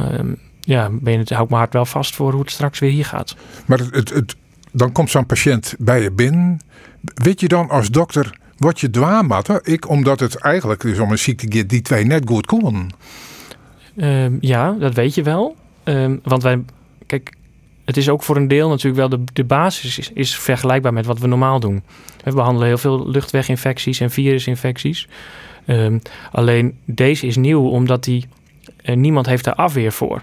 Um, 0.00 0.38
ja, 0.60 0.88
ben 0.90 1.12
je 1.12 1.18
het, 1.18 1.30
hou 1.30 1.42
ik 1.42 1.48
mijn 1.48 1.60
hart 1.60 1.72
wel 1.72 1.84
vast 1.84 2.14
voor 2.14 2.32
hoe 2.32 2.40
het 2.40 2.50
straks 2.50 2.78
weer 2.78 2.90
hier 2.90 3.04
gaat. 3.04 3.36
Maar 3.66 3.78
het, 3.78 3.94
het, 3.94 4.08
het 4.08 4.36
dan 4.72 4.92
komt 4.92 5.10
zo'n 5.10 5.26
patiënt 5.26 5.74
bij 5.78 6.02
je 6.02 6.10
binnen. 6.10 6.60
Weet 7.00 7.40
je 7.40 7.48
dan 7.48 7.68
als 7.68 7.90
dokter 7.90 8.38
wat 8.56 8.80
je 8.80 8.90
dwaam 8.90 9.30
had? 9.30 9.60
Ik, 9.62 9.88
omdat 9.88 10.20
het 10.20 10.36
eigenlijk 10.36 10.80
dus 10.80 10.98
om 10.98 11.10
een 11.10 11.18
ziekte 11.18 11.66
die 11.66 11.82
twee 11.82 12.04
net 12.04 12.22
goed 12.26 12.46
konden. 12.46 12.90
Um, 13.96 14.38
ja, 14.40 14.72
dat 14.72 14.94
weet 14.94 15.14
je 15.14 15.22
wel. 15.22 15.56
Um, 15.84 16.20
want 16.22 16.42
wij, 16.42 16.64
kijk, 17.06 17.32
het 17.92 18.00
is 18.00 18.08
ook 18.08 18.22
voor 18.22 18.36
een 18.36 18.48
deel 18.48 18.68
natuurlijk 18.68 18.96
wel 18.96 19.08
de, 19.08 19.24
de 19.32 19.44
basis 19.44 20.10
is, 20.14 20.36
vergelijkbaar 20.36 20.92
met 20.92 21.06
wat 21.06 21.18
we 21.18 21.26
normaal 21.26 21.60
doen. 21.60 21.82
We 22.24 22.32
behandelen 22.32 22.68
heel 22.68 22.78
veel 22.78 23.10
luchtweginfecties 23.10 24.00
en 24.00 24.10
virusinfecties. 24.10 25.08
Um, 25.66 26.02
alleen 26.32 26.78
deze 26.84 27.26
is 27.26 27.36
nieuw 27.36 27.68
omdat 27.68 28.04
die, 28.04 28.26
uh, 28.84 28.96
niemand 28.96 29.26
heeft 29.26 29.44
daar 29.44 29.54
afweer 29.54 29.92
voor. 29.92 30.22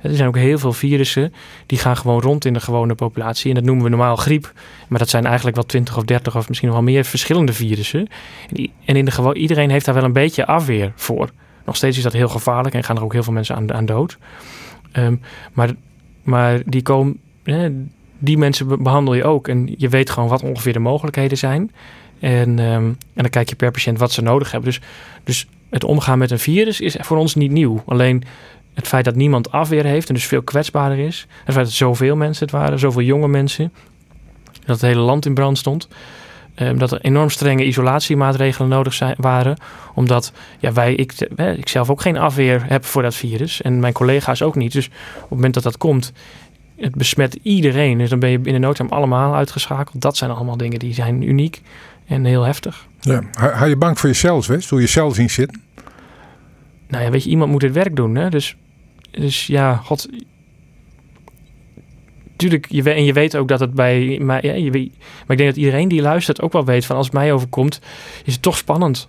Er 0.00 0.14
zijn 0.14 0.28
ook 0.28 0.36
heel 0.36 0.58
veel 0.58 0.72
virussen 0.72 1.32
die 1.66 1.78
gaan 1.78 1.96
gewoon 1.96 2.20
rond 2.20 2.44
in 2.44 2.52
de 2.52 2.60
gewone 2.60 2.94
populatie. 2.94 3.48
En 3.48 3.54
dat 3.54 3.64
noemen 3.64 3.84
we 3.84 3.90
normaal 3.90 4.16
griep. 4.16 4.52
Maar 4.88 4.98
dat 4.98 5.08
zijn 5.08 5.26
eigenlijk 5.26 5.56
wel 5.56 5.66
20 5.66 5.96
of 5.96 6.04
30 6.04 6.36
of 6.36 6.48
misschien 6.48 6.68
nog 6.68 6.78
wel 6.78 6.86
meer 6.86 7.04
verschillende 7.04 7.52
virussen. 7.52 8.08
En 8.84 8.96
in 8.96 9.04
de 9.04 9.34
iedereen 9.34 9.70
heeft 9.70 9.84
daar 9.84 9.94
wel 9.94 10.04
een 10.04 10.12
beetje 10.12 10.46
afweer 10.46 10.92
voor. 10.94 11.30
Nog 11.64 11.76
steeds 11.76 11.96
is 11.96 12.02
dat 12.02 12.12
heel 12.12 12.28
gevaarlijk 12.28 12.74
en 12.74 12.84
gaan 12.84 12.96
er 12.96 13.04
ook 13.04 13.12
heel 13.12 13.22
veel 13.22 13.32
mensen 13.32 13.56
aan, 13.56 13.72
aan 13.72 13.86
dood. 13.86 14.18
Um, 14.92 15.20
maar, 15.52 15.70
maar 16.26 16.62
die, 16.64 16.82
komen, 16.82 17.20
die 18.18 18.38
mensen 18.38 18.82
behandel 18.82 19.14
je 19.14 19.24
ook. 19.24 19.48
En 19.48 19.74
je 19.76 19.88
weet 19.88 20.10
gewoon 20.10 20.28
wat 20.28 20.42
ongeveer 20.42 20.72
de 20.72 20.78
mogelijkheden 20.78 21.38
zijn. 21.38 21.70
En, 22.20 22.58
um, 22.58 22.84
en 22.88 23.22
dan 23.22 23.30
kijk 23.30 23.48
je 23.48 23.56
per 23.56 23.70
patiënt 23.70 23.98
wat 23.98 24.12
ze 24.12 24.22
nodig 24.22 24.50
hebben. 24.50 24.70
Dus, 24.70 24.80
dus 25.24 25.46
het 25.70 25.84
omgaan 25.84 26.18
met 26.18 26.30
een 26.30 26.38
virus 26.38 26.80
is 26.80 26.96
voor 27.00 27.16
ons 27.16 27.34
niet 27.34 27.50
nieuw. 27.50 27.82
Alleen 27.86 28.22
het 28.74 28.88
feit 28.88 29.04
dat 29.04 29.14
niemand 29.14 29.52
afweer 29.52 29.84
heeft 29.84 30.08
en 30.08 30.14
dus 30.14 30.26
veel 30.26 30.42
kwetsbaarder 30.42 30.98
is. 30.98 31.26
Het 31.44 31.54
feit 31.54 31.66
dat 31.66 31.74
zoveel 31.74 32.16
mensen 32.16 32.44
het 32.46 32.54
waren, 32.54 32.78
zoveel 32.78 33.02
jonge 33.02 33.28
mensen. 33.28 33.72
Dat 34.64 34.80
het 34.80 34.90
hele 34.90 35.00
land 35.00 35.26
in 35.26 35.34
brand 35.34 35.58
stond. 35.58 35.88
Um, 36.58 36.78
dat 36.78 36.92
er 36.92 37.00
enorm 37.00 37.30
strenge 37.30 37.64
isolatiemaatregelen 37.64 38.68
nodig 38.68 38.94
zijn, 38.94 39.14
waren. 39.18 39.56
Omdat 39.94 40.32
ja, 40.58 40.72
wij, 40.72 40.94
ik, 40.94 41.12
ik 41.56 41.68
zelf 41.68 41.90
ook 41.90 42.00
geen 42.00 42.18
afweer 42.18 42.64
heb 42.68 42.84
voor 42.84 43.02
dat 43.02 43.14
virus. 43.14 43.62
En 43.62 43.80
mijn 43.80 43.92
collega's 43.92 44.42
ook 44.42 44.54
niet. 44.54 44.72
Dus 44.72 44.86
op 44.86 45.20
het 45.20 45.30
moment 45.30 45.54
dat 45.54 45.62
dat 45.62 45.78
komt, 45.78 46.12
het 46.76 46.94
besmet 46.94 47.38
iedereen. 47.42 47.98
Dus 47.98 48.10
dan 48.10 48.18
ben 48.18 48.30
je 48.30 48.38
binnen 48.38 48.62
no 48.62 48.72
time 48.72 48.90
allemaal 48.90 49.34
uitgeschakeld. 49.34 50.00
Dat 50.00 50.16
zijn 50.16 50.30
allemaal 50.30 50.56
dingen 50.56 50.78
die 50.78 50.94
zijn 50.94 51.22
uniek 51.22 51.62
en 52.06 52.24
heel 52.24 52.42
heftig. 52.42 52.86
Ja. 53.00 53.22
Ga 53.32 53.64
je 53.64 53.76
bang 53.76 53.98
voor 53.98 54.08
jezelf, 54.08 54.46
West? 54.46 54.70
Hoe 54.70 54.80
je 54.80 54.86
zelf 54.86 55.14
zien 55.14 55.30
zitten? 55.30 55.62
Nou 56.88 57.04
ja, 57.04 57.10
weet 57.10 57.24
je, 57.24 57.30
iemand 57.30 57.50
moet 57.50 57.62
het 57.62 57.72
werk 57.72 57.96
doen. 57.96 58.14
Hè? 58.14 58.30
Dus 58.30 58.56
dus 59.18 59.46
ja, 59.46 59.74
god. 59.74 60.08
Tuurlijk, 62.36 62.66
je, 62.68 62.90
en 62.90 63.04
je 63.04 63.12
weet 63.12 63.36
ook 63.36 63.48
dat 63.48 63.60
het 63.60 63.74
bij. 63.74 64.18
Maar, 64.22 64.46
ja, 64.46 64.52
je, 64.52 64.70
maar 64.70 65.36
ik 65.36 65.36
denk 65.36 65.48
dat 65.48 65.56
iedereen 65.56 65.88
die 65.88 66.02
luistert 66.02 66.42
ook 66.42 66.52
wel 66.52 66.64
weet 66.64 66.86
van 66.86 66.96
als 66.96 67.06
het 67.06 67.14
mij 67.14 67.32
overkomt, 67.32 67.80
is 68.24 68.32
het 68.32 68.42
toch 68.42 68.56
spannend. 68.56 69.08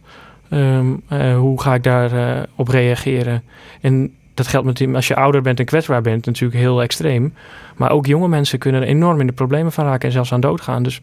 Um, 0.50 1.02
uh, 1.14 1.38
hoe 1.38 1.62
ga 1.62 1.74
ik 1.74 1.84
daarop 1.84 2.14
uh, 2.14 2.40
op 2.56 2.68
reageren? 2.68 3.44
En 3.82 4.14
dat 4.34 4.48
geldt 4.48 4.80
met 4.80 4.96
als 4.96 5.08
je 5.08 5.16
ouder 5.16 5.42
bent 5.42 5.60
en 5.60 5.66
kwetsbaar 5.66 6.02
bent, 6.02 6.26
natuurlijk 6.26 6.60
heel 6.60 6.82
extreem. 6.82 7.34
Maar 7.76 7.92
ook 7.92 8.06
jonge 8.06 8.28
mensen 8.28 8.60
kunnen 8.60 8.82
er 8.82 8.88
enorm 8.88 9.20
in 9.20 9.28
de 9.28 9.34
problemen 9.34 9.72
van 9.72 9.86
raken 9.86 10.08
en 10.08 10.14
zelfs 10.14 10.34
aan 10.34 10.40
dood 10.40 10.62
gaan. 10.62 10.84
Dus 10.84 11.02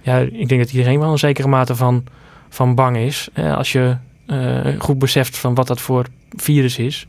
ja, 0.00 0.18
ik 0.18 0.48
denk 0.48 0.60
dat 0.60 0.72
iedereen 0.72 1.00
wel 1.00 1.10
een 1.10 1.18
zekere 1.18 1.48
mate 1.48 1.76
van, 1.76 2.04
van 2.48 2.74
bang 2.74 2.96
is. 2.96 3.28
als 3.54 3.72
je 3.72 3.96
uh, 4.26 4.60
goed 4.78 4.98
beseft 4.98 5.38
van 5.38 5.54
wat 5.54 5.66
dat 5.66 5.80
voor 5.80 6.06
virus 6.36 6.78
is. 6.78 7.06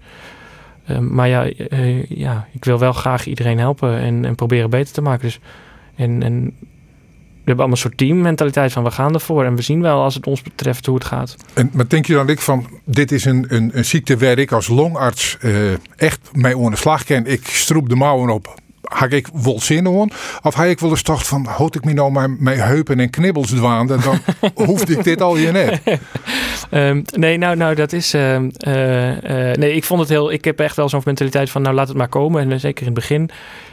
Ehm, 0.88 1.14
maar 1.14 1.28
ja, 1.28 1.52
uh, 1.74 2.06
ja, 2.06 2.48
ik 2.52 2.66
wil 2.66 2.80
wel 2.80 2.94
graag 2.94 3.26
iedereen 3.26 3.60
helpen 3.60 4.00
en, 4.00 4.26
en 4.26 4.36
proberen 4.36 4.70
beter 4.70 4.94
te 4.94 5.02
maken. 5.02 5.26
Dus, 5.26 5.40
en, 5.96 6.24
en 6.24 6.54
we 7.48 7.54
hebben 7.54 7.66
allemaal 7.66 7.84
een 7.84 7.92
soort 7.92 7.98
teammentaliteit 7.98 8.72
van 8.72 8.84
we 8.84 8.92
gaan 8.92 9.14
ervoor 9.14 9.46
en 9.46 9.56
we 9.56 9.62
zien 9.62 9.82
wel 9.82 10.02
als 10.02 10.16
het 10.16 10.28
ons 10.28 10.42
betreft 10.42 10.86
hoe 10.86 10.96
het 10.96 11.06
gaat. 11.06 11.36
En, 11.54 11.70
maar 11.74 11.88
denk 11.88 12.06
je 12.06 12.14
dan 12.14 12.30
ik 12.30 12.40
van 12.40 12.68
dit 12.86 13.12
is 13.12 13.26
een, 13.26 13.46
een, 13.50 13.86
ziekte 13.86 14.18
waar 14.18 14.38
ik 14.38 14.52
als 14.52 14.68
longarts 14.68 15.38
uh, 15.42 15.72
echt 15.96 16.30
mee 16.34 16.58
onder 16.58 16.72
de 16.72 16.78
slag 16.78 17.04
ken. 17.04 17.26
Ik 17.26 17.48
stroep 17.48 17.90
de 17.90 17.96
mouwen 17.96 18.30
op 18.30 18.56
had 18.88 19.12
ik 19.12 19.28
wel 19.34 19.62
zin 19.62 19.86
in. 19.86 20.12
Of 20.42 20.54
had 20.54 20.66
ik 20.66 20.80
wel 20.80 20.90
eens 20.90 21.04
dacht 21.04 21.28
van, 21.28 21.46
houd 21.46 21.76
ik 21.76 21.86
me 21.86 21.94
nou 21.94 22.12
mijn, 22.12 22.38
mijn 22.40 22.60
heupen 22.60 23.00
en 23.00 23.10
knibbels 23.10 23.50
dwaan, 23.50 23.88
dan 23.88 24.02
hoefde 24.68 24.94
ik 24.94 25.04
dit 25.04 25.22
al 25.22 25.38
je 25.38 25.52
net. 25.52 25.82
um, 26.72 27.04
nee, 27.12 27.38
nou, 27.38 27.56
nou, 27.56 27.76
dat 27.76 27.94
is. 27.94 28.14
Uh, 28.14 28.34
uh, 28.36 28.50
nee, 29.54 29.74
ik 29.74 29.84
vond 29.84 30.00
het 30.00 30.10
heel. 30.10 30.32
Ik 30.32 30.46
heb 30.46 30.60
echt 30.60 30.76
wel 30.76 30.90
zo'n 30.90 31.02
mentaliteit 31.06 31.50
van, 31.50 31.62
nou, 31.62 31.76
laat 31.76 31.88
het 31.88 31.98
maar 31.98 32.08
komen. 32.08 32.52
En 32.52 32.60
zeker 32.60 32.88
in 32.88 32.92
het 32.92 33.00
begin. 33.00 33.30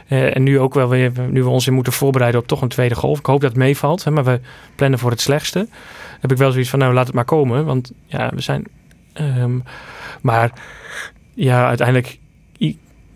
en 0.07 0.43
nu 0.43 0.59
ook 0.59 0.73
wel 0.73 0.89
weer, 0.89 1.11
nu 1.29 1.43
we 1.43 1.49
ons 1.49 1.67
in 1.67 1.73
moeten 1.73 1.93
voorbereiden 1.93 2.41
op 2.41 2.47
toch 2.47 2.61
een 2.61 2.67
tweede 2.67 2.95
golf. 2.95 3.19
Ik 3.19 3.25
hoop 3.25 3.41
dat 3.41 3.49
het 3.49 3.59
meevalt, 3.59 4.03
hè, 4.03 4.11
maar 4.11 4.23
we 4.23 4.39
plannen 4.75 4.99
voor 4.99 5.11
het 5.11 5.21
slechtste. 5.21 5.67
Heb 6.19 6.31
ik 6.31 6.37
wel 6.37 6.51
zoiets 6.51 6.69
van, 6.69 6.79
nou, 6.79 6.93
laat 6.93 7.05
het 7.05 7.15
maar 7.15 7.25
komen. 7.25 7.65
Want 7.65 7.91
ja, 8.05 8.31
we 8.35 8.41
zijn. 8.41 8.63
Um, 9.21 9.63
maar 10.21 10.51
ja, 11.33 11.67
uiteindelijk 11.67 12.17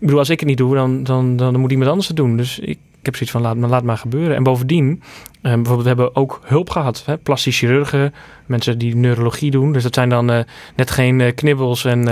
ik 0.00 0.06
bedoel, 0.06 0.18
als 0.18 0.30
ik 0.30 0.40
het 0.40 0.48
niet 0.48 0.58
doe, 0.58 0.74
dan, 0.74 1.02
dan, 1.02 1.36
dan 1.36 1.60
moet 1.60 1.70
iemand 1.70 1.90
anders 1.90 2.08
het 2.08 2.16
doen. 2.16 2.36
Dus 2.36 2.58
ik, 2.58 2.78
heb 3.02 3.16
zoiets 3.16 3.30
van, 3.30 3.40
laat, 3.42 3.70
laat 3.70 3.82
maar 3.82 3.96
gebeuren. 3.96 4.36
En 4.36 4.42
bovendien, 4.42 5.02
eh, 5.34 5.42
bijvoorbeeld, 5.42 5.82
we 5.82 5.88
hebben 5.88 6.16
ook 6.16 6.40
hulp 6.44 6.70
gehad. 6.70 7.02
Hè? 7.06 7.16
Plastisch 7.16 7.58
chirurgen, 7.58 8.14
mensen 8.46 8.78
die 8.78 8.96
neurologie 8.96 9.50
doen. 9.50 9.72
Dus 9.72 9.82
dat 9.82 9.94
zijn 9.94 10.08
dan 10.08 10.30
uh, 10.30 10.38
net 10.76 10.90
geen 10.90 11.20
uh, 11.20 11.34
knibbels 11.34 11.84
en, 11.84 12.08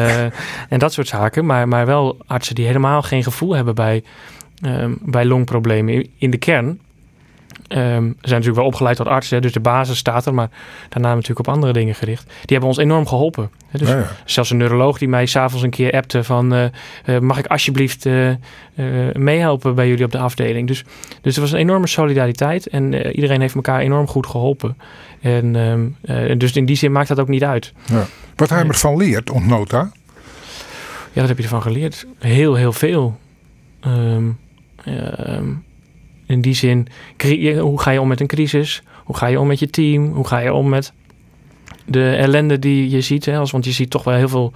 en 0.69 0.79
dat 0.79 0.93
soort 0.93 1.09
zaken. 1.09 1.47
Maar, 1.47 1.69
maar 1.69 1.87
wel 1.87 2.17
artsen 2.27 2.55
die 2.55 2.67
helemaal 2.67 3.03
geen 3.03 3.23
gevoel 3.23 3.55
hebben 3.55 3.75
bij, 3.75 4.03
bij 5.01 5.25
longproblemen. 5.25 6.09
In 6.19 6.31
de 6.31 6.39
kern 6.39 6.81
Um, 7.71 7.79
zijn 7.79 8.15
natuurlijk 8.21 8.57
wel 8.57 8.65
opgeleid 8.65 8.97
tot 8.97 9.07
artsen, 9.07 9.43
dus 9.43 9.53
de 9.53 9.61
basis 9.61 9.99
staat 9.99 10.27
er, 10.27 10.35
maar 10.35 10.49
daarna 10.89 11.15
natuurlijk 11.15 11.49
op 11.49 11.55
andere 11.55 11.73
dingen 11.73 11.95
gericht. 11.95 12.25
Die 12.25 12.35
hebben 12.47 12.69
ons 12.69 12.79
enorm 12.79 13.07
geholpen. 13.07 13.51
Dus 13.71 13.89
ja, 13.89 14.07
zelfs 14.25 14.51
een 14.51 14.57
neuroloog 14.57 14.99
die 14.99 15.09
mij 15.09 15.27
s'avonds 15.27 15.65
een 15.65 15.71
keer 15.71 15.93
appte 15.93 16.25
van, 16.25 16.55
uh, 16.55 16.65
uh, 17.07 17.19
mag 17.19 17.39
ik 17.39 17.47
alsjeblieft 17.47 18.07
uh, 18.07 18.31
meehelpen 19.13 19.75
bij 19.75 19.89
jullie 19.89 20.05
op 20.05 20.13
de 20.13 20.19
afdeling? 20.19 20.67
Dus, 20.67 20.85
dus 21.21 21.35
er 21.35 21.41
was 21.41 21.53
een 21.53 21.59
enorme 21.59 21.87
solidariteit 21.87 22.67
en 22.67 22.95
iedereen 22.95 23.41
heeft 23.41 23.55
elkaar 23.55 23.81
enorm 23.81 24.07
goed 24.07 24.27
geholpen. 24.27 24.77
En 25.21 25.55
um, 25.55 25.97
dus 26.39 26.53
in 26.53 26.67
die 26.67 26.77
zin 26.77 26.93
maakt 26.93 27.09
dat 27.09 27.21
ook 27.21 27.29
niet 27.29 27.45
uit. 27.45 27.73
Ja. 27.85 28.07
Wat 28.37 28.49
hij 28.49 28.67
ervan 28.67 28.97
leert, 28.97 29.31
ontnota? 29.31 29.91
Ja, 31.13 31.21
wat 31.21 31.29
heb 31.29 31.37
je 31.37 31.43
ervan 31.43 31.63
geleerd? 31.63 32.07
Heel, 32.19 32.55
heel 32.55 32.73
veel. 32.73 33.19
Um, 33.87 34.39
in 36.29 36.41
die 36.41 36.55
zin, 36.55 36.87
hoe 37.59 37.81
ga 37.81 37.91
je 37.91 38.01
om 38.01 38.09
met 38.09 38.21
een 38.21 38.27
crisis? 38.27 38.83
Hoe 39.05 39.17
ga 39.17 39.27
je 39.27 39.41
om 39.41 39.47
met 39.47 39.59
je 39.59 39.71
team? 39.71 40.13
Hoe 40.13 40.27
ga 40.27 40.39
je 40.39 40.53
om 40.53 40.69
met 40.69 40.93
de 41.85 42.11
ellende 42.11 42.59
die 42.59 42.91
je 42.91 43.01
ziet? 43.01 43.25
Hè? 43.25 43.45
Want 43.45 43.65
je 43.65 43.73
ziet 43.73 43.91
toch 43.91 44.05
wel 44.05 44.15
heel 44.15 44.29
veel 44.29 44.53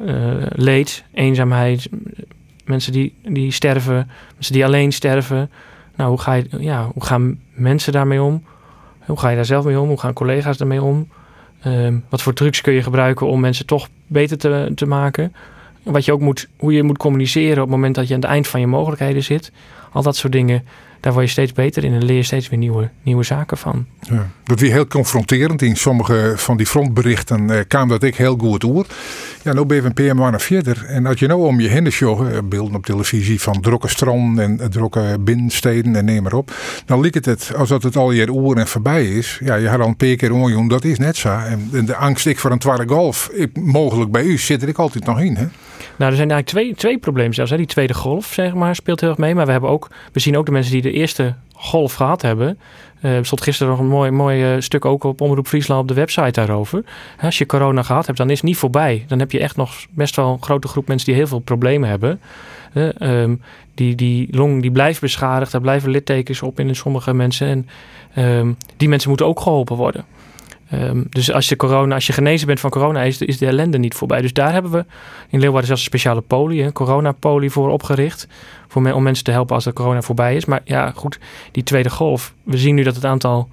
uh, 0.00 0.34
leed, 0.48 1.04
eenzaamheid, 1.14 1.88
mensen 2.64 2.92
die, 2.92 3.14
die 3.22 3.52
sterven, 3.52 4.10
mensen 4.34 4.52
die 4.52 4.64
alleen 4.64 4.92
sterven. 4.92 5.50
Nou, 5.96 6.10
hoe, 6.10 6.20
ga 6.20 6.32
je, 6.32 6.46
ja, 6.58 6.88
hoe 6.92 7.04
gaan 7.04 7.38
mensen 7.54 7.92
daarmee 7.92 8.22
om? 8.22 8.44
Hoe 9.06 9.18
ga 9.18 9.28
je 9.28 9.36
daar 9.36 9.44
zelf 9.44 9.64
mee 9.64 9.80
om? 9.80 9.88
Hoe 9.88 10.00
gaan 10.00 10.12
collega's 10.12 10.56
daarmee 10.56 10.82
om? 10.82 11.08
Ehm, 11.60 11.98
wat 12.08 12.22
voor 12.22 12.34
trucs 12.34 12.60
kun 12.60 12.72
je 12.72 12.82
gebruiken 12.82 13.26
om 13.26 13.40
mensen 13.40 13.66
toch 13.66 13.88
beter 14.06 14.38
te, 14.38 14.72
te 14.74 14.86
maken? 14.86 15.34
Wat 15.82 16.04
je 16.04 16.12
ook 16.12 16.20
moet, 16.20 16.48
hoe 16.56 16.72
je 16.72 16.82
moet 16.82 16.98
communiceren 16.98 17.62
op 17.62 17.68
het 17.68 17.76
moment 17.76 17.94
dat 17.94 18.08
je 18.08 18.14
aan 18.14 18.20
het 18.20 18.28
eind 18.28 18.48
van 18.48 18.60
je 18.60 18.66
mogelijkheden 18.66 19.22
zit. 19.22 19.52
Al 19.92 20.02
dat 20.02 20.16
soort 20.16 20.32
dingen 20.32 20.64
daar 21.00 21.12
word 21.12 21.24
je 21.24 21.30
steeds 21.30 21.52
beter 21.52 21.84
in 21.84 21.92
en 21.92 22.04
leer 22.04 22.16
je 22.16 22.22
steeds 22.22 22.48
weer 22.48 22.58
nieuwe, 22.58 22.90
nieuwe 23.02 23.22
zaken 23.22 23.58
van. 23.58 23.86
Ja, 24.00 24.30
dat 24.44 24.60
weer 24.60 24.72
heel 24.72 24.86
confronterend. 24.86 25.62
In 25.62 25.76
sommige 25.76 26.32
van 26.36 26.56
die 26.56 26.66
frontberichten 26.66 27.50
eh, 27.50 27.60
kwam 27.68 27.88
dat 27.88 28.02
ik 28.02 28.16
heel 28.16 28.36
goed 28.36 28.64
oer. 28.64 28.86
Ja, 29.42 29.52
nu 29.52 29.64
ben 29.64 29.76
je 29.76 29.82
een 29.82 29.94
paar 29.94 30.16
maanden 30.16 30.40
verder. 30.40 30.84
En 30.84 31.06
als 31.06 31.18
je 31.18 31.26
nou 31.26 31.46
om 31.46 31.60
je 31.60 31.68
heen 31.68 31.86
eh, 31.86 32.38
beelden 32.44 32.74
op 32.74 32.86
televisie 32.86 33.40
van 33.40 33.60
drokke 33.60 33.88
stranden 33.88 34.44
en 34.44 34.58
uh, 34.60 34.66
drokke 34.66 35.16
binnensteden 35.20 35.96
en 35.96 36.04
neem 36.04 36.22
maar 36.22 36.32
op. 36.32 36.54
Dan 36.84 37.00
lijkt 37.00 37.24
het 37.24 37.52
als 37.56 37.68
dat 37.68 37.82
het 37.82 37.96
al 37.96 38.12
je 38.12 38.28
oer 38.30 38.56
en 38.56 38.66
voorbij 38.66 39.06
is. 39.06 39.40
Ja, 39.44 39.54
je 39.54 39.68
had 39.68 39.80
al 39.80 39.86
een 39.86 39.96
paar 39.96 40.16
keer 40.16 40.32
onjoen, 40.32 40.68
dat 40.68 40.84
is 40.84 40.98
net 40.98 41.16
zo. 41.16 41.28
En, 41.28 41.86
de 41.86 41.96
angst 41.96 42.26
ik 42.26 42.38
voor 42.38 42.50
een 42.50 42.58
tweede 42.58 42.88
golf, 42.88 43.30
ik, 43.32 43.56
mogelijk 43.60 44.10
bij 44.10 44.24
u, 44.24 44.38
zit 44.38 44.62
er 44.62 44.68
ik 44.68 44.78
altijd 44.78 45.04
nog 45.04 45.20
in. 45.20 45.36
Hè? 45.36 45.46
Nou, 45.98 46.10
er 46.10 46.16
zijn 46.16 46.30
eigenlijk 46.30 46.46
twee, 46.46 46.74
twee 46.74 46.98
problemen 46.98 47.34
zelfs. 47.34 47.50
Hè. 47.50 47.56
Die 47.56 47.66
tweede 47.66 47.94
golf, 47.94 48.26
zeg 48.26 48.54
maar, 48.54 48.74
speelt 48.74 49.00
heel 49.00 49.08
erg 49.08 49.18
mee. 49.18 49.34
Maar 49.34 49.46
we, 49.46 49.52
hebben 49.52 49.70
ook, 49.70 49.90
we 50.12 50.20
zien 50.20 50.36
ook 50.36 50.46
de 50.46 50.52
mensen 50.52 50.72
die 50.72 50.82
de 50.82 50.92
eerste 50.92 51.34
golf 51.54 51.94
gehad 51.94 52.22
hebben. 52.22 52.58
Uh, 53.02 53.16
er 53.16 53.26
stond 53.26 53.42
gisteren 53.42 53.72
nog 53.72 53.80
een 53.80 53.88
mooi, 53.88 54.10
mooi 54.10 54.54
uh, 54.54 54.60
stuk 54.60 54.84
ook 54.84 55.04
op 55.04 55.20
Omroep 55.20 55.46
Friesland 55.46 55.80
op 55.80 55.88
de 55.88 55.94
website 55.94 56.30
daarover. 56.30 56.84
Als 57.20 57.38
je 57.38 57.46
corona 57.46 57.82
gehad 57.82 58.06
hebt, 58.06 58.18
dan 58.18 58.30
is 58.30 58.36
het 58.36 58.46
niet 58.46 58.56
voorbij. 58.56 59.04
Dan 59.08 59.18
heb 59.18 59.32
je 59.32 59.40
echt 59.40 59.56
nog 59.56 59.74
best 59.90 60.16
wel 60.16 60.32
een 60.32 60.42
grote 60.42 60.68
groep 60.68 60.88
mensen 60.88 61.06
die 61.06 61.16
heel 61.16 61.26
veel 61.26 61.38
problemen 61.38 61.88
hebben. 61.88 62.20
Um, 63.00 63.42
die, 63.74 63.94
die 63.94 64.28
long 64.30 64.62
die 64.62 64.70
blijft 64.70 65.00
beschadigd, 65.00 65.52
daar 65.52 65.60
blijven 65.60 65.90
littekens 65.90 66.42
op 66.42 66.60
in 66.60 66.76
sommige 66.76 67.14
mensen. 67.14 67.66
En 68.14 68.24
um, 68.24 68.56
die 68.76 68.88
mensen 68.88 69.08
moeten 69.08 69.26
ook 69.26 69.40
geholpen 69.40 69.76
worden. 69.76 70.04
Um, 70.74 71.06
dus 71.10 71.32
als 71.32 71.48
je, 71.48 71.56
corona, 71.56 71.94
als 71.94 72.06
je 72.06 72.12
genezen 72.12 72.46
bent 72.46 72.60
van 72.60 72.70
corona, 72.70 73.02
is, 73.02 73.20
is 73.20 73.38
de 73.38 73.46
ellende 73.46 73.78
niet 73.78 73.94
voorbij. 73.94 74.20
Dus 74.20 74.32
daar 74.32 74.52
hebben 74.52 74.70
we 74.70 74.84
in 75.28 75.40
Leeuwarden 75.40 75.66
zelfs 75.66 75.82
een 75.82 75.88
speciale 75.88 76.20
poli, 76.20 76.64
een 76.64 76.72
corona-poli 76.72 77.50
voor 77.50 77.70
opgericht. 77.70 78.28
Voor 78.68 78.92
om 78.92 79.02
mensen 79.02 79.24
te 79.24 79.30
helpen 79.30 79.54
als 79.54 79.64
de 79.64 79.72
corona 79.72 80.02
voorbij 80.02 80.36
is. 80.36 80.44
Maar 80.44 80.60
ja, 80.64 80.92
goed, 80.94 81.18
die 81.52 81.62
tweede 81.62 81.90
golf. 81.90 82.34
We 82.42 82.58
zien 82.58 82.74
nu 82.74 82.82
dat 82.82 82.94
het 82.94 83.04
aantal 83.04 83.48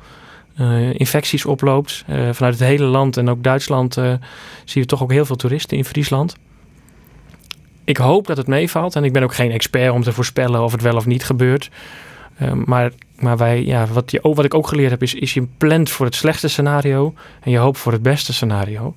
uh, 0.59 0.93
infecties 0.93 1.45
oploopt. 1.45 2.03
Uh, 2.09 2.15
vanuit 2.31 2.59
het 2.59 2.67
hele 2.67 2.83
land 2.83 3.17
en 3.17 3.29
ook 3.29 3.43
Duitsland 3.43 3.97
uh, 3.97 4.13
zien 4.63 4.83
we 4.83 4.89
toch 4.89 5.03
ook 5.03 5.11
heel 5.11 5.25
veel 5.25 5.35
toeristen 5.35 5.77
in 5.77 5.85
Friesland. 5.85 6.35
Ik 7.83 7.97
hoop 7.97 8.27
dat 8.27 8.37
het 8.37 8.47
meevalt. 8.47 8.95
En 8.95 9.03
ik 9.03 9.13
ben 9.13 9.23
ook 9.23 9.35
geen 9.35 9.51
expert 9.51 9.91
om 9.91 10.03
te 10.03 10.13
voorspellen 10.13 10.63
of 10.63 10.71
het 10.71 10.81
wel 10.81 10.95
of 10.95 11.05
niet 11.05 11.25
gebeurt. 11.25 11.69
maar 12.65 12.91
maar 13.23 13.37
wij, 13.37 13.63
ja, 13.63 13.87
wat, 13.87 14.11
je, 14.11 14.19
wat 14.21 14.45
ik 14.45 14.53
ook 14.53 14.67
geleerd 14.67 14.91
heb, 14.91 15.01
is, 15.01 15.13
is 15.13 15.33
je 15.33 15.47
plant 15.57 15.89
voor 15.89 16.05
het 16.05 16.15
slechtste 16.15 16.47
scenario 16.47 17.13
en 17.41 17.51
je 17.51 17.57
hoopt 17.57 17.77
voor 17.77 17.91
het 17.91 18.01
beste 18.01 18.33
scenario. 18.33 18.95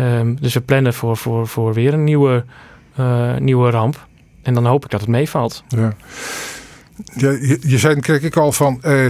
Um, 0.00 0.40
dus 0.40 0.54
we 0.54 0.60
plannen 0.60 0.94
voor, 0.94 1.16
voor, 1.16 1.48
voor 1.48 1.74
weer 1.74 1.94
een 1.94 2.04
nieuwe, 2.04 2.44
uh, 3.00 3.36
nieuwe 3.36 3.70
ramp. 3.70 4.06
En 4.42 4.54
dan 4.54 4.66
hoop 4.66 4.84
ik 4.84 4.90
dat 4.90 5.00
het 5.00 5.08
meevalt. 5.08 5.64
Ja. 5.68 5.94
Ja, 7.16 7.30
je, 7.30 7.58
je 7.60 7.78
zei, 7.78 8.00
kreeg 8.00 8.22
ik 8.22 8.36
al 8.36 8.52
van. 8.52 8.80
Uh, 8.82 9.06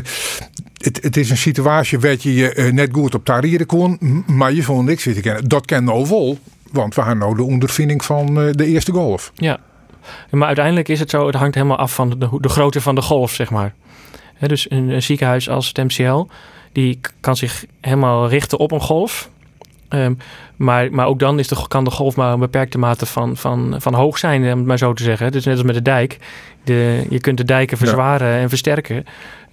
het, 0.77 1.03
het 1.03 1.16
is 1.16 1.31
een 1.31 1.37
situatie 1.37 1.99
waar 1.99 2.16
je 2.18 2.35
je 2.35 2.55
uh, 2.57 2.72
net 2.72 2.89
goed 2.93 3.14
op 3.14 3.24
tarieren 3.24 3.66
kon, 3.66 4.24
maar 4.27 4.53
je 4.53 4.62
vond 4.62 4.87
niks 4.87 5.03
zitten 5.03 5.22
kennen. 5.22 5.49
Dat 5.49 5.64
kennen 5.64 5.99
we 5.99 6.07
vol, 6.07 6.39
want 6.72 6.95
we 6.95 7.01
hebben 7.01 7.18
nou 7.18 7.37
de 7.37 7.43
ondervinding 7.43 8.05
van 8.05 8.35
de 8.35 8.66
eerste 8.66 8.93
golf. 8.93 9.33
Ja, 9.35 9.59
maar 10.31 10.47
uiteindelijk 10.47 10.89
is 10.89 11.01
het 11.01 11.11
zo, 11.11 11.27
het 11.27 11.35
hangt 11.35 11.55
helemaal 11.55 11.77
af 11.77 11.95
van 11.95 12.11
de, 12.11 12.29
de 12.41 12.49
grootte 12.49 12.81
van 12.81 12.95
de 12.95 13.03
golf, 13.03 13.33
zeg 13.33 13.51
maar 13.51 13.74
dus 14.41 14.70
een, 14.70 15.03
ziekenhuis 15.03 15.49
als 15.49 15.68
het 15.68 15.76
MCL, 15.76 16.24
die 16.72 17.01
kan 17.20 17.37
zich 17.37 17.64
helemaal 17.80 18.28
richten 18.28 18.59
op 18.59 18.72
een 18.72 18.80
golf. 18.80 19.30
Um, 19.89 20.18
maar, 20.57 20.93
maar 20.93 21.07
ook 21.07 21.18
dan 21.18 21.39
is 21.39 21.49
de, 21.49 21.57
kan 21.68 21.84
de 21.84 21.91
golf 21.91 22.16
maar 22.16 22.32
een 22.32 22.39
beperkte 22.39 22.78
mate 22.78 23.07
van, 23.07 23.37
van, 23.37 23.74
van 23.78 23.95
hoog 23.95 24.18
zijn, 24.18 24.43
om 24.43 24.59
het 24.59 24.66
maar 24.66 24.78
zo 24.78 24.93
te 24.93 25.03
zeggen. 25.03 25.32
Dus 25.32 25.45
net 25.45 25.55
als 25.55 25.64
met 25.64 25.74
de 25.74 25.82
dijk. 25.82 26.18
De, 26.64 27.07
je 27.11 27.20
kunt 27.20 27.37
de 27.37 27.45
dijken 27.45 27.78
verzwaren 27.78 28.39
en 28.39 28.49
versterken. 28.49 29.05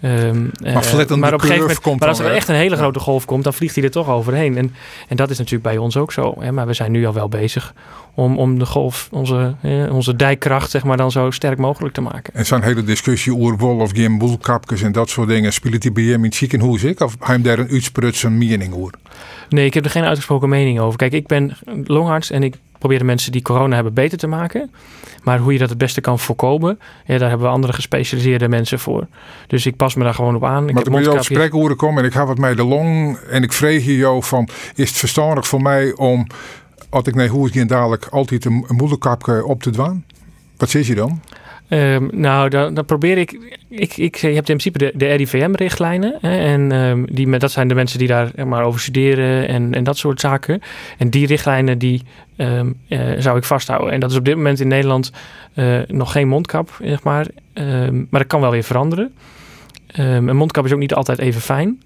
Um, 0.02 0.52
maar, 0.64 0.84
uh, 0.96 1.18
maar 1.18 1.34
op 1.34 1.40
een 1.40 1.40
gegeven 1.40 1.60
moment, 1.60 1.80
komt 1.80 2.00
maar 2.00 2.10
als 2.10 2.20
er 2.20 2.32
echt 2.32 2.48
een 2.48 2.56
hele 2.56 2.76
grote 2.76 3.00
golf 3.00 3.26
komt, 3.26 3.44
dan 3.44 3.54
vliegt 3.54 3.76
hij 3.76 3.84
er 3.84 3.92
toch 3.92 4.10
overheen. 4.10 4.58
En, 4.58 4.76
en 5.08 5.16
dat 5.16 5.30
is 5.30 5.38
natuurlijk 5.38 5.64
bij 5.64 5.78
ons 5.78 5.98
ook 5.98 6.12
zo. 6.12 6.36
Hè? 6.40 6.52
Maar 6.52 6.68
we 6.68 6.74
zijn 6.74 6.92
nu 6.92 7.06
al 7.06 7.14
wel 7.14 7.30
bezig 7.30 7.74
om, 8.14 8.38
om 8.38 8.60
de 8.60 8.66
golf, 8.66 9.08
onze, 9.12 9.56
eh, 9.62 9.94
onze 9.94 10.16
dijkkracht, 10.16 10.72
zeg 10.72 10.84
maar, 10.84 10.98
dan 10.98 11.12
zo 11.12 11.32
sterk 11.32 11.58
mogelijk 11.58 11.94
te 11.94 12.02
maken. 12.02 12.34
En 12.34 12.46
zo'n 12.46 12.62
hele 12.62 12.84
discussie 12.84 13.38
over 13.38 13.58
wol 13.58 13.80
of 13.80 13.92
geen 13.92 14.18
boelkapjes 14.18 14.82
en 14.82 14.92
dat 14.92 15.10
soort 15.10 15.28
dingen, 15.28 15.54
speelt 15.54 15.82
die 15.82 15.92
bij 15.92 16.04
hem 16.04 16.20
in 16.20 16.24
het 16.24 16.36
ziekenhuis 16.36 16.84
ik? 16.84 17.00
Of 17.00 17.16
hij 17.20 17.42
daar 17.42 17.60
een 17.60 17.70
uitsprutse 17.70 18.30
mening 18.30 18.74
over? 18.74 18.94
Nee, 19.50 19.66
ik 19.66 19.74
heb 19.74 19.86
er 19.86 19.92
geen 19.92 20.04
uitgesproken 20.04 20.50
mening 20.50 20.80
over. 20.80 20.98
Kijk, 20.98 21.14
ik 21.14 21.28
ben 21.28 21.58
longarts 21.84 22.32
en 22.32 22.44
ik 22.44 22.56
probeer 22.80 23.00
de 23.00 23.06
mensen 23.06 23.32
die 23.32 23.42
corona 23.42 23.76
hebben 23.76 23.94
beter 23.94 24.18
te 24.18 24.28
maken. 24.28 24.72
Maar 25.24 25.40
hoe 25.40 25.54
je 25.54 25.60
dat 25.60 25.70
het 25.70 25.78
beste 25.78 26.02
kan 26.02 26.20
voorkomen, 26.20 26.80
ja, 27.06 27.18
daar 27.18 27.30
hebben 27.30 27.48
we 27.48 27.54
andere 27.54 27.74
gespecialiseerde 27.74 28.48
mensen 28.48 28.80
voor. 28.80 29.08
Dus 29.48 29.66
ik 29.66 29.76
pas 29.76 29.96
me 29.96 30.04
daar 30.04 30.14
gewoon 30.14 30.36
op 30.36 30.44
aan. 30.44 30.68
Ik 30.68 30.74
maar 30.74 30.84
toen 30.84 31.02
je 31.02 31.12
op 31.12 31.18
gesprek 31.18 31.52
horen 31.52 31.76
komen 31.76 32.02
en 32.02 32.08
ik 32.08 32.14
ga 32.14 32.26
wat 32.26 32.38
mij 32.38 32.56
de 32.56 32.64
long 32.64 33.18
en 33.18 33.44
ik 33.44 33.54
vreeg 33.54 33.86
je 33.86 33.98
jou 33.98 34.24
van, 34.24 34.50
is 34.76 34.90
het 34.90 34.98
verstandig 34.98 35.48
voor 35.48 35.62
mij 35.62 35.96
om, 35.96 36.28
als 36.90 37.04
ik 37.04 37.16
nee 37.16 37.28
hoe 37.28 37.50
ik 37.52 37.68
dadelijk 37.68 38.08
altijd 38.10 38.46
een, 38.46 38.66
een 38.68 38.76
moederkapje 38.76 39.46
op 39.46 39.64
te 39.64 39.70
dwaan? 39.70 40.06
Wat 40.58 40.70
zeg 40.70 40.88
je 40.88 40.96
dan? 40.96 41.22
Um, 41.74 42.10
nou, 42.12 42.50
dan, 42.50 42.86
probeer 42.86 43.18
ik, 43.18 43.58
ik, 43.70 43.98
ik. 43.98 44.16
Je 44.16 44.28
hebt 44.28 44.50
in 44.50 44.58
principe 44.58 44.78
de, 44.78 44.92
de 44.96 45.14
RIVM-richtlijnen. 45.14 46.22
En 46.22 46.72
um, 46.72 47.06
die, 47.12 47.38
dat 47.38 47.52
zijn 47.52 47.68
de 47.68 47.76
mensen 47.76 48.00
die 48.00 48.08
daar 48.08 48.32
maar 48.48 48.64
over 48.64 48.80
studeren 48.80 49.48
en, 49.48 49.74
en 49.74 49.84
dat 49.84 49.98
soort 49.98 50.20
zaken. 50.20 50.62
En 50.98 51.10
die 51.10 51.28
richtlijnen 51.28 51.78
die 51.78 52.02
um, 52.38 52.76
uh, 52.88 53.00
zou 53.18 53.38
ik 53.38 53.44
vasthouden. 53.44 53.94
En 53.94 54.00
dat 54.00 54.12
is 54.12 54.18
op 54.18 54.26
dit 54.26 54.36
moment 54.36 54.60
in 54.60 54.68
Nederland 54.68 55.12
uh, 55.56 55.80
nog 55.88 56.12
geen 56.12 56.28
mondkap, 56.28 56.80
zeg 56.84 57.04
maar. 57.04 57.28
maar 58.10 58.20
dat 58.20 58.28
kan 58.28 58.42
wel 58.42 58.52
weer 58.52 58.64
veranderen. 58.64 59.14
een 59.88 60.36
mondkap 60.36 60.66
is 60.66 60.74
ook 60.74 60.80
niet 60.80 60.94
altijd 60.94 61.20
even 61.20 61.42
fijn. 61.42 61.82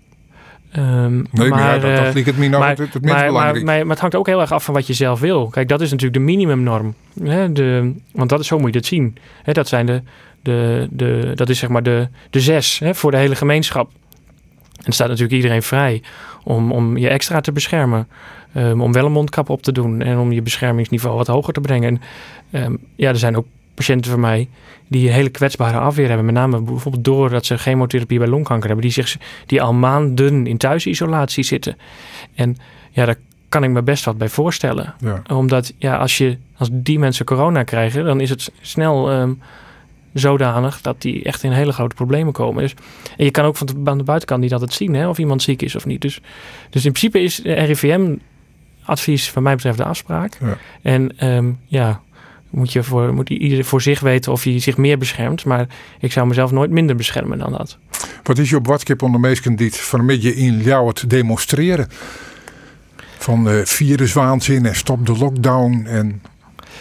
Um, 0.78 1.26
nee, 1.32 1.50
maar, 1.50 1.80
dat, 1.80 2.14
dat 2.14 2.26
het 2.26 2.38
me 2.38 2.48
nog 2.48 2.60
maar, 2.60 2.70
het, 2.70 2.94
het 2.94 3.06
maar, 3.06 3.32
maar, 3.32 3.64
maar, 3.64 3.78
het 3.78 4.00
hangt 4.00 4.16
ook 4.16 4.28
heel 4.28 4.42
erg 4.42 4.52
af 4.52 4.64
van 4.64 4.74
wat 4.74 4.88
je 4.88 4.94
zelf 4.94 5.20
wil. 5.20 5.48
Kijk, 5.48 5.68
dat 5.68 5.82
is 5.82 5.92
natuurlijk 5.92 6.20
de 6.20 6.26
minimumnorm. 6.26 6.94
Hè, 7.24 7.52
de, 7.52 7.94
want 8.12 8.30
dat 8.30 8.40
is, 8.40 8.48
zo 8.48 8.60
moet 8.60 8.74
je 8.74 8.78
het 8.78 8.88
zien. 8.88 9.18
Hè, 9.44 9.54
dat, 9.54 9.68
zijn 9.68 9.86
de, 9.86 10.02
de, 10.42 10.88
de, 10.92 11.32
dat 11.36 11.50
is 11.50 11.60
zeg 11.60 11.70
maar 11.70 11.84
de, 11.84 12.08
de 12.30 12.40
zes 12.40 12.80
hè, 12.80 12.96
voor 12.96 13.12
de 13.12 13.18
hele 13.18 13.36
gemeenschap. 13.36 13.90
En 14.78 14.86
er 14.86 14.94
staat 14.94 15.08
natuurlijk 15.08 15.36
iedereen 15.36 15.64
vrij 15.64 16.02
om, 16.44 16.72
om 16.72 16.98
je 16.98 17.10
extra 17.10 17.42
te 17.42 17.52
beschermen. 17.52 18.08
Um, 18.58 18.82
om 18.82 18.92
wel 18.92 19.06
een 19.06 19.12
mondkap 19.12 19.50
op 19.50 19.62
te 19.62 19.72
doen 19.72 20.02
en 20.02 20.18
om 20.18 20.32
je 20.32 20.42
beschermingsniveau 20.42 21.18
wat 21.18 21.28
hoger 21.28 21.54
te 21.54 21.62
brengen. 21.62 22.02
En, 22.52 22.64
um, 22.64 22.80
ja, 22.96 23.10
er 23.10 23.18
zijn 23.18 23.38
ook 23.38 23.46
patiënten 23.78 24.12
van 24.12 24.20
mij 24.20 24.50
die 24.88 25.08
een 25.08 25.14
hele 25.14 25.30
kwetsbare 25.30 25.78
afweer 25.78 26.08
hebben. 26.08 26.26
Met 26.26 26.36
name 26.36 26.62
bijvoorbeeld 26.62 27.04
doordat 27.04 27.46
ze 27.46 27.58
chemotherapie 27.58 28.20
bij 28.20 28.28
longkanker 28.28 28.68
hebben. 28.68 28.86
Die, 28.86 28.94
zich, 28.94 29.18
die 29.46 29.62
al 29.62 29.74
maanden 29.74 30.48
in 30.48 30.58
thuisisolatie 30.58 31.44
zitten. 31.44 31.78
En 32.36 32.58
ja, 32.92 33.06
daar 33.06 33.16
kan 33.50 33.64
ik 33.64 33.70
me 33.70 33.82
best 33.82 34.06
wat 34.06 34.18
bij 34.18 34.30
voorstellen. 34.30 34.94
Omdat 35.34 35.74
ja, 35.78 35.98
als, 35.98 36.18
je, 36.18 36.38
als 36.58 36.70
die 36.72 37.00
mensen 37.00 37.26
corona 37.26 37.64
krijgen, 37.64 38.06
dan 38.06 38.20
is 38.20 38.30
het 38.30 38.52
snel 38.62 39.12
um, 39.12 39.42
zodanig 40.14 40.82
dat 40.82 41.02
die 41.02 41.24
echt 41.24 41.44
in 41.44 41.52
hele 41.52 41.74
grote 41.74 41.96
problemen 41.96 42.34
komen. 42.34 42.62
Dus, 42.62 42.74
en 43.18 43.26
je 43.26 43.32
kan 43.32 43.46
ook 43.46 43.58
van 43.58 43.68
de, 43.68 43.74
aan 43.84 43.98
de 43.98 44.04
buitenkant 44.04 44.42
niet 44.42 44.54
altijd 44.54 44.74
zien 44.74 44.94
hè, 44.94 45.08
of 45.08 45.18
iemand 45.18 45.42
ziek 45.42 45.62
is 45.62 45.76
of 45.76 45.86
niet. 45.86 46.02
Dus, 46.02 46.22
dus 46.70 46.86
in 46.86 46.92
principe 46.92 47.22
is 47.22 47.40
RIVM 47.44 48.16
advies 48.84 49.32
van 49.32 49.44
mij 49.44 49.56
betreft 49.56 49.78
de 49.78 49.84
afspraak. 49.84 50.38
Ja. 50.42 50.58
En 50.82 51.28
um, 51.28 51.60
ja, 51.66 52.02
moet, 52.50 52.72
je 52.72 52.84
voor, 52.84 53.14
moet 53.14 53.30
ieder 53.30 53.66
voor 53.66 53.82
zich 53.82 54.00
weten 54.00 54.32
of 54.32 54.44
hij 54.44 54.60
zich 54.60 54.78
meer 54.78 54.98
beschermt. 54.98 55.46
Maar 55.46 55.68
ik 56.00 56.12
zou 56.12 56.28
mezelf 56.28 56.52
nooit 56.52 56.72
minder 56.72 56.96
beschermen 56.96 57.38
dan 57.38 57.52
dat. 57.52 57.78
Wat 58.24 58.38
is 58.38 58.50
je 58.50 58.56
op 58.56 58.66
WhatsApp 58.66 59.02
onder 59.02 59.20
meesten 59.20 59.56
die 59.56 59.74
van 59.74 60.22
je 60.22 60.36
in 60.36 60.60
jou 60.60 60.88
het 60.88 61.10
demonstreren? 61.10 61.88
Van 63.18 63.48
uh, 63.48 63.66
viruswaanzin 63.66 64.66
en 64.66 64.76
stop 64.76 65.06
de 65.06 65.18
lockdown 65.18 65.86
en 65.86 66.22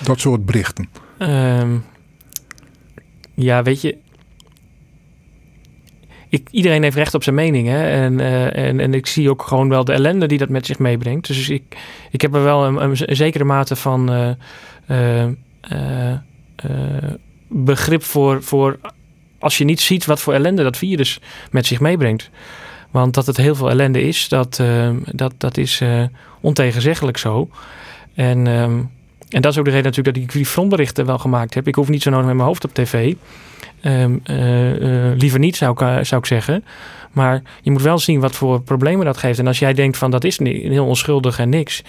dat 0.02 0.20
soort 0.20 0.46
berichten. 0.46 0.88
Um, 1.18 1.84
ja, 3.34 3.62
weet 3.62 3.80
je, 3.80 3.96
ik, 6.28 6.48
iedereen 6.50 6.82
heeft 6.82 6.96
recht 6.96 7.14
op 7.14 7.22
zijn 7.22 7.34
mening. 7.34 7.68
Hè? 7.68 7.90
En, 7.90 8.18
uh, 8.18 8.56
en, 8.56 8.80
en 8.80 8.94
ik 8.94 9.06
zie 9.06 9.30
ook 9.30 9.42
gewoon 9.42 9.68
wel 9.68 9.84
de 9.84 9.92
ellende 9.92 10.26
die 10.26 10.38
dat 10.38 10.48
met 10.48 10.66
zich 10.66 10.78
meebrengt. 10.78 11.26
Dus 11.26 11.48
ik, 11.48 11.76
ik 12.10 12.20
heb 12.20 12.34
er 12.34 12.42
wel 12.42 12.64
een, 12.66 12.82
een, 12.82 13.16
zekere 13.16 13.44
mate 13.44 13.76
van 13.76 14.12
uh, 14.12 14.30
uh, 14.90 15.30
begrip 17.48 18.02
voor, 18.02 18.42
voor 18.42 18.78
als 19.38 19.58
je 19.58 19.64
niet 19.64 19.80
ziet 19.80 20.04
wat 20.04 20.20
voor 20.20 20.32
ellende 20.32 20.62
dat 20.62 20.76
virus 20.76 21.20
met 21.50 21.66
zich 21.66 21.80
meebrengt. 21.80 22.30
Want 22.90 23.14
dat 23.14 23.26
het 23.26 23.36
heel 23.36 23.54
veel 23.54 23.70
ellende 23.70 24.02
is, 24.02 24.28
dat, 24.28 24.58
uh, 24.60 24.90
dat, 25.04 25.32
dat 25.38 25.56
is 25.56 25.82
ontegenzeggelijk 26.40 27.16
zo. 27.16 27.48
En, 28.14 28.46
en 29.28 29.42
dat 29.42 29.52
is 29.52 29.58
ook 29.58 29.64
de 29.64 29.70
reden 29.70 29.86
natuurlijk 29.86 30.16
dat 30.16 30.24
ik 30.24 30.32
die 30.32 30.46
frontberichten 30.46 31.06
wel 31.06 31.18
gemaakt 31.18 31.54
heb. 31.54 31.68
Ik 31.68 31.74
hoef 31.74 31.88
niet 31.88 32.02
zo 32.02 32.10
nodig 32.10 32.26
met 32.26 32.34
mijn 32.34 32.48
hoofd 32.48 32.64
op 32.64 32.74
tv. 32.74 33.14
Ehm, 33.80 34.16
eh, 34.22 35.10
eh, 35.10 35.18
liever 35.18 35.38
niet, 35.38 35.56
zou 35.56 35.72
ik, 35.72 35.80
eh, 35.80 35.98
zou 36.02 36.20
ik 36.20 36.26
zeggen. 36.26 36.64
Maar 37.12 37.42
je 37.62 37.70
moet 37.70 37.82
wel 37.82 37.98
zien 37.98 38.20
wat 38.20 38.34
voor 38.34 38.60
problemen 38.60 39.06
dat 39.06 39.16
geeft. 39.16 39.38
En 39.38 39.46
als 39.46 39.58
jij 39.58 39.74
denkt 39.74 39.96
van 39.96 40.10
dat 40.10 40.24
is 40.24 40.38
heel 40.38 40.86
onschuldig 40.86 41.38
en 41.38 41.48
niks, 41.48 41.82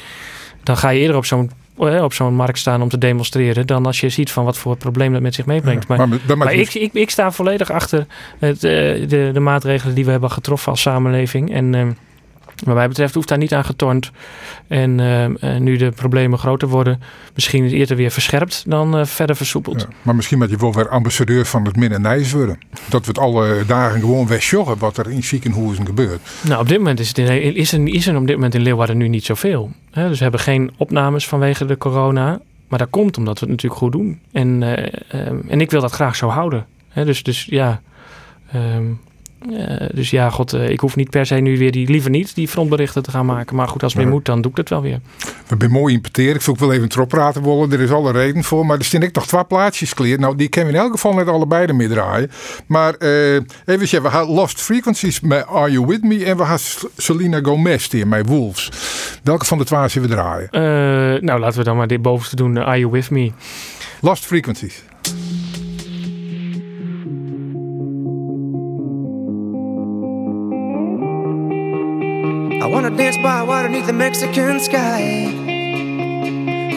dan 0.64 0.78
ga 0.78 0.90
je 0.90 1.00
eerder 1.00 1.16
op 1.16 1.26
zo'n 1.26 1.50
eh, 1.50 1.56
op 1.78 2.14
zo'n 2.14 2.36
markt 2.36 2.60
staan 2.60 2.82
om 2.82 2.90
te 2.90 2.98
demonstreren, 2.98 3.68
dan 3.68 3.86
als 3.86 4.00
je 4.00 4.10
ziet 4.10 4.32
van 4.32 4.46
wat 4.46 4.58
voor 4.58 4.78
probleem 4.78 5.14
dat 5.14 5.22
met 5.22 5.36
zich 5.36 5.46
meebrengt. 5.46 5.88
Maar, 5.88 6.54
ik, 6.54 6.74
ik, 6.74 6.94
ik 6.94 7.10
sta 7.10 7.32
volledig 7.32 7.72
achter 7.72 8.06
het, 8.40 8.64
eh, 8.64 8.72
de, 9.08 9.30
de 9.34 9.40
maatregelen 9.40 9.96
die 9.96 10.06
we 10.06 10.12
hebben 10.12 10.32
getroffen 10.32 10.72
als 10.72 10.82
samenleving. 10.82 11.54
En 11.54 11.76
ehm, 11.76 11.92
wat 12.66 12.76
mij 12.76 12.88
betreft 12.88 13.14
hoeft 13.14 13.28
daar 13.28 13.38
niet 13.38 13.54
aan 13.54 13.66
getornd. 13.66 14.12
En 14.68 15.00
eh, 15.40 15.58
nu 15.58 15.78
de 15.78 15.92
problemen 15.92 16.40
groter 16.40 16.68
worden, 16.68 17.02
misschien 17.34 17.70
eerder 17.70 17.96
weer 17.96 18.12
verscherpt 18.12 18.64
dan 18.68 18.98
eh, 18.98 19.06
verder 19.06 19.36
versoepeld. 19.36 19.82
Ja, 19.82 19.88
maar 20.02 20.16
misschien 20.16 20.38
moet 20.38 20.50
je 20.50 20.58
wel 20.58 20.74
weer 20.74 20.90
ambassadeur 20.90 21.46
van 21.46 21.66
het 21.66 21.76
Min- 21.76 21.92
en 21.92 22.02
Nijs 22.02 22.32
worden. 22.32 22.60
Dat 22.90 23.02
we 23.02 23.08
het 23.08 23.20
alle 23.20 23.64
dagen 23.68 24.00
gewoon 24.00 24.28
wegsjoggen 24.28 24.78
wat 24.78 24.98
er 24.98 25.10
in 25.10 25.24
ziekenhuizen 25.24 25.86
gebeurt. 25.86 26.22
Nou, 26.42 26.62
op 26.62 26.68
dit 26.68 26.78
moment 26.78 27.00
is, 27.00 27.08
het 27.08 27.18
in, 27.18 27.56
is, 27.56 27.72
er, 27.72 27.88
is 27.88 28.08
er 28.08 28.16
op 28.16 28.28
dit 28.28 28.36
moment 28.36 28.56
in 28.56 28.62
Leeuwarden 28.62 28.98
nu 28.98 29.08
niet 29.08 29.26
zoveel. 29.26 29.72
Hè? 29.92 30.08
Dus 30.08 30.18
we 30.18 30.24
hebben 30.24 30.42
geen 30.42 30.72
opnames 30.78 31.28
vanwege 31.28 31.66
de 31.66 31.78
corona. 31.78 32.40
Maar 32.68 32.80
dat 32.80 32.90
komt 32.90 33.18
omdat 33.18 33.40
we 33.40 33.46
het 33.46 33.50
natuurlijk 33.50 33.82
goed 33.82 33.92
doen. 33.92 34.20
En, 34.32 34.64
eh, 34.64 35.28
en 35.48 35.62
ik 35.62 35.72
wil 35.72 35.82
dat 35.82 35.92
graag 35.92 36.16
zo 36.16 36.28
houden. 36.28 36.66
Dus, 36.94 37.24
dus 37.24 37.46
ja. 37.50 37.82
ehm, 38.52 38.64
eh, 38.64 38.82
dus 39.94 40.10
ja, 40.10 40.30
god, 40.30 40.54
eh, 40.54 40.70
ik 40.70 40.80
hoef 40.80 40.96
niet 40.96 41.10
per 41.10 41.26
se 41.26 41.36
nu 41.36 41.58
weer 41.58 41.72
die, 41.72 41.90
liever 41.90 42.10
niet 42.10 42.36
die 42.36 42.48
frontberichten 42.48 43.04
te 43.04 43.12
gaan 43.12 43.26
maken. 43.26 43.56
Maar 43.56 43.68
goed, 43.68 43.84
als 43.84 43.94
het 43.94 44.02
weer 44.02 44.12
moet, 44.12 44.26
dan 44.26 44.42
doe 44.42 44.52
ik 44.52 44.58
dat 44.58 44.70
wel 44.70 44.82
weer. 44.82 45.00
We 45.48 45.56
zijn 45.58 45.72
mooi 45.72 45.94
importeren. 45.94 46.36
Ik 46.36 46.42
zou 46.42 46.56
ook 46.58 46.66
wel 46.68 46.74
even 46.74 46.90
erop 46.92 47.08
praten 47.10 47.44
willen. 47.44 47.72
Er 47.72 47.80
is 47.80 47.92
alle 47.92 48.12
reden 48.12 48.44
voor. 48.44 48.66
Maar 48.66 48.78
er 48.78 48.86
staan 48.86 49.02
ik 49.02 49.14
toch 49.14 49.28
twee 49.28 49.44
plaatjes 49.44 49.94
kleer. 49.94 50.20
Nou, 50.20 50.36
die 50.36 50.48
kunnen 50.50 50.72
we 50.72 50.78
in 50.78 50.84
elk 50.84 50.92
geval 50.92 51.14
net 51.14 51.28
allebei 51.28 51.66
ermee 51.66 51.88
draaien. 51.88 52.32
Maar 52.66 52.94
eh, 52.94 53.34
even 53.66 53.88
zeggen, 53.88 54.02
we 54.04 54.10
gaan 54.10 54.28
Lost 54.28 54.62
Frequencies 54.62 55.20
met 55.20 55.48
Are 55.48 55.72
You 55.72 55.86
With 55.86 56.04
Me. 56.04 56.26
En 56.26 56.38
we 56.38 56.46
gaan 56.46 56.60
Selena 56.98 57.40
Gomez 57.42 57.92
hier 57.92 58.08
met 58.08 58.28
Wolves. 58.28 58.72
Welke 59.24 59.46
van 59.46 59.58
de 59.58 59.64
twee 59.64 59.88
zullen 59.88 60.10
we 60.10 60.16
draaien? 60.16 60.50
Eh, 60.52 61.22
nou, 61.22 61.40
laten 61.40 61.58
we 61.58 61.64
dan 61.64 61.78
maar 61.78 61.88
dit 61.88 62.02
bovenste 62.02 62.36
doen. 62.36 62.58
eh, 62.58 62.66
Are 62.66 62.80
You 62.80 62.92
With 62.92 63.10
Me? 63.10 63.32
Lost 64.02 64.26
Frequencies. 64.26 64.84
I 72.68 72.70
wanna 72.70 72.90
dance 72.90 73.16
by 73.16 73.44
water 73.44 73.70
beneath 73.70 73.86
the 73.86 73.94
Mexican 73.94 74.60
sky. 74.60 75.32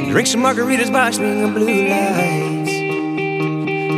Drink 0.09 0.29
some 0.29 0.41
margaritas 0.41 0.93
by 0.93 1.11
swinging 1.11 1.53
blue 1.53 1.89
lights. 1.89 2.71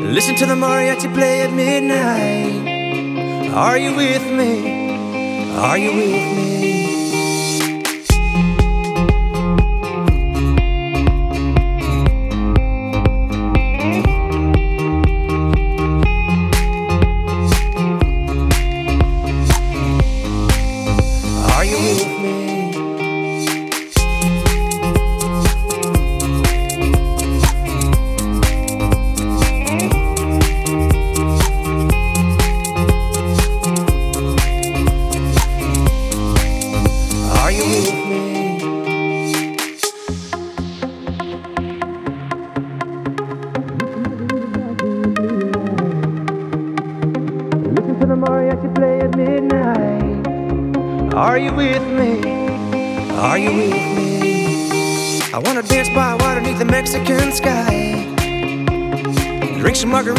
Listen 0.02 0.34
to 0.36 0.46
the 0.46 0.54
mariachi 0.54 1.12
play 1.12 1.42
at 1.42 1.52
midnight. 1.52 3.50
Are 3.52 3.76
you 3.76 3.94
with 3.94 4.24
me? 4.24 5.52
Are 5.54 5.76
you 5.76 5.92
with 5.92 6.36
me? 6.38 6.51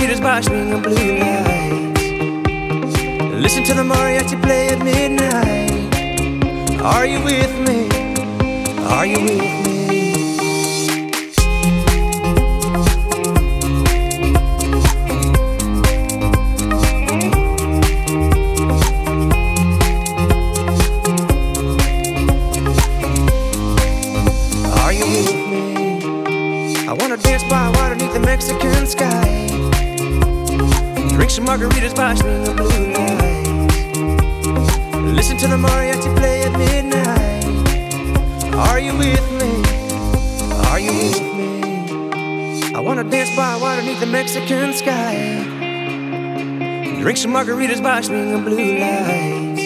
Margaritas 0.04 0.22
by 0.22 0.42
swinging 0.42 0.82
blue 0.82 1.18
lights. 1.18 2.02
Listen 3.42 3.64
to 3.64 3.74
the 3.74 3.84
mariachi 3.84 4.42
play 4.42 4.68
at 4.68 4.80
midnight. 4.84 5.72
Are 6.82 7.06
you 7.06 7.24
with 7.24 7.58
me? 7.66 7.88
Are 8.90 9.06
you 9.06 9.22
with 9.22 9.40
me? 9.40 9.63
Margaritas 47.44 47.82
by 47.82 48.02
swinging 48.02 48.44
blue 48.44 48.80
lights. 48.80 49.62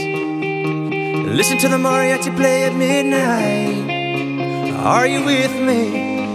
Listen 1.35 1.57
to 1.59 1.67
the 1.69 1.77
mariachi 1.77 2.35
play 2.35 2.65
at 2.65 2.73
midnight. 2.73 3.89
Are 4.83 5.07
you 5.07 5.23
with 5.23 5.53
me? 5.59 6.25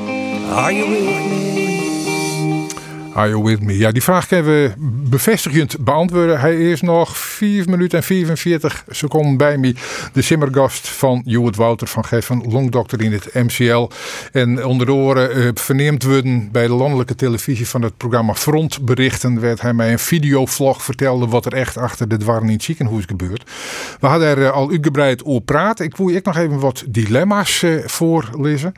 Are 0.50 0.72
you 0.72 0.86
with 0.86 1.30
me? 1.30 2.68
Are 3.14 3.28
you 3.28 3.42
with 3.42 3.60
me? 3.60 3.76
Ja, 3.76 3.92
die 3.92 4.02
vraag 4.02 4.26
kunnen 4.26 4.44
we 4.44 4.72
bevestigend 5.08 5.76
beantwoorden. 5.84 6.40
Hij 6.40 6.70
is 6.70 6.80
nog 6.80 7.16
4 7.16 7.68
minuten 7.68 7.98
en 7.98 8.04
44 8.04 8.84
seconden 8.88 9.36
bij 9.36 9.58
me. 9.58 9.74
De 10.12 10.22
simmergast 10.22 10.88
van 10.88 11.22
Joet 11.24 11.56
Wouter 11.56 11.86
van 11.86 12.04
Geffen, 12.04 12.44
longdokter 12.48 13.02
in 13.02 13.12
het 13.12 13.34
MCL. 13.34 13.90
En 14.32 14.64
onder 14.64 14.86
de 14.86 14.92
oren 14.92 15.30
eh, 15.30 15.48
verneemd 15.54 16.02
worden 16.02 16.48
bij 16.52 16.66
de 16.66 16.72
landelijke 16.72 17.14
televisie 17.14 17.68
van 17.68 17.82
het 17.82 17.96
programma 17.96 18.34
Frontberichten. 18.34 19.40
Werd 19.40 19.60
hij 19.60 19.72
mij 19.72 19.92
een 19.92 19.98
videovlog 19.98 20.82
vertelde 20.82 21.26
wat 21.26 21.46
er 21.46 21.52
echt 21.52 21.76
achter 21.76 22.08
de 22.08 22.16
dwarren 22.16 22.46
in 22.46 22.52
het 22.52 22.62
ziekenhuis 22.62 23.04
gebeurt. 23.04 23.50
We 24.00 24.06
hadden 24.06 24.28
er 24.28 24.44
eh, 24.44 24.52
al 24.52 24.70
uitgebreid 24.70 25.24
over 25.24 25.42
praten. 25.42 25.84
Ik 25.84 25.96
wil 25.96 26.08
ik 26.08 26.24
nog 26.24 26.36
even 26.36 26.58
wat 26.58 26.84
dilemma's 26.88 27.62
eh, 27.62 27.86
voorlezen. 27.86 28.72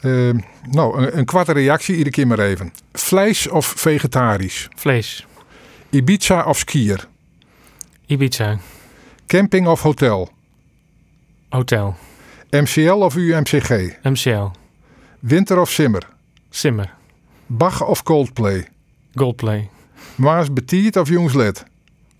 Eh, 0.00 0.30
nou, 0.70 1.02
een, 1.02 1.18
een 1.18 1.24
kwarte 1.24 1.52
reactie, 1.52 1.92
iedere 1.92 2.10
keer 2.10 2.26
maar 2.26 2.38
even. 2.38 2.72
Vlees 2.92 3.48
of 3.48 3.66
vegetarisch? 3.76 4.68
Vlees. 4.76 5.26
Ibiza 5.90 6.44
of 6.44 6.58
skier? 6.58 7.08
Ibiza. 8.06 8.58
Camping 9.26 9.66
of 9.66 9.82
hotel? 9.82 10.30
Hotel. 11.50 11.94
MCL 12.50 13.02
of 13.02 13.16
UMCG? 13.16 13.96
MCL. 14.02 14.50
Winter 15.20 15.60
of 15.60 15.70
simmer? 15.70 16.08
Simmer. 16.50 16.94
Bach 17.46 17.82
of 17.82 18.02
Coldplay? 18.02 18.66
Goldplay. 19.14 19.68
Maas 20.14 20.52
Betiert 20.52 20.96
of 20.96 21.08
Jongsled? 21.08 21.64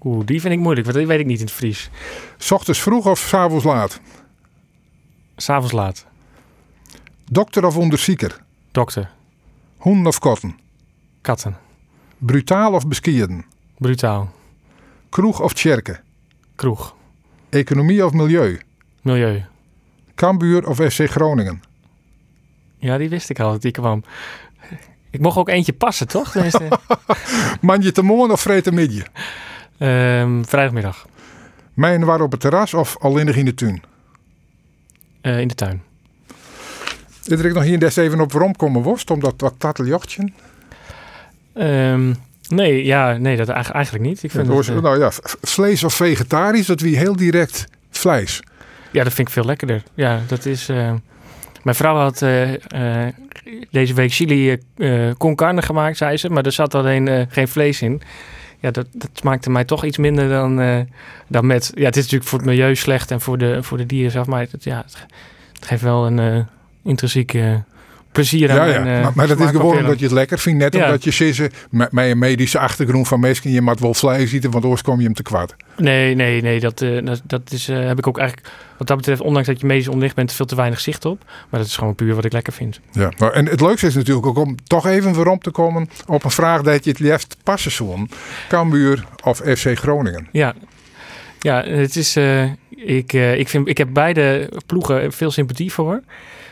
Oeh, 0.05 0.27
die 0.27 0.41
vind 0.41 0.55
ik 0.55 0.61
moeilijk, 0.61 0.87
want 0.87 0.99
die 0.99 1.07
weet 1.07 1.21
ik 1.21 1.27
niet 1.27 1.39
in 1.39 1.45
het 1.45 1.55
Fries. 1.55 1.91
S 2.39 2.51
ochtends 2.51 2.81
vroeg 2.81 3.07
of 3.07 3.19
s 3.19 3.35
avonds 3.35 3.65
laat? 3.65 4.01
S'avonds 5.37 5.73
laat. 5.73 6.07
Dokter 7.25 7.67
of 7.67 7.77
onderzieker? 7.77 8.43
Dokter. 8.71 9.11
Hoen 9.77 10.07
of 10.07 10.19
kotten? 10.19 10.59
Katten. 11.21 11.57
Brutaal 12.19 12.73
of 12.73 12.87
beskieren? 12.87 13.45
Brutaal. 13.79 14.31
Kroeg 15.09 15.41
of 15.41 15.53
tjerken? 15.53 16.01
Kroeg. 16.55 16.95
Economie 17.49 18.05
of 18.05 18.13
milieu? 18.13 18.61
Milieu. 19.01 19.45
Kambuur 20.15 20.69
of 20.69 20.77
FC 20.77 21.11
Groningen? 21.11 21.63
Ja, 22.79 22.99
die 22.99 23.09
wist 23.09 23.31
ik 23.31 23.41
al 23.41 23.51
dat 23.51 23.63
die 23.63 23.71
kwam. 23.71 24.05
Ik 25.11 25.21
mocht 25.21 25.37
ook 25.37 25.49
eentje 25.49 25.73
passen, 25.73 26.09
toch? 26.09 26.35
Manje 27.61 27.93
te 27.93 28.03
moon 28.03 28.31
of 28.31 28.41
vreten 28.41 28.75
midje? 28.75 29.07
Ehm, 29.79 30.43
vrijdagmiddag. 30.43 31.07
Mijn 31.75 32.05
waar 32.05 32.21
op 32.21 32.31
het 32.31 32.41
terras 32.41 32.75
of 32.75 32.97
alleenig 32.99 33.37
in 33.37 33.45
de 33.45 33.55
tuin? 33.55 33.83
Eh, 35.21 35.41
in 35.41 35.49
de 35.49 35.55
tuin. 35.55 35.83
Is 37.25 37.39
ik 37.41 37.55
nog 37.55 37.63
hier 37.63 37.79
des 37.79 37.97
even 37.97 38.21
op 38.21 38.33
waarom 38.33 38.57
komen 38.57 38.83
worst, 38.83 39.11
omdat 39.11 39.35
wat 39.37 39.55
tateljochtje? 39.59 40.33
Ehm, 41.53 42.13
Nee, 42.51 42.85
ja, 42.85 43.17
nee, 43.17 43.37
dat 43.37 43.49
eigenlijk, 43.49 44.05
niet. 44.05 44.23
Ik 44.23 44.31
vind 44.31 44.69
eh, 44.69 44.81
nou 44.81 44.99
ja, 44.99 45.11
vlees 45.41 45.85
of 45.85 45.95
vegetarisch, 45.95 46.67
dat 46.67 46.81
wie 46.81 46.97
heel 46.97 47.17
direct 47.17 47.67
vlees. 47.91 48.43
Ja, 48.91 49.05
dat 49.05 49.13
vind 49.13 49.29
ik 49.29 49.35
veel 49.35 49.45
lekkerder. 49.45 49.83
Ja, 49.95 50.21
dat 50.27 50.47
is. 50.47 50.69
eh, 50.69 50.93
Mijn 51.63 51.77
vrouw 51.77 51.97
had 51.97 52.23
eh, 52.23 52.55
eh, 53.07 53.15
deze 53.71 53.95
week 53.95 54.13
chili 54.13 54.59
con 55.19 55.35
carne 55.35 55.63
gemaakt, 55.63 55.97
zei 55.97 56.17
ze, 56.17 56.31
maar 56.31 56.45
er 56.45 56.53
zat 56.53 56.75
alleen 56.75 57.27
geen 57.31 57.49
vlees 57.49 57.83
in. 57.83 58.03
Ja, 58.61 58.71
dat, 58.71 58.87
dat 58.93 59.11
smaakte 59.13 59.51
mij 59.51 59.65
toch 59.65 59.85
iets 59.85 59.99
minder 59.99 60.29
dan, 60.29 60.87
dan 61.29 61.47
met. 61.47 61.73
Ja, 61.75 61.85
het 61.85 61.97
is 61.97 62.03
natuurlijk 62.03 62.31
voor 62.31 62.39
het 62.39 62.49
milieu 62.49 62.75
slecht 62.77 63.11
en 63.11 63.21
voor 63.21 63.39
de, 63.39 63.63
voor 63.63 63.77
de 63.79 63.87
dieren 63.87 64.11
zelf, 64.11 64.27
maar 64.27 64.41
het, 64.51 64.65
ja, 64.65 64.77
het, 64.87 64.95
ge- 64.95 65.07
het 65.53 65.67
geeft 65.67 65.83
wel 65.83 66.07
een 66.07 66.47
intrinsiek 66.85 67.35
eh, 67.35 67.55
plezier 68.13 68.51
aan. 68.51 68.69
Ja, 68.69 68.75
ja. 68.75 68.97
eh, 68.97 69.03
maar, 69.03 69.13
maar 69.15 69.27
dat 69.27 69.41
is 69.41 69.51
gewoon 69.51 69.79
omdat 69.79 69.99
je 69.99 70.05
het 70.05 70.15
lekker 70.15 70.39
vindt. 70.39 70.59
Net 70.59 70.75
omdat 70.75 71.05
je 71.05 71.11
zissen 71.11 71.51
met, 71.71 71.93
met 71.93 72.11
een 72.11 72.19
medische 72.19 72.59
achtergrond 72.59 73.09
van 73.09 73.21
mensen, 73.21 73.51
je 73.51 73.61
moet 73.61 73.81
wel 73.81 73.95
vlees 73.95 74.33
eten, 74.33 74.51
want 74.51 74.65
anders 74.65 74.83
kom 74.83 74.99
je 74.99 75.05
hem 75.05 75.15
te 75.15 75.23
kwaad. 75.23 75.55
Nee, 75.77 76.15
nee, 76.15 76.43
nee. 76.43 76.61
Dat, 76.61 76.81
eh, 76.81 77.05
dat, 77.05 77.23
dat 77.25 77.53
is, 77.53 77.69
eh, 77.69 77.87
heb 77.87 77.99
ik 77.99 78.07
ook 78.07 78.19
eigenlijk, 78.19 78.49
wat 78.79 78.87
dat 78.87 78.97
betreft, 78.97 79.21
ondanks 79.21 79.49
dat 79.49 79.61
je 79.61 79.67
medisch 79.67 79.89
onlicht 79.89 80.15
bent, 80.15 80.33
veel 80.33 80.47
te 80.47 80.55
weinig 80.55 80.81
zicht 80.81 81.05
op. 81.05 81.25
Maar 81.51 81.61
dat 81.61 81.69
is 81.69 81.77
gewoon 81.77 81.95
puur 81.95 82.15
wat 82.15 82.25
ik 82.25 82.33
lekker 82.33 82.53
vind. 82.53 82.81
Ja. 82.93 83.13
Nou, 83.19 83.33
en 83.33 83.47
het 83.47 83.61
leukste 83.61 83.87
is 83.87 83.95
natuurlijk 83.95 84.27
ook 84.27 84.39
om 84.39 84.57
toch 84.67 84.87
even 84.87 85.15
weer 85.15 85.29
om 85.29 85.39
te 85.39 85.51
komen 85.51 85.89
op 86.07 86.25
een 86.25 86.31
vraag 86.31 86.63
dat 86.63 86.85
je 86.85 86.91
het 86.91 86.99
liefst 86.99 87.37
passen 87.43 87.71
zoen. 87.71 88.11
Cambuur 88.49 89.05
of 89.25 89.39
FC 89.39 89.79
Groningen? 89.79 90.29
Ja, 90.33 90.55
ja 91.41 91.63
het 91.63 91.97
is, 91.97 92.17
ik, 92.71 93.13
ik, 93.13 93.49
vind, 93.49 93.69
ik 93.69 93.79
heb 93.79 93.89
beide 93.93 94.51
ploegen 94.67 95.13
veel 95.13 95.31
sympathie 95.31 95.73
voor. 95.73 96.03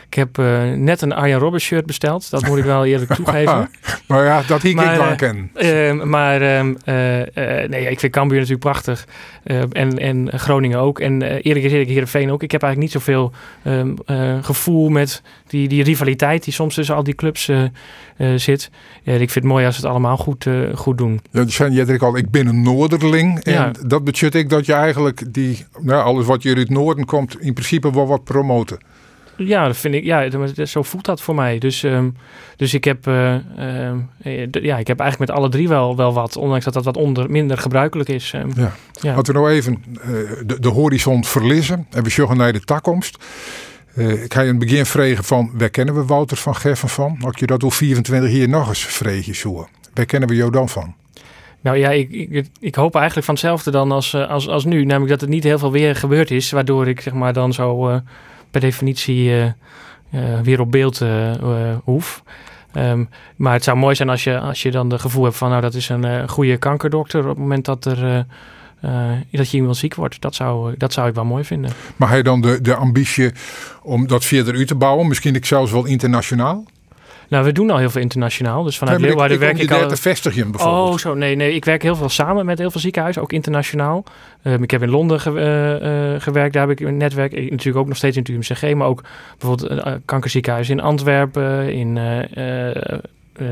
Ik 0.09 0.15
heb 0.15 0.37
eh, 0.37 0.71
net 0.71 1.01
een 1.01 1.13
Arjen 1.13 1.39
Roberts 1.39 1.65
shirt 1.65 1.85
besteld. 1.85 2.29
Dat 2.29 2.45
moet 2.45 2.57
ik 2.57 2.63
wel 2.63 2.85
eerlijk 2.85 3.13
toegeven. 3.23 3.69
Maar 4.07 4.23
ja, 4.23 4.41
dat 4.47 4.61
hier 4.61 4.75
Maar, 4.75 4.93
ik 4.93 4.99
wel 4.99 5.09
eh, 5.09 5.15
ken. 5.15 5.51
Ehm, 5.53 6.09
maar 6.09 6.41
ehm, 6.41 6.75
eh, 6.83 7.69
nee, 7.69 7.89
ik 7.89 7.99
vind 7.99 8.11
Cambuur 8.11 8.37
natuurlijk 8.37 8.65
prachtig. 8.65 9.07
Eh, 9.43 9.61
en, 9.71 9.99
en 9.99 10.29
Groningen 10.39 10.79
ook. 10.79 10.99
En 10.99 11.21
eerlijk 11.21 11.65
is 11.65 11.71
eerlijk, 11.71 11.89
Heerenveen 11.89 12.31
ook. 12.31 12.43
Ik 12.43 12.51
heb 12.51 12.63
eigenlijk 12.63 12.93
niet 12.93 13.03
zoveel 13.03 13.31
ehm, 13.63 13.95
gevoel 14.41 14.89
met 14.89 15.21
die, 15.47 15.67
die 15.67 15.83
rivaliteit 15.83 16.43
die 16.43 16.53
soms 16.53 16.75
tussen 16.75 16.95
al 16.95 17.03
die 17.03 17.15
clubs 17.15 17.51
zit. 18.35 18.69
Ik 19.03 19.17
vind 19.17 19.33
het 19.33 19.43
mooi 19.43 19.65
als 19.65 19.75
ze 19.75 19.81
het 19.81 19.89
allemaal 19.89 20.17
goed, 20.17 20.45
goed 20.73 20.97
doen. 20.97 21.21
Ja, 21.31 21.43
dus 21.43 21.55
zei 21.55 21.73
Jedrik 21.73 22.01
al, 22.01 22.17
ik 22.17 22.29
ben 22.29 22.47
een 22.47 22.61
Noorderling. 22.61 23.39
En 23.39 23.53
Ja. 23.53 23.71
dat 23.87 24.03
betekent 24.03 24.35
ik 24.35 24.49
dat 24.49 24.65
je 24.65 24.73
eigenlijk 24.73 25.33
die, 25.33 25.65
nou, 25.81 26.03
alles 26.03 26.25
wat 26.25 26.43
je 26.43 26.49
uit 26.49 26.57
het 26.57 26.69
noorden 26.69 27.05
komt, 27.05 27.39
in 27.39 27.53
principe 27.53 27.93
wel 27.93 28.07
wat 28.07 28.23
promoten. 28.23 28.77
Ja, 29.47 29.65
dat 29.65 29.77
vind 29.77 29.93
ik. 29.93 30.03
Ja, 30.03 30.65
zo 30.65 30.83
voelt 30.83 31.05
dat 31.05 31.21
voor 31.21 31.35
mij. 31.35 31.57
Dus, 31.57 31.83
ehm, 31.83 32.09
dus 32.55 32.73
ik 32.73 32.83
heb, 32.83 33.07
eh, 33.07 33.33
ehm, 33.35 33.97
eh, 34.21 34.51
ja, 34.51 34.77
ik 34.77 34.87
heb 34.87 34.99
eigenlijk 34.99 35.29
met 35.29 35.39
alle 35.39 35.49
drie 35.49 35.67
wel, 35.67 35.95
wel 35.95 36.13
wat, 36.13 36.37
ondanks 36.37 36.65
dat 36.65 36.73
dat 36.73 36.85
wat 36.85 36.97
onder, 36.97 37.31
minder 37.31 37.57
gebruikelijk 37.57 38.09
is. 38.09 38.31
ehm. 38.33 38.49
Ja. 38.55 38.71
Ja. 39.01 39.15
Laten 39.15 39.33
we 39.33 39.39
nou 39.39 39.51
even 39.51 39.83
eh, 40.01 40.09
de, 40.45 40.59
de 40.59 40.67
horizon 40.67 41.23
verliezen 41.25 41.87
en 41.89 42.03
we 42.03 42.09
zorgen 42.09 42.37
naar 42.37 42.53
de 42.53 42.59
toekomst. 42.59 43.17
Eh, 43.95 44.23
ik 44.23 44.33
ga 44.33 44.41
je 44.41 44.47
in 44.47 44.55
het 44.59 44.65
begin 44.65 44.85
vragen 44.85 45.23
van, 45.23 45.51
waar 45.53 45.69
kennen 45.69 45.95
we 45.95 46.05
Wouter 46.05 46.37
van 46.37 46.55
Geffen 46.55 46.89
van? 46.89 47.17
Als 47.21 47.39
je 47.39 47.45
dat 47.45 47.63
al 47.63 47.71
24 47.71 48.29
hier 48.29 48.49
nog 48.49 48.67
eens 48.67 48.85
vreeg 48.85 49.35
zo. 49.35 49.67
Waar 49.93 50.05
kennen 50.05 50.29
we 50.29 50.35
jou 50.35 50.51
dan 50.51 50.69
van? 50.69 50.95
Nou 51.61 51.77
ja, 51.77 51.89
ik, 51.89 52.11
ik, 52.11 52.47
ik 52.59 52.75
hoop 52.75 52.95
eigenlijk 52.95 53.25
van 53.25 53.33
hetzelfde 53.35 53.71
dan 53.71 53.91
als, 53.91 54.15
als, 54.15 54.47
als 54.47 54.65
nu. 54.65 54.85
Namelijk 54.85 55.11
dat 55.11 55.21
er 55.21 55.27
niet 55.27 55.43
heel 55.43 55.59
veel 55.59 55.71
weer 55.71 55.95
gebeurd 55.95 56.31
is, 56.31 56.51
waardoor 56.51 56.87
ik 56.87 57.01
zeg 57.01 57.13
maar 57.13 57.33
dan 57.33 57.53
zo 57.53 58.01
per 58.51 58.61
definitie 58.61 59.29
eh, 59.29 59.45
eh, 59.45 60.39
weer 60.43 60.59
op 60.59 60.71
beeld 60.71 61.01
eh, 61.01 61.31
hoef. 61.83 62.23
Ehm, 62.73 63.03
maar 63.35 63.53
het 63.53 63.63
zou 63.63 63.77
mooi 63.77 63.95
zijn 63.95 64.09
als 64.09 64.23
je, 64.23 64.39
als 64.39 64.61
je 64.61 64.71
dan 64.71 64.89
de 64.89 64.99
gevoel 64.99 65.23
hebt 65.23 65.35
van, 65.35 65.49
nou 65.49 65.61
dat 65.61 65.73
is 65.73 65.89
een 65.89 66.29
goede 66.29 66.57
kankerdokter 66.57 67.21
op 67.21 67.29
het 67.29 67.37
moment 67.37 67.65
dat 67.65 67.85
er 67.85 68.25
dat 69.31 69.51
je 69.51 69.57
iemand 69.57 69.77
ziek 69.77 69.95
wordt. 69.95 70.21
Dat 70.21 70.35
zou, 70.35 70.73
dat 70.77 70.93
zou 70.93 71.07
ik 71.07 71.15
wel 71.15 71.25
mooi 71.25 71.43
vinden. 71.43 71.71
Maar 71.95 72.09
hij 72.09 72.21
dan 72.21 72.41
de, 72.41 72.61
de 72.61 72.75
ambitie 72.75 73.31
om 73.83 74.07
dat 74.07 74.25
verder 74.25 74.55
uit 74.55 74.67
te 74.67 74.75
bouwen? 74.75 75.07
Misschien 75.07 75.35
ik 75.35 75.45
zelfs 75.45 75.71
wel 75.71 75.85
internationaal? 75.85 76.65
Nou, 77.29 77.45
we 77.45 77.51
doen 77.51 77.69
al 77.69 77.77
heel 77.77 77.89
veel 77.89 78.01
internationaal. 78.01 78.63
Dus 78.63 78.77
vanuit 78.77 78.97
Nee, 78.99 79.07
Leeuwarden 79.07 79.37
ik, 79.37 79.41
ik, 79.43 79.49
werk 79.49 79.63
ik 79.63 79.71
al... 79.71 79.79
daar 79.79 79.87
te 79.95 80.01
vestigen 80.01 80.51
bijvoorbeeld. 80.51 80.89
Oh, 80.89 80.97
zo. 80.97 81.13
Nee, 81.13 81.35
nee. 81.35 81.53
Ik 81.53 81.65
werk 81.65 81.81
heel 81.81 81.95
veel 81.95 82.09
samen 82.09 82.45
met 82.45 82.57
heel 82.57 82.71
veel 82.71 82.81
ziekenhuizen, 82.81 83.21
ook 83.21 83.31
internationaal. 83.33 84.03
Ehm, 84.43 84.63
ik 84.63 84.71
heb 84.71 84.81
in 84.83 84.89
Londen 84.89 85.19
ge- 85.19 85.39
eh, 85.39 86.13
eh, 86.15 86.21
gewerkt, 86.21 86.53
daar 86.53 86.67
heb 86.67 86.79
ik 86.79 86.87
een 86.87 86.97
netwerk. 86.97 87.31
Ik, 87.31 87.49
natuurlijk 87.49 87.77
ook 87.77 87.87
nog 87.87 87.97
steeds 87.97 88.17
in 88.17 88.21
het 88.21 88.31
UMCG, 88.31 88.73
maar 88.75 88.87
ook 88.87 89.03
bijvoorbeeld 89.37 89.69
een 89.85 90.01
kankerziekenhuis 90.05 90.69
in 90.69 90.79
Antwerpen, 90.81 91.73
in 91.73 91.97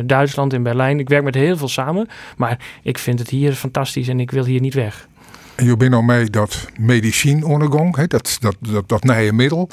Duitsland, 0.05 0.53
in 0.53 0.63
Berlijn. 0.63 0.99
Ik 0.99 1.09
werk 1.09 1.23
met 1.23 1.35
heel 1.35 1.57
veel 1.57 1.67
samen, 1.67 2.07
maar 2.37 2.59
ik 2.83 2.97
vind 2.97 3.19
het 3.19 3.29
hier 3.29 3.53
fantastisch 3.53 4.07
en 4.07 4.19
ik 4.19 4.31
wil 4.31 4.45
hier 4.45 4.61
niet 4.61 4.73
weg. 4.73 5.07
En 5.55 5.65
je 5.65 5.77
bent 5.77 5.91
nou 5.91 6.03
mee 6.03 6.25
dat 6.29 6.67
medicijn 6.79 7.43
ondergang, 7.43 7.95
hè, 7.95 8.07
dat, 8.07 8.37
dat, 8.39 8.55
dat, 8.59 8.89
dat 8.89 9.03
nieuwe 9.03 9.31
middel. 9.33 9.69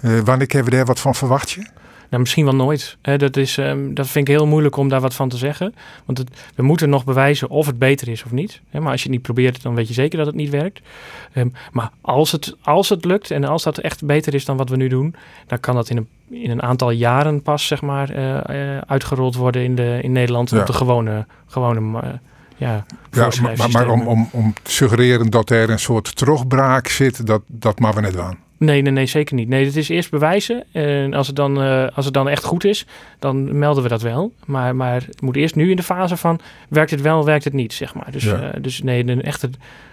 Eh, 0.00 0.10
wanneer 0.18 0.46
hebben 0.48 0.70
we 0.70 0.76
daar 0.76 0.84
wat 0.86 1.00
van 1.00 1.14
verwacht 1.14 1.50
je? 1.50 1.66
Nou, 2.08 2.22
misschien 2.22 2.44
wel 2.44 2.54
nooit. 2.54 2.96
Hè, 3.02 3.18
dat, 3.18 3.36
is, 3.36 3.58
ehm, 3.58 3.94
dat 3.94 4.08
vind 4.08 4.28
ik 4.28 4.34
heel 4.34 4.46
moeilijk 4.46 4.76
om 4.76 4.88
daar 4.88 5.00
wat 5.00 5.14
van 5.14 5.28
te 5.28 5.36
zeggen. 5.36 5.74
Want 6.04 6.18
het, 6.18 6.30
we 6.54 6.62
moeten 6.62 6.88
nog 6.88 7.04
bewijzen 7.04 7.48
of 7.48 7.66
het 7.66 7.78
beter 7.78 8.08
is 8.08 8.24
of 8.24 8.30
niet. 8.32 8.60
Hè, 8.70 8.80
maar 8.80 8.90
als 8.90 9.02
je 9.02 9.06
het 9.06 9.16
niet 9.16 9.26
probeert, 9.26 9.62
dan 9.62 9.74
weet 9.74 9.88
je 9.88 9.94
zeker 9.94 10.18
dat 10.18 10.26
het 10.26 10.36
niet 10.36 10.50
werkt. 10.50 10.80
Ehm, 11.32 11.48
maar 11.72 11.90
als 12.00 12.32
het, 12.32 12.56
als 12.62 12.88
het 12.88 13.04
lukt 13.04 13.30
en 13.30 13.44
als 13.44 13.62
dat 13.62 13.78
echt 13.78 14.04
beter 14.04 14.34
is 14.34 14.44
dan 14.44 14.56
wat 14.56 14.68
we 14.68 14.76
nu 14.76 14.88
doen, 14.88 15.14
dan 15.46 15.60
kan 15.60 15.74
dat 15.74 15.90
in 15.90 15.96
een, 15.96 16.08
in 16.42 16.50
een 16.50 16.62
aantal 16.62 16.90
jaren 16.90 17.42
pas 17.42 17.66
zeg 17.66 17.82
maar, 17.82 18.10
eh, 18.10 18.76
eh, 18.76 18.82
uitgerold 18.86 19.34
worden 19.34 19.62
in, 19.62 19.74
de, 19.74 19.98
in 20.02 20.12
Nederland 20.12 20.50
Ja. 20.50 20.60
op 20.60 20.66
de 20.66 20.72
gewone, 20.72 21.26
gewone 21.46 22.20
ja, 22.56 22.84
Ja, 23.10 23.30
maar, 23.42 23.56
maar, 23.56 23.70
maar 23.70 23.88
om, 23.88 24.06
om, 24.06 24.28
om 24.32 24.54
te 24.62 24.70
suggereren 24.70 25.30
dat 25.30 25.50
er 25.50 25.70
een 25.70 25.78
soort 25.78 26.16
terugbraak 26.16 26.88
zit, 26.88 27.26
dat, 27.26 27.42
dat 27.46 27.78
mag 27.78 27.94
we 27.94 28.00
net 28.00 28.18
aan. 28.18 28.38
Nee, 28.58 28.82
nee, 28.82 28.92
nee, 28.92 29.06
zeker 29.06 29.34
niet. 29.34 29.48
Nee, 29.48 29.64
het 29.64 29.76
is 29.76 29.88
eerst 29.88 30.10
bewijzen. 30.10 30.64
En 30.72 31.14
als 31.14 31.26
het 31.26 31.36
dan, 31.36 31.62
eh, 31.62 31.86
als 31.94 32.04
het 32.04 32.14
dan 32.14 32.28
echt 32.28 32.44
goed 32.44 32.64
is, 32.64 32.86
dan 33.18 33.58
melden 33.58 33.82
we 33.82 33.88
dat 33.88 34.02
wel. 34.02 34.32
Maar, 34.46 34.76
maar 34.76 35.02
het 35.06 35.20
moet 35.20 35.36
eerst 35.36 35.54
nu 35.54 35.70
in 35.70 35.76
de 35.76 35.82
fase 35.82 36.16
van, 36.16 36.40
werkt 36.68 36.90
het 36.90 37.00
wel, 37.00 37.24
werkt 37.24 37.44
het 37.44 37.52
niet, 37.52 37.72
zeg 37.72 37.94
maar. 37.94 38.08
Dus, 38.10 38.24
Ja. 38.24 38.40
eh, 38.40 38.62
dus 38.62 38.82
nee, 38.82 39.06
een 39.08 39.22
echte 39.22 39.50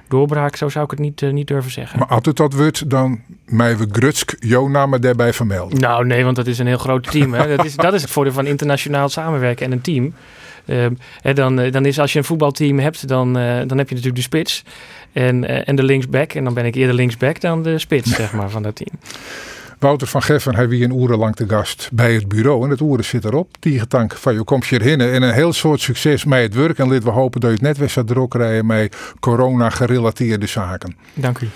doorbraak, 0.07 0.55
zo 0.55 0.70
zou 0.70 0.86
ik 0.86 0.91
het 0.91 0.99
niet, 0.99 1.22
eh, 1.22 1.30
niet 1.32 1.47
durven 1.47 1.72
zeggen. 1.72 1.99
Maar 1.99 2.07
als 2.07 2.26
het 2.26 2.38
dat 2.38 2.53
wordt, 2.53 2.89
dan 2.89 3.22
mij 3.45 3.78
we 3.78 3.88
Grutsk 3.91 4.36
jouw 4.39 4.68
naam 4.68 4.99
daarbij 4.99 5.34
vermelden. 5.34 5.80
Nou, 5.80 6.05
nee, 6.05 6.24
want 6.24 6.36
dat 6.36 6.47
is 6.47 6.59
een 6.59 6.68
heel 6.68 6.78
groot 6.78 7.11
team. 7.11 7.34
Hè. 7.34 7.55
Dat, 7.55 7.66
is, 7.66 7.76
dat 7.76 7.93
is 7.93 8.01
het 8.01 8.11
voordeel 8.11 8.34
van 8.34 8.45
internationaal 8.45 9.09
samenwerken 9.09 9.66
en 9.66 9.72
een 9.72 9.82
team. 9.82 10.13
Ehm, 10.66 10.93
hè, 11.22 11.34
dan, 11.34 11.55
dan 11.55 11.86
is 11.86 11.99
als 11.99 12.13
je 12.13 12.20
een 12.20 12.26
voetbalteam 12.26 12.80
hebt, 12.80 13.07
dan, 13.07 13.34
dan 13.34 13.78
heb 13.78 13.89
je 13.89 13.95
natuurlijk 13.95 14.16
de 14.16 14.22
spits 14.22 14.63
en, 15.16 15.47
eh, 15.47 15.61
en 15.66 15.76
de 15.76 15.84
linksback. 15.84 16.34
En 16.34 16.43
dan 16.43 16.53
ben 16.53 16.66
ik 16.66 16.76
eerder 16.76 16.95
linksback 16.95 17.41
dan 17.41 17.63
de 17.63 17.80
spits, 17.80 18.16
zeg 18.16 18.34
maar, 18.34 18.49
van 18.49 18.63
dat 18.63 18.76
team. 18.76 18.89
Wouter 19.80 20.07
van 20.07 20.24
Geffen 20.24 20.55
hij 20.55 20.68
wie 20.68 20.84
een 20.84 21.01
uren 21.01 21.18
lang 21.18 21.36
te 21.36 21.47
gast 21.47 21.89
bij 21.93 22.13
het 22.13 22.28
bureau. 22.28 22.63
En 22.63 22.70
het 22.70 22.82
oeren 22.82 23.05
zit 23.05 23.26
erop. 23.26 23.57
Tiegetank 23.59 24.13
van 24.13 24.34
je 24.34 24.43
komt 24.43 24.66
hierheen. 24.66 25.01
En 25.01 25.22
een 25.22 25.34
heel 25.34 25.53
soort 25.53 25.82
succes 25.82 26.26
met 26.26 26.41
het 26.41 26.55
werk. 26.55 26.78
En 26.78 26.88
laten 26.88 27.03
we 27.03 27.09
hopen 27.09 27.41
dat 27.41 27.49
je 27.49 27.55
het 27.55 27.66
net 27.66 27.78
weer 27.78 27.89
gaat 27.89 28.07
druk 28.07 28.34
rijden 28.34 28.66
met 28.66 28.95
corona 29.20 29.70
gerelateerde 29.70 30.47
zaken. 30.47 30.95
Dank 31.13 31.39
u. 31.39 31.49